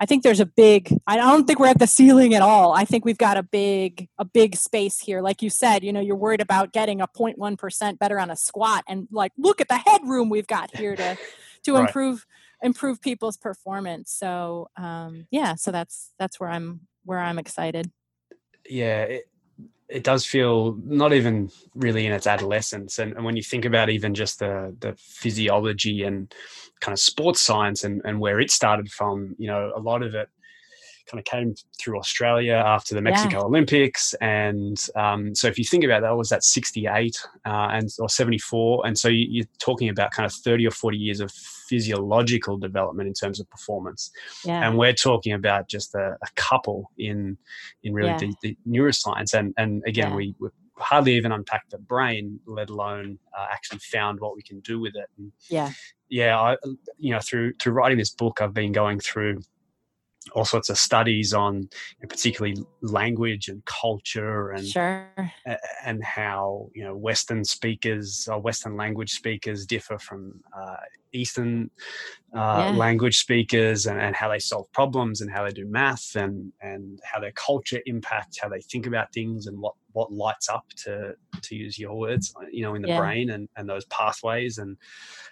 I 0.00 0.06
think 0.06 0.22
there's 0.22 0.40
a 0.40 0.46
big 0.46 0.98
I 1.06 1.16
don't 1.16 1.46
think 1.46 1.58
we're 1.58 1.66
at 1.66 1.78
the 1.78 1.86
ceiling 1.86 2.34
at 2.34 2.40
all. 2.40 2.72
I 2.72 2.86
think 2.86 3.04
we've 3.04 3.18
got 3.18 3.36
a 3.36 3.42
big 3.42 4.08
a 4.18 4.24
big 4.24 4.56
space 4.56 4.98
here. 4.98 5.20
Like 5.20 5.42
you 5.42 5.50
said, 5.50 5.84
you 5.84 5.92
know, 5.92 6.00
you're 6.00 6.16
worried 6.16 6.40
about 6.40 6.72
getting 6.72 7.02
a 7.02 7.06
0.1% 7.06 7.98
better 7.98 8.18
on 8.18 8.30
a 8.30 8.36
squat 8.36 8.82
and 8.88 9.06
like 9.12 9.32
look 9.36 9.60
at 9.60 9.68
the 9.68 9.76
headroom 9.76 10.30
we've 10.30 10.46
got 10.46 10.74
here 10.74 10.96
to 10.96 11.18
to 11.64 11.74
right. 11.74 11.82
improve 11.82 12.26
improve 12.62 13.00
people's 13.02 13.36
performance. 13.36 14.10
So, 14.10 14.70
um 14.76 15.26
yeah, 15.30 15.54
so 15.54 15.70
that's 15.70 16.12
that's 16.18 16.40
where 16.40 16.48
I'm 16.48 16.80
where 17.04 17.18
I'm 17.18 17.38
excited. 17.38 17.90
Yeah, 18.68 19.02
it, 19.02 19.28
it 19.90 20.04
does 20.04 20.24
feel 20.24 20.78
not 20.84 21.12
even 21.12 21.50
really 21.74 22.06
in 22.06 22.12
its 22.12 22.26
adolescence 22.26 22.98
and, 22.98 23.12
and 23.14 23.24
when 23.24 23.36
you 23.36 23.42
think 23.42 23.64
about 23.64 23.90
even 23.90 24.14
just 24.14 24.38
the 24.38 24.74
the 24.80 24.94
physiology 24.96 26.04
and 26.04 26.32
kind 26.80 26.92
of 26.92 26.98
sports 26.98 27.40
science 27.40 27.84
and, 27.84 28.02
and 28.04 28.18
where 28.18 28.40
it 28.40 28.50
started 28.50 28.90
from, 28.90 29.34
you 29.38 29.46
know, 29.46 29.72
a 29.76 29.80
lot 29.80 30.02
of 30.02 30.14
it 30.14 30.28
kind 31.06 31.18
of 31.18 31.24
came 31.24 31.54
through 31.78 31.98
Australia 31.98 32.54
after 32.54 32.94
the 32.94 33.02
Mexico 33.02 33.38
yeah. 33.38 33.44
Olympics. 33.44 34.14
And 34.20 34.78
um, 34.96 35.34
so 35.34 35.48
if 35.48 35.58
you 35.58 35.64
think 35.64 35.84
about 35.84 36.02
that, 36.02 36.16
was 36.16 36.28
that 36.28 36.44
68 36.44 37.16
uh, 37.44 37.68
and 37.72 37.88
or 37.98 38.08
74. 38.08 38.86
And 38.86 38.98
so 38.98 39.08
you, 39.08 39.42
are 39.42 39.46
talking 39.58 39.88
about 39.88 40.12
kind 40.12 40.26
of 40.26 40.32
30 40.32 40.66
or 40.66 40.70
40 40.70 40.96
years 40.96 41.20
of 41.20 41.32
physiological 41.70 42.58
development 42.58 43.06
in 43.06 43.14
terms 43.14 43.40
of 43.40 43.48
performance. 43.48 44.10
Yeah. 44.44 44.66
And 44.66 44.76
we're 44.76 44.92
talking 44.92 45.32
about 45.32 45.68
just 45.68 45.94
a, 45.94 46.16
a 46.22 46.28
couple 46.34 46.90
in 46.98 47.38
in 47.82 47.94
really 47.94 48.10
yeah. 48.10 48.18
the, 48.18 48.34
the, 48.42 48.56
neuroscience. 48.68 49.32
And 49.32 49.54
and 49.56 49.82
again, 49.86 50.14
we, 50.14 50.34
we 50.40 50.48
hardly 50.76 51.14
even 51.14 51.32
unpacked 51.32 51.70
the 51.70 51.78
brain, 51.78 52.40
let 52.46 52.68
alone 52.68 53.18
uh, 53.38 53.46
actually 53.50 53.78
found 53.78 54.20
what 54.20 54.34
we 54.34 54.42
can 54.42 54.60
do 54.60 54.80
with 54.80 54.96
it. 54.96 55.08
And 55.16 55.32
yeah 55.48 55.70
yeah, 56.10 56.38
I, 56.38 56.56
you 56.98 57.12
know, 57.12 57.20
through 57.20 57.54
through 57.62 57.72
writing 57.72 57.96
this 57.96 58.10
book, 58.10 58.40
I've 58.42 58.52
been 58.52 58.72
going 58.72 58.98
through 58.98 59.42
all 60.34 60.44
sorts 60.44 60.68
of 60.68 60.78
studies 60.78 61.32
on 61.32 61.56
you 61.56 61.68
know, 62.02 62.08
particularly 62.08 62.56
language 62.82 63.48
and 63.48 63.64
culture 63.64 64.50
and 64.50 64.66
sure. 64.66 65.08
and 65.84 66.02
how 66.02 66.68
you 66.74 66.84
know 66.84 66.96
Western 66.96 67.44
speakers 67.44 68.28
or 68.30 68.40
Western 68.40 68.76
language 68.76 69.12
speakers 69.12 69.66
differ 69.66 69.98
from 69.98 70.40
uh, 70.56 70.76
Eastern 71.12 71.70
uh, 72.34 72.70
yeah. 72.70 72.70
language 72.70 73.18
speakers 73.18 73.86
and, 73.86 74.00
and 74.00 74.14
how 74.14 74.28
they 74.28 74.38
solve 74.38 74.70
problems 74.72 75.20
and 75.20 75.30
how 75.30 75.44
they 75.44 75.50
do 75.50 75.66
math 75.66 76.14
and 76.16 76.52
and 76.60 77.00
how 77.04 77.18
their 77.18 77.32
culture 77.32 77.80
impacts 77.86 78.38
how 78.40 78.48
they 78.48 78.60
think 78.60 78.86
about 78.86 79.12
things 79.12 79.46
and 79.46 79.58
what 79.58 79.74
what 79.92 80.12
lights 80.12 80.48
up 80.48 80.64
to 80.76 81.14
to 81.42 81.56
use 81.56 81.78
your 81.78 81.98
words 81.98 82.32
you 82.50 82.62
know 82.62 82.74
in 82.74 82.82
the 82.82 82.88
yeah. 82.88 82.98
brain 82.98 83.30
and 83.30 83.48
and 83.56 83.68
those 83.68 83.84
pathways 83.86 84.58
and 84.58 84.76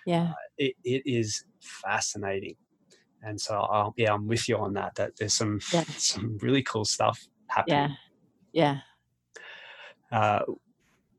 yeah 0.07 0.31
uh, 0.31 0.35
it, 0.59 0.75
it 0.85 1.03
is 1.05 1.45
fascinating 1.61 2.57
and 3.23 3.41
so 3.41 3.55
I'll, 3.55 3.95
yeah 3.97 4.13
i'm 4.13 4.27
with 4.27 4.49
you 4.49 4.57
on 4.57 4.75
that 4.75 4.95
that 4.95 5.17
there's 5.17 5.35
some 5.35 5.61
yeah. 5.73 5.85
some 5.97 6.39
really 6.41 6.63
cool 6.63 6.85
stuff 6.85 7.27
happening. 7.49 7.97
Yeah. 8.53 8.81
Yeah. 10.11 10.19
Uh, 10.19 10.41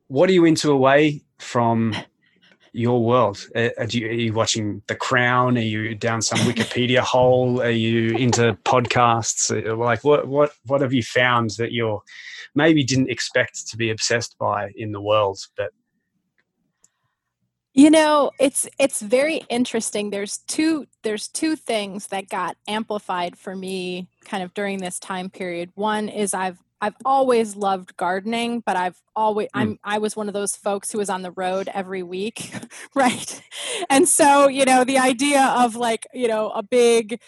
what 0.08 0.30
are 0.30 0.34
you 0.34 0.45
into 0.45 0.72
away 0.72 1.22
from 1.38 1.95
your 2.74 3.04
world? 3.04 3.45
Uh, 3.56 3.70
are, 3.78 3.86
you, 3.86 4.08
are 4.08 4.12
you 4.12 4.34
watching 4.34 4.82
the 4.88 4.95
crown? 4.95 5.58
Are 5.58 5.62
you 5.62 5.95
down 5.95 6.22
some 6.22 6.39
wikipedia 6.39 7.00
hole? 7.00 7.62
Are 7.62 7.70
you 7.70 8.16
into 8.16 8.58
podcasts? 8.64 9.52
Uh, 9.52 9.76
like 9.76 10.04
what 10.04 10.28
what 10.28 10.52
what 10.66 10.82
have 10.82 10.93
you 10.93 11.04
found 11.04 11.52
that 11.58 11.72
you're 11.72 12.02
maybe 12.56 12.84
didn't 12.84 13.12
expect 13.12 13.68
to 13.68 13.78
be 13.78 13.91
obsessed 13.91 14.38
by 14.39 14.72
in 14.76 14.91
the 14.91 15.02
world 15.02 15.39
but 15.56 15.72
you 17.80 17.89
know, 17.89 18.32
it's 18.41 18.67
it's 18.77 19.01
very 19.01 19.38
interesting. 19.47 20.09
There's 20.09 20.39
two 20.39 20.86
there's 21.03 21.30
two 21.30 21.55
things 21.55 22.07
that 22.07 22.27
got 22.27 22.57
amplified 22.67 23.38
for 23.38 23.55
me 23.55 24.09
kind 24.25 24.43
of 24.43 24.53
during 24.53 24.80
this 24.80 24.99
time 24.99 25.30
period. 25.30 25.71
One 25.75 26.09
is 26.09 26.34
I've 26.34 26.61
I've 26.82 26.97
always 27.05 27.55
loved 27.55 27.95
gardening, 27.95 28.59
but 28.65 28.75
I've 28.75 29.01
always 29.15 29.47
mm. 29.47 29.51
I'm 29.53 29.80
I 29.82 29.99
was 29.99 30.13
one 30.17 30.27
of 30.27 30.34
those 30.34 30.57
folks 30.57 30.91
who 30.91 30.97
was 30.97 31.09
on 31.09 31.21
the 31.21 31.32
road 31.32 31.69
every 31.73 32.03
week, 32.03 32.51
right? 32.95 33.41
And 33.89 34.09
so, 34.09 34.49
you 34.49 34.65
know, 34.65 34.84
the 34.84 34.97
idea 34.97 35.45
of 35.45 35.77
like, 35.77 36.05
you 36.13 36.27
know, 36.27 36.49
a 36.49 36.61
big 36.61 37.21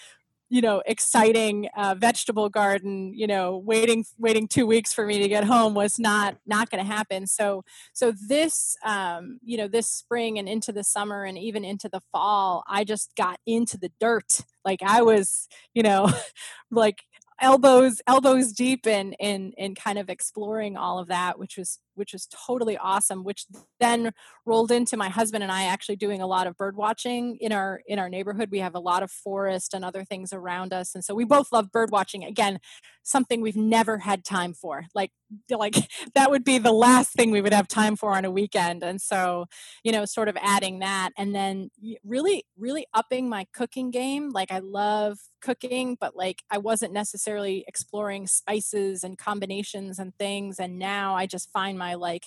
you 0.52 0.62
know 0.62 0.84
exciting 0.86 1.70
uh, 1.78 1.95
vegetable 1.97 2.49
garden 2.49 3.14
you 3.16 3.26
know 3.26 3.58
waiting 3.58 4.04
waiting 4.20 4.49
two 4.49 4.68
weeks 4.68 4.93
for 4.93 5.06
me 5.06 5.18
to 5.20 5.30
get 5.30 5.45
home 5.45 5.74
was 5.74 5.97
not 5.97 6.36
not 6.45 6.70
going 6.70 6.84
to 6.84 6.91
happen. 6.91 7.26
So 7.26 7.64
so 7.93 8.12
this 8.28 8.76
um, 8.86 9.39
you 9.43 9.58
know 9.58 9.70
this 9.70 9.88
spring 9.88 10.38
and 10.38 10.49
into 10.49 10.74
the 10.74 10.84
summer 10.84 11.24
and 11.24 11.38
even 11.38 11.64
into 11.64 11.88
the 11.88 12.02
fall 12.12 12.64
i 12.68 12.84
just 12.84 13.16
got 13.16 13.39
into 13.45 13.78
the 13.78 13.91
dirt. 13.99 14.41
Like 14.66 14.82
i 14.84 15.02
was 15.02 15.47
you 15.74 15.84
know 15.84 16.12
like 16.72 17.02
elbows 17.41 18.02
elbows 18.06 18.52
deep 18.52 18.86
in 18.86 19.14
in 19.14 19.54
in 19.58 19.74
kind 19.74 19.97
of 19.97 20.10
exploring 20.10 20.78
all 20.78 20.99
of 20.99 21.08
that 21.08 21.39
which 21.39 21.58
was 21.58 21.80
which 21.96 22.14
was 22.14 22.28
totally 22.28 22.78
awesome 22.78 23.24
which 23.24 23.46
then 23.80 24.12
rolled 24.46 24.72
into 24.72 24.98
my 24.98 25.10
husband 25.10 25.44
and 25.44 25.52
I 25.52 25.64
actually 25.64 25.96
doing 25.96 26.22
a 26.22 26.28
lot 26.28 26.48
of 26.48 26.58
bird 26.58 26.76
watching 26.76 27.38
in 27.39 27.52
our 27.52 27.82
in 27.86 28.00
our 28.00 28.10
neighborhood. 28.10 28.50
We 28.52 28.60
have 28.60 28.76
a 28.76 28.80
lot 28.80 29.04
of 29.04 29.12
forest 29.12 29.74
and 29.74 29.86
other 29.86 30.04
things 30.04 30.34
around 30.34 30.74
us 30.74 30.96
and 30.96 31.04
so 31.04 31.14
we 31.14 31.26
both 31.26 31.52
love 31.52 31.72
bird 31.72 31.92
watching. 31.92 32.24
Again 32.24 32.60
something 33.04 33.42
we've 33.42 33.56
never 33.56 34.00
had 34.00 34.24
time 34.24 34.54
for. 34.54 34.86
Like 34.94 35.12
like 35.50 35.76
that 36.16 36.30
would 36.30 36.44
be 36.44 36.58
the 36.58 36.72
last 36.72 37.14
thing 37.14 37.32
we 37.32 37.42
would 37.42 37.54
have 37.54 37.68
time 37.68 37.96
for 37.96 38.16
on 38.16 38.26
a 38.26 38.32
weekend 38.32 38.84
and 38.84 39.02
so 39.02 39.46
you 39.84 39.92
know 39.92 40.06
sort 40.06 40.28
of 40.28 40.38
adding 40.42 40.80
that 40.80 41.12
and 41.18 41.34
then 41.34 41.70
really 42.04 42.44
really 42.58 42.86
upping 42.94 43.30
my 43.30 43.46
cooking 43.54 43.92
game. 43.92 44.30
Like 44.30 44.52
I 44.52 44.60
love 44.60 45.20
cooking 45.42 45.98
but 46.00 46.16
like 46.16 46.44
I 46.52 46.58
wasn't 46.58 46.94
necessarily 46.94 47.66
exploring 47.68 48.28
spices 48.28 49.04
and 49.04 49.18
combinations 49.18 49.98
and 49.98 50.16
things 50.18 50.60
and 50.60 50.78
now 50.78 51.16
I 51.16 51.26
just 51.26 51.52
find 51.52 51.78
my 51.82 51.96
like 51.96 52.26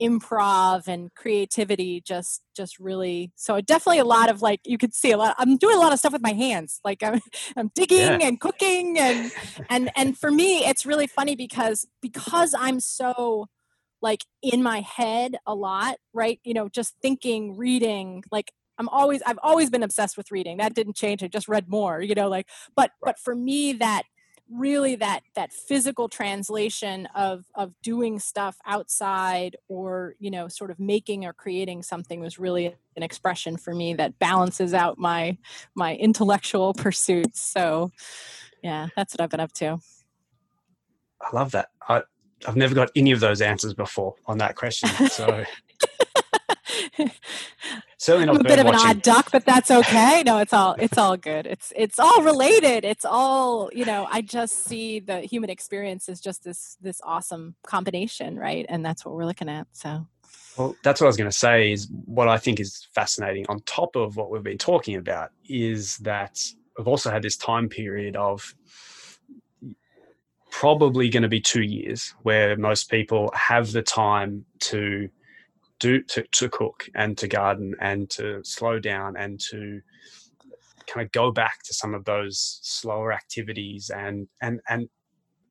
improv 0.00 0.86
and 0.88 1.14
creativity 1.14 2.02
just 2.02 2.42
just 2.54 2.78
really 2.78 3.32
so 3.34 3.60
definitely 3.62 3.98
a 3.98 4.04
lot 4.04 4.28
of 4.28 4.42
like 4.42 4.60
you 4.64 4.76
could 4.76 4.94
see 4.94 5.10
a 5.10 5.16
lot 5.16 5.34
i'm 5.38 5.56
doing 5.56 5.76
a 5.76 5.80
lot 5.80 5.92
of 5.92 5.98
stuff 5.98 6.12
with 6.12 6.22
my 6.22 6.32
hands. 6.32 6.80
Like 6.84 7.02
i'm, 7.02 7.20
I'm 7.56 7.70
digging 7.74 8.20
yeah. 8.20 8.26
and 8.26 8.38
cooking 8.38 8.98
and 8.98 9.32
and 9.70 9.90
and 9.96 10.18
for 10.18 10.30
me 10.30 10.66
it's 10.66 10.84
really 10.84 11.06
funny 11.06 11.34
because 11.34 11.86
because 12.02 12.54
i'm 12.58 12.78
so 12.80 13.46
like 14.02 14.24
in 14.42 14.62
my 14.62 14.80
head 14.80 15.36
a 15.46 15.54
lot 15.54 15.96
right? 16.12 16.40
You 16.44 16.54
know 16.54 16.68
just 16.68 16.94
thinking 17.00 17.56
reading 17.56 18.22
like 18.30 18.52
i'm 18.78 18.90
always 18.90 19.22
i've 19.26 19.42
always 19.42 19.70
been 19.70 19.82
obsessed 19.82 20.16
with 20.18 20.30
reading. 20.30 20.58
That 20.58 20.74
didn't 20.74 20.96
change. 20.96 21.22
I 21.22 21.28
just 21.28 21.48
read 21.48 21.68
more 21.68 22.02
you 22.02 22.14
know 22.14 22.28
like 22.28 22.48
but 22.74 22.90
but 23.02 23.18
for 23.18 23.34
me 23.34 23.72
that 23.84 24.02
really 24.50 24.94
that 24.96 25.22
that 25.34 25.52
physical 25.52 26.08
translation 26.08 27.06
of 27.14 27.44
of 27.54 27.72
doing 27.82 28.18
stuff 28.18 28.56
outside 28.64 29.56
or 29.68 30.14
you 30.18 30.30
know 30.30 30.46
sort 30.48 30.70
of 30.70 30.78
making 30.78 31.24
or 31.24 31.32
creating 31.32 31.82
something 31.82 32.20
was 32.20 32.38
really 32.38 32.74
an 32.96 33.02
expression 33.02 33.56
for 33.56 33.74
me 33.74 33.94
that 33.94 34.18
balances 34.18 34.72
out 34.72 34.98
my 34.98 35.36
my 35.74 35.96
intellectual 35.96 36.74
pursuits. 36.78 37.40
So 37.40 37.90
yeah 38.62 38.88
that's 38.96 39.14
what 39.14 39.20
i've 39.20 39.30
been 39.30 39.40
up 39.40 39.52
to. 39.52 39.78
I 41.20 41.34
love 41.34 41.52
that. 41.52 41.68
I 41.88 42.02
i've 42.46 42.56
never 42.56 42.74
got 42.74 42.90
any 42.94 43.12
of 43.12 43.20
those 43.20 43.40
answers 43.40 43.74
before 43.74 44.14
on 44.26 44.38
that 44.38 44.54
question 44.56 44.88
so 45.08 45.44
Certainly 47.98 48.26
not. 48.26 48.34
I'm 48.36 48.40
a 48.42 48.44
bit 48.44 48.58
of 48.58 48.66
an 48.66 48.74
odd 48.74 49.00
duck, 49.00 49.30
but 49.32 49.46
that's 49.46 49.70
okay. 49.70 50.22
No, 50.24 50.38
it's 50.38 50.52
all 50.52 50.74
it's 50.78 50.98
all 50.98 51.16
good. 51.16 51.46
It's 51.46 51.72
it's 51.74 51.98
all 51.98 52.22
related. 52.22 52.84
It's 52.84 53.06
all 53.06 53.70
you 53.72 53.86
know. 53.86 54.06
I 54.10 54.20
just 54.20 54.64
see 54.64 55.00
the 55.00 55.20
human 55.20 55.48
experience 55.48 56.08
as 56.08 56.20
just 56.20 56.44
this 56.44 56.76
this 56.82 57.00
awesome 57.04 57.54
combination, 57.64 58.38
right? 58.38 58.66
And 58.68 58.84
that's 58.84 59.04
what 59.04 59.14
we're 59.14 59.24
looking 59.24 59.48
at. 59.48 59.66
So. 59.72 60.06
Well, 60.58 60.74
that's 60.82 61.00
what 61.00 61.06
I 61.06 61.08
was 61.08 61.16
going 61.16 61.30
to 61.30 61.36
say. 61.36 61.72
Is 61.72 61.88
what 62.04 62.28
I 62.28 62.36
think 62.36 62.60
is 62.60 62.86
fascinating. 62.94 63.46
On 63.48 63.60
top 63.60 63.96
of 63.96 64.16
what 64.16 64.30
we've 64.30 64.42
been 64.42 64.58
talking 64.58 64.96
about, 64.96 65.30
is 65.48 65.96
that 65.98 66.38
we've 66.76 66.88
also 66.88 67.10
had 67.10 67.22
this 67.22 67.36
time 67.36 67.68
period 67.68 68.16
of 68.16 68.54
probably 70.50 71.08
going 71.10 71.22
to 71.22 71.28
be 71.28 71.40
two 71.40 71.62
years 71.62 72.14
where 72.22 72.56
most 72.56 72.90
people 72.90 73.30
have 73.34 73.72
the 73.72 73.82
time 73.82 74.44
to 74.60 75.08
do 75.78 76.02
to, 76.02 76.24
to 76.32 76.48
cook 76.48 76.88
and 76.94 77.16
to 77.18 77.28
garden 77.28 77.74
and 77.80 78.08
to 78.10 78.40
slow 78.44 78.78
down 78.78 79.16
and 79.16 79.40
to 79.40 79.80
kind 80.86 81.04
of 81.04 81.12
go 81.12 81.30
back 81.30 81.62
to 81.64 81.74
some 81.74 81.94
of 81.94 82.04
those 82.04 82.60
slower 82.62 83.12
activities 83.12 83.90
and 83.90 84.28
and 84.40 84.60
and 84.68 84.88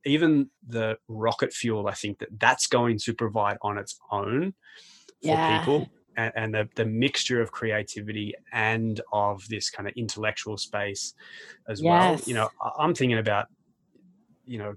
even 0.05 0.49
the 0.67 0.97
rocket 1.07 1.51
fuel 1.51 1.88
i 1.88 1.93
think 1.93 2.17
that 2.19 2.30
that's 2.39 2.67
going 2.67 2.97
to 2.97 3.13
provide 3.13 3.57
on 3.61 3.78
its 3.78 3.99
own 4.11 4.53
for 5.21 5.28
yeah. 5.28 5.59
people 5.59 5.89
and, 6.17 6.32
and, 6.38 6.55
the, 6.55 6.69
the 6.76 6.86
mixture 6.86 7.41
of 7.41 7.51
creativity 7.51 8.34
and 8.53 9.01
of 9.11 9.45
this 9.49 9.69
kind 9.69 9.89
of 9.89 9.93
intellectual 9.97 10.57
space 10.57 11.13
as 11.67 11.82
yes. 11.82 11.89
well 11.89 12.19
you 12.26 12.34
know 12.34 12.49
i'm 12.80 12.93
thinking 12.93 13.17
about 13.17 13.47
you 14.45 14.57
know 14.57 14.76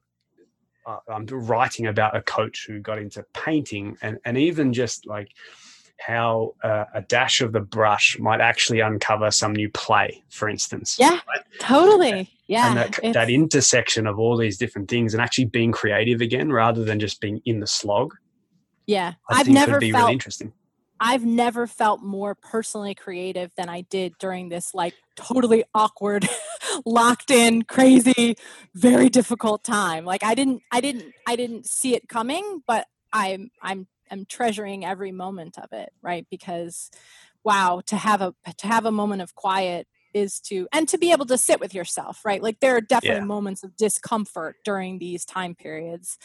I'm 1.08 1.26
writing 1.26 1.86
about 1.86 2.16
a 2.16 2.22
coach 2.22 2.64
who 2.66 2.80
got 2.80 2.98
into 2.98 3.24
painting 3.34 3.96
and, 4.02 4.18
and 4.24 4.38
even 4.38 4.72
just 4.72 5.06
like 5.06 5.30
how 6.00 6.54
uh, 6.62 6.84
a 6.94 7.02
dash 7.02 7.40
of 7.40 7.52
the 7.52 7.60
brush 7.60 8.18
might 8.18 8.40
actually 8.40 8.80
uncover 8.80 9.30
some 9.30 9.52
new 9.52 9.68
play, 9.70 10.22
for 10.30 10.48
instance. 10.48 10.96
Yeah, 10.98 11.18
right? 11.28 11.44
totally. 11.60 12.30
Yeah. 12.46 12.68
And 12.68 12.78
that, 12.78 13.12
that 13.14 13.30
intersection 13.30 14.06
of 14.06 14.18
all 14.18 14.36
these 14.36 14.56
different 14.56 14.88
things 14.88 15.12
and 15.12 15.22
actually 15.22 15.46
being 15.46 15.72
creative 15.72 16.20
again 16.20 16.50
rather 16.50 16.84
than 16.84 16.98
just 17.00 17.20
being 17.20 17.40
in 17.44 17.60
the 17.60 17.66
slog. 17.66 18.14
Yeah. 18.86 19.14
I 19.28 19.38
have 19.38 19.48
never 19.48 19.78
be 19.78 19.92
felt, 19.92 20.02
really 20.02 20.12
interesting. 20.14 20.52
I've 21.00 21.24
never 21.24 21.66
felt 21.66 22.02
more 22.02 22.34
personally 22.34 22.94
creative 22.94 23.52
than 23.56 23.68
I 23.68 23.82
did 23.82 24.14
during 24.18 24.48
this 24.48 24.74
like 24.74 24.94
totally 25.16 25.64
awkward, 25.74 26.28
locked 26.86 27.30
in, 27.30 27.62
crazy, 27.62 28.36
very 28.74 29.08
difficult 29.08 29.64
time. 29.64 30.04
Like 30.04 30.24
I 30.24 30.34
didn't 30.34 30.62
I 30.72 30.80
didn't 30.80 31.12
I 31.26 31.36
didn't 31.36 31.66
see 31.66 31.94
it 31.94 32.08
coming, 32.08 32.62
but 32.66 32.86
I'm 33.12 33.50
I'm 33.62 33.86
I'm 34.10 34.24
treasuring 34.26 34.84
every 34.84 35.12
moment 35.12 35.58
of 35.58 35.72
it, 35.72 35.90
right? 36.02 36.26
Because 36.30 36.90
wow, 37.44 37.80
to 37.86 37.96
have 37.96 38.20
a 38.20 38.34
to 38.58 38.66
have 38.66 38.86
a 38.86 38.92
moment 38.92 39.22
of 39.22 39.34
quiet 39.34 39.86
is 40.14 40.40
to 40.40 40.66
and 40.72 40.88
to 40.88 40.98
be 40.98 41.12
able 41.12 41.26
to 41.26 41.38
sit 41.38 41.60
with 41.60 41.74
yourself, 41.74 42.24
right? 42.24 42.42
Like 42.42 42.60
there 42.60 42.76
are 42.76 42.80
definitely 42.80 43.20
yeah. 43.20 43.24
moments 43.24 43.62
of 43.62 43.76
discomfort 43.76 44.56
during 44.64 44.98
these 44.98 45.24
time 45.24 45.54
periods 45.54 46.18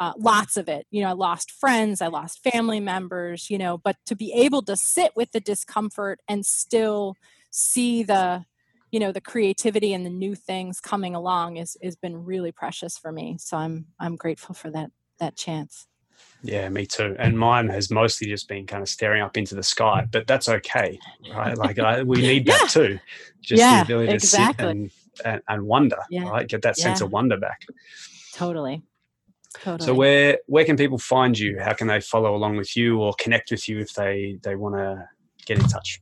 uh, 0.00 0.12
lots 0.18 0.56
of 0.56 0.68
it. 0.68 0.86
You 0.90 1.02
know, 1.02 1.10
I 1.10 1.12
lost 1.12 1.50
friends, 1.50 2.02
I 2.02 2.08
lost 2.08 2.42
family 2.42 2.80
members, 2.80 3.48
you 3.48 3.58
know, 3.58 3.78
but 3.78 3.96
to 4.06 4.16
be 4.16 4.32
able 4.32 4.62
to 4.62 4.76
sit 4.76 5.12
with 5.14 5.30
the 5.32 5.40
discomfort 5.40 6.20
and 6.28 6.44
still 6.44 7.14
see 7.50 8.02
the 8.02 8.44
you 8.90 9.00
know 9.00 9.12
the 9.12 9.20
creativity 9.20 9.92
and 9.92 10.06
the 10.06 10.10
new 10.10 10.34
things 10.34 10.80
coming 10.80 11.14
along 11.14 11.56
is 11.56 11.76
has 11.82 11.96
been 11.96 12.24
really 12.24 12.52
precious 12.52 12.98
for 12.98 13.12
me. 13.12 13.36
So 13.38 13.56
i'm 13.56 13.86
i'm 14.00 14.16
grateful 14.16 14.54
for 14.54 14.70
that 14.70 14.90
that 15.18 15.36
chance. 15.36 15.86
Yeah 16.42 16.68
me 16.68 16.86
too. 16.86 17.16
And 17.18 17.38
mine 17.38 17.68
has 17.68 17.90
mostly 17.90 18.28
just 18.28 18.48
been 18.48 18.66
kind 18.66 18.82
of 18.82 18.88
staring 18.88 19.22
up 19.22 19.36
into 19.36 19.54
the 19.54 19.62
sky 19.62 20.06
but 20.10 20.26
that's 20.26 20.48
okay 20.48 20.98
right? 21.32 21.56
Like 21.56 21.78
I, 21.78 22.02
we 22.02 22.20
need 22.20 22.46
yeah. 22.46 22.58
that 22.58 22.70
too. 22.70 22.98
Just 23.40 23.60
yeah, 23.60 23.78
the 23.78 23.84
ability 23.84 24.08
to 24.08 24.14
exactly. 24.14 24.64
sit 24.64 24.70
and, 24.70 24.90
and, 25.24 25.42
and 25.48 25.62
wonder 25.64 25.98
yeah. 26.10 26.28
right? 26.28 26.48
Get 26.48 26.62
that 26.62 26.76
sense 26.76 27.00
of 27.00 27.10
wonder 27.10 27.36
back. 27.36 27.62
Totally 28.32 28.82
Totally. 29.62 29.86
So 29.86 29.94
where 29.94 30.38
where 30.46 30.64
can 30.64 30.76
people 30.76 30.98
find 30.98 31.38
you? 31.38 31.58
How 31.60 31.72
can 31.72 31.86
they 31.86 32.00
follow 32.00 32.34
along 32.34 32.56
with 32.56 32.76
you 32.76 33.00
or 33.00 33.14
connect 33.18 33.50
with 33.50 33.68
you 33.68 33.78
if 33.78 33.94
they 33.94 34.38
they 34.42 34.56
want 34.56 34.74
to 34.76 35.08
get 35.46 35.58
in 35.58 35.64
touch? 35.68 36.00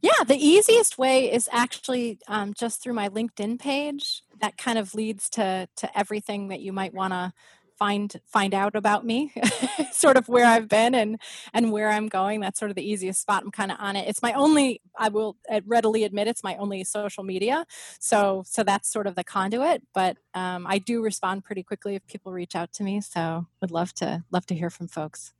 Yeah, 0.00 0.24
the 0.26 0.36
easiest 0.36 0.98
way 0.98 1.32
is 1.32 1.48
actually 1.52 2.18
um, 2.28 2.52
just 2.54 2.82
through 2.82 2.94
my 2.94 3.08
LinkedIn 3.08 3.58
page. 3.58 4.22
That 4.40 4.58
kind 4.58 4.78
of 4.78 4.94
leads 4.94 5.30
to 5.30 5.68
to 5.76 5.98
everything 5.98 6.48
that 6.48 6.60
you 6.60 6.72
might 6.72 6.92
want 6.92 7.12
to 7.12 7.32
find 7.78 8.20
find 8.26 8.54
out 8.54 8.74
about 8.74 9.04
me 9.04 9.32
sort 9.92 10.16
of 10.16 10.28
where 10.28 10.46
i've 10.46 10.68
been 10.68 10.94
and 10.94 11.20
and 11.52 11.72
where 11.72 11.90
i'm 11.90 12.08
going 12.08 12.40
that's 12.40 12.58
sort 12.58 12.70
of 12.70 12.74
the 12.74 12.88
easiest 12.88 13.20
spot 13.20 13.42
i'm 13.42 13.50
kind 13.50 13.70
of 13.70 13.76
on 13.80 13.96
it. 13.96 14.08
It's 14.08 14.22
my 14.22 14.32
only 14.32 14.80
i 14.98 15.08
will 15.08 15.36
readily 15.66 16.04
admit 16.04 16.28
it's 16.28 16.44
my 16.44 16.56
only 16.56 16.84
social 16.84 17.24
media 17.24 17.66
so 17.98 18.42
so 18.46 18.62
that's 18.62 18.90
sort 18.90 19.06
of 19.06 19.14
the 19.14 19.24
conduit 19.24 19.82
but 19.94 20.16
um, 20.34 20.66
i 20.66 20.78
do 20.78 21.02
respond 21.02 21.44
pretty 21.44 21.62
quickly 21.62 21.94
if 21.94 22.06
people 22.06 22.32
reach 22.32 22.54
out 22.54 22.72
to 22.74 22.82
me 22.82 23.00
so 23.00 23.46
would 23.60 23.70
love 23.70 23.92
to 23.94 24.24
love 24.30 24.46
to 24.46 24.54
hear 24.54 24.70
from 24.70 24.88
folks 24.88 25.32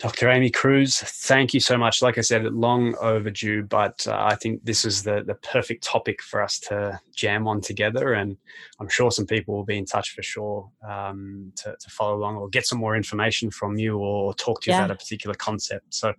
Dr. 0.00 0.30
Amy 0.30 0.50
Kruse, 0.50 0.98
thank 0.98 1.52
you 1.52 1.60
so 1.60 1.76
much. 1.76 2.00
Like 2.00 2.16
I 2.16 2.22
said, 2.22 2.44
long 2.54 2.94
overdue, 3.02 3.64
but 3.64 4.06
uh, 4.08 4.16
I 4.18 4.34
think 4.34 4.64
this 4.64 4.86
is 4.86 5.02
the, 5.02 5.22
the 5.22 5.34
perfect 5.34 5.84
topic 5.84 6.22
for 6.22 6.42
us 6.42 6.58
to 6.60 6.98
jam 7.14 7.46
on 7.46 7.60
together. 7.60 8.14
And 8.14 8.38
I'm 8.80 8.88
sure 8.88 9.10
some 9.10 9.26
people 9.26 9.54
will 9.54 9.64
be 9.64 9.76
in 9.76 9.84
touch 9.84 10.14
for 10.14 10.22
sure 10.22 10.70
um, 10.88 11.52
to, 11.56 11.76
to, 11.78 11.90
follow 11.90 12.16
along 12.16 12.36
or 12.36 12.48
get 12.48 12.66
some 12.66 12.78
more 12.78 12.96
information 12.96 13.50
from 13.50 13.76
you 13.76 13.98
or 13.98 14.32
talk 14.32 14.62
to 14.62 14.70
you 14.70 14.74
yeah. 14.74 14.86
about 14.86 14.96
a 14.96 14.98
particular 14.98 15.34
concept. 15.34 15.92
So 15.92 16.14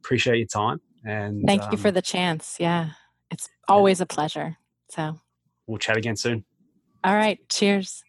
appreciate 0.00 0.36
your 0.36 0.46
time. 0.46 0.82
And 1.02 1.46
thank 1.46 1.62
um, 1.62 1.72
you 1.72 1.78
for 1.78 1.88
um, 1.88 1.94
the 1.94 2.02
chance. 2.02 2.58
Yeah, 2.60 2.90
it's 3.30 3.48
always 3.66 4.02
a 4.02 4.06
pleasure. 4.06 4.58
So 4.90 5.18
we'll 5.66 5.78
chat 5.78 5.96
again 5.96 6.16
soon. 6.16 6.44
All 7.02 7.14
right. 7.14 7.38
Cheers. 7.48 8.04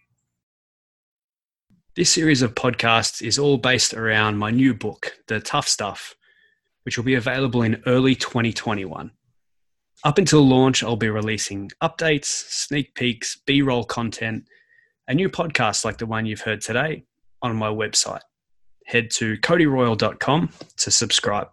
This 1.96 2.12
series 2.12 2.42
of 2.42 2.56
podcasts 2.56 3.26
is 3.26 3.40
all 3.40 3.58
based 3.58 3.94
around 3.94 4.38
my 4.38 4.52
new 4.52 4.74
book, 4.74 5.18
The 5.28 5.40
Tough 5.40 5.66
Stuff, 5.66 6.14
which 6.84 6.98
will 6.98 7.06
be 7.06 7.14
available 7.14 7.62
in 7.62 7.82
early 7.86 8.16
2021. 8.16 9.12
Up 10.04 10.18
until 10.18 10.46
launch, 10.46 10.84
I'll 10.84 10.98
be 10.98 11.08
releasing 11.08 11.72
updates, 11.82 12.26
sneak 12.26 12.96
peeks, 12.96 13.38
B 13.48 13.62
roll 13.62 13.86
content, 13.86 14.44
and 15.08 15.16
new 15.16 15.30
podcasts 15.30 15.86
like 15.86 15.98
the 15.98 16.06
one 16.06 16.26
you've 16.26 16.42
heard 16.42 16.60
today 16.60 17.06
on 17.42 17.56
my 17.56 17.70
website. 17.70 18.24
Head 18.86 19.10
to 19.12 19.38
codyroyle.com 19.38 20.50
to 20.76 20.92
subscribe. 20.92 21.48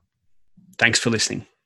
Thanks 0.76 0.98
for 0.98 1.10
listening. 1.10 1.46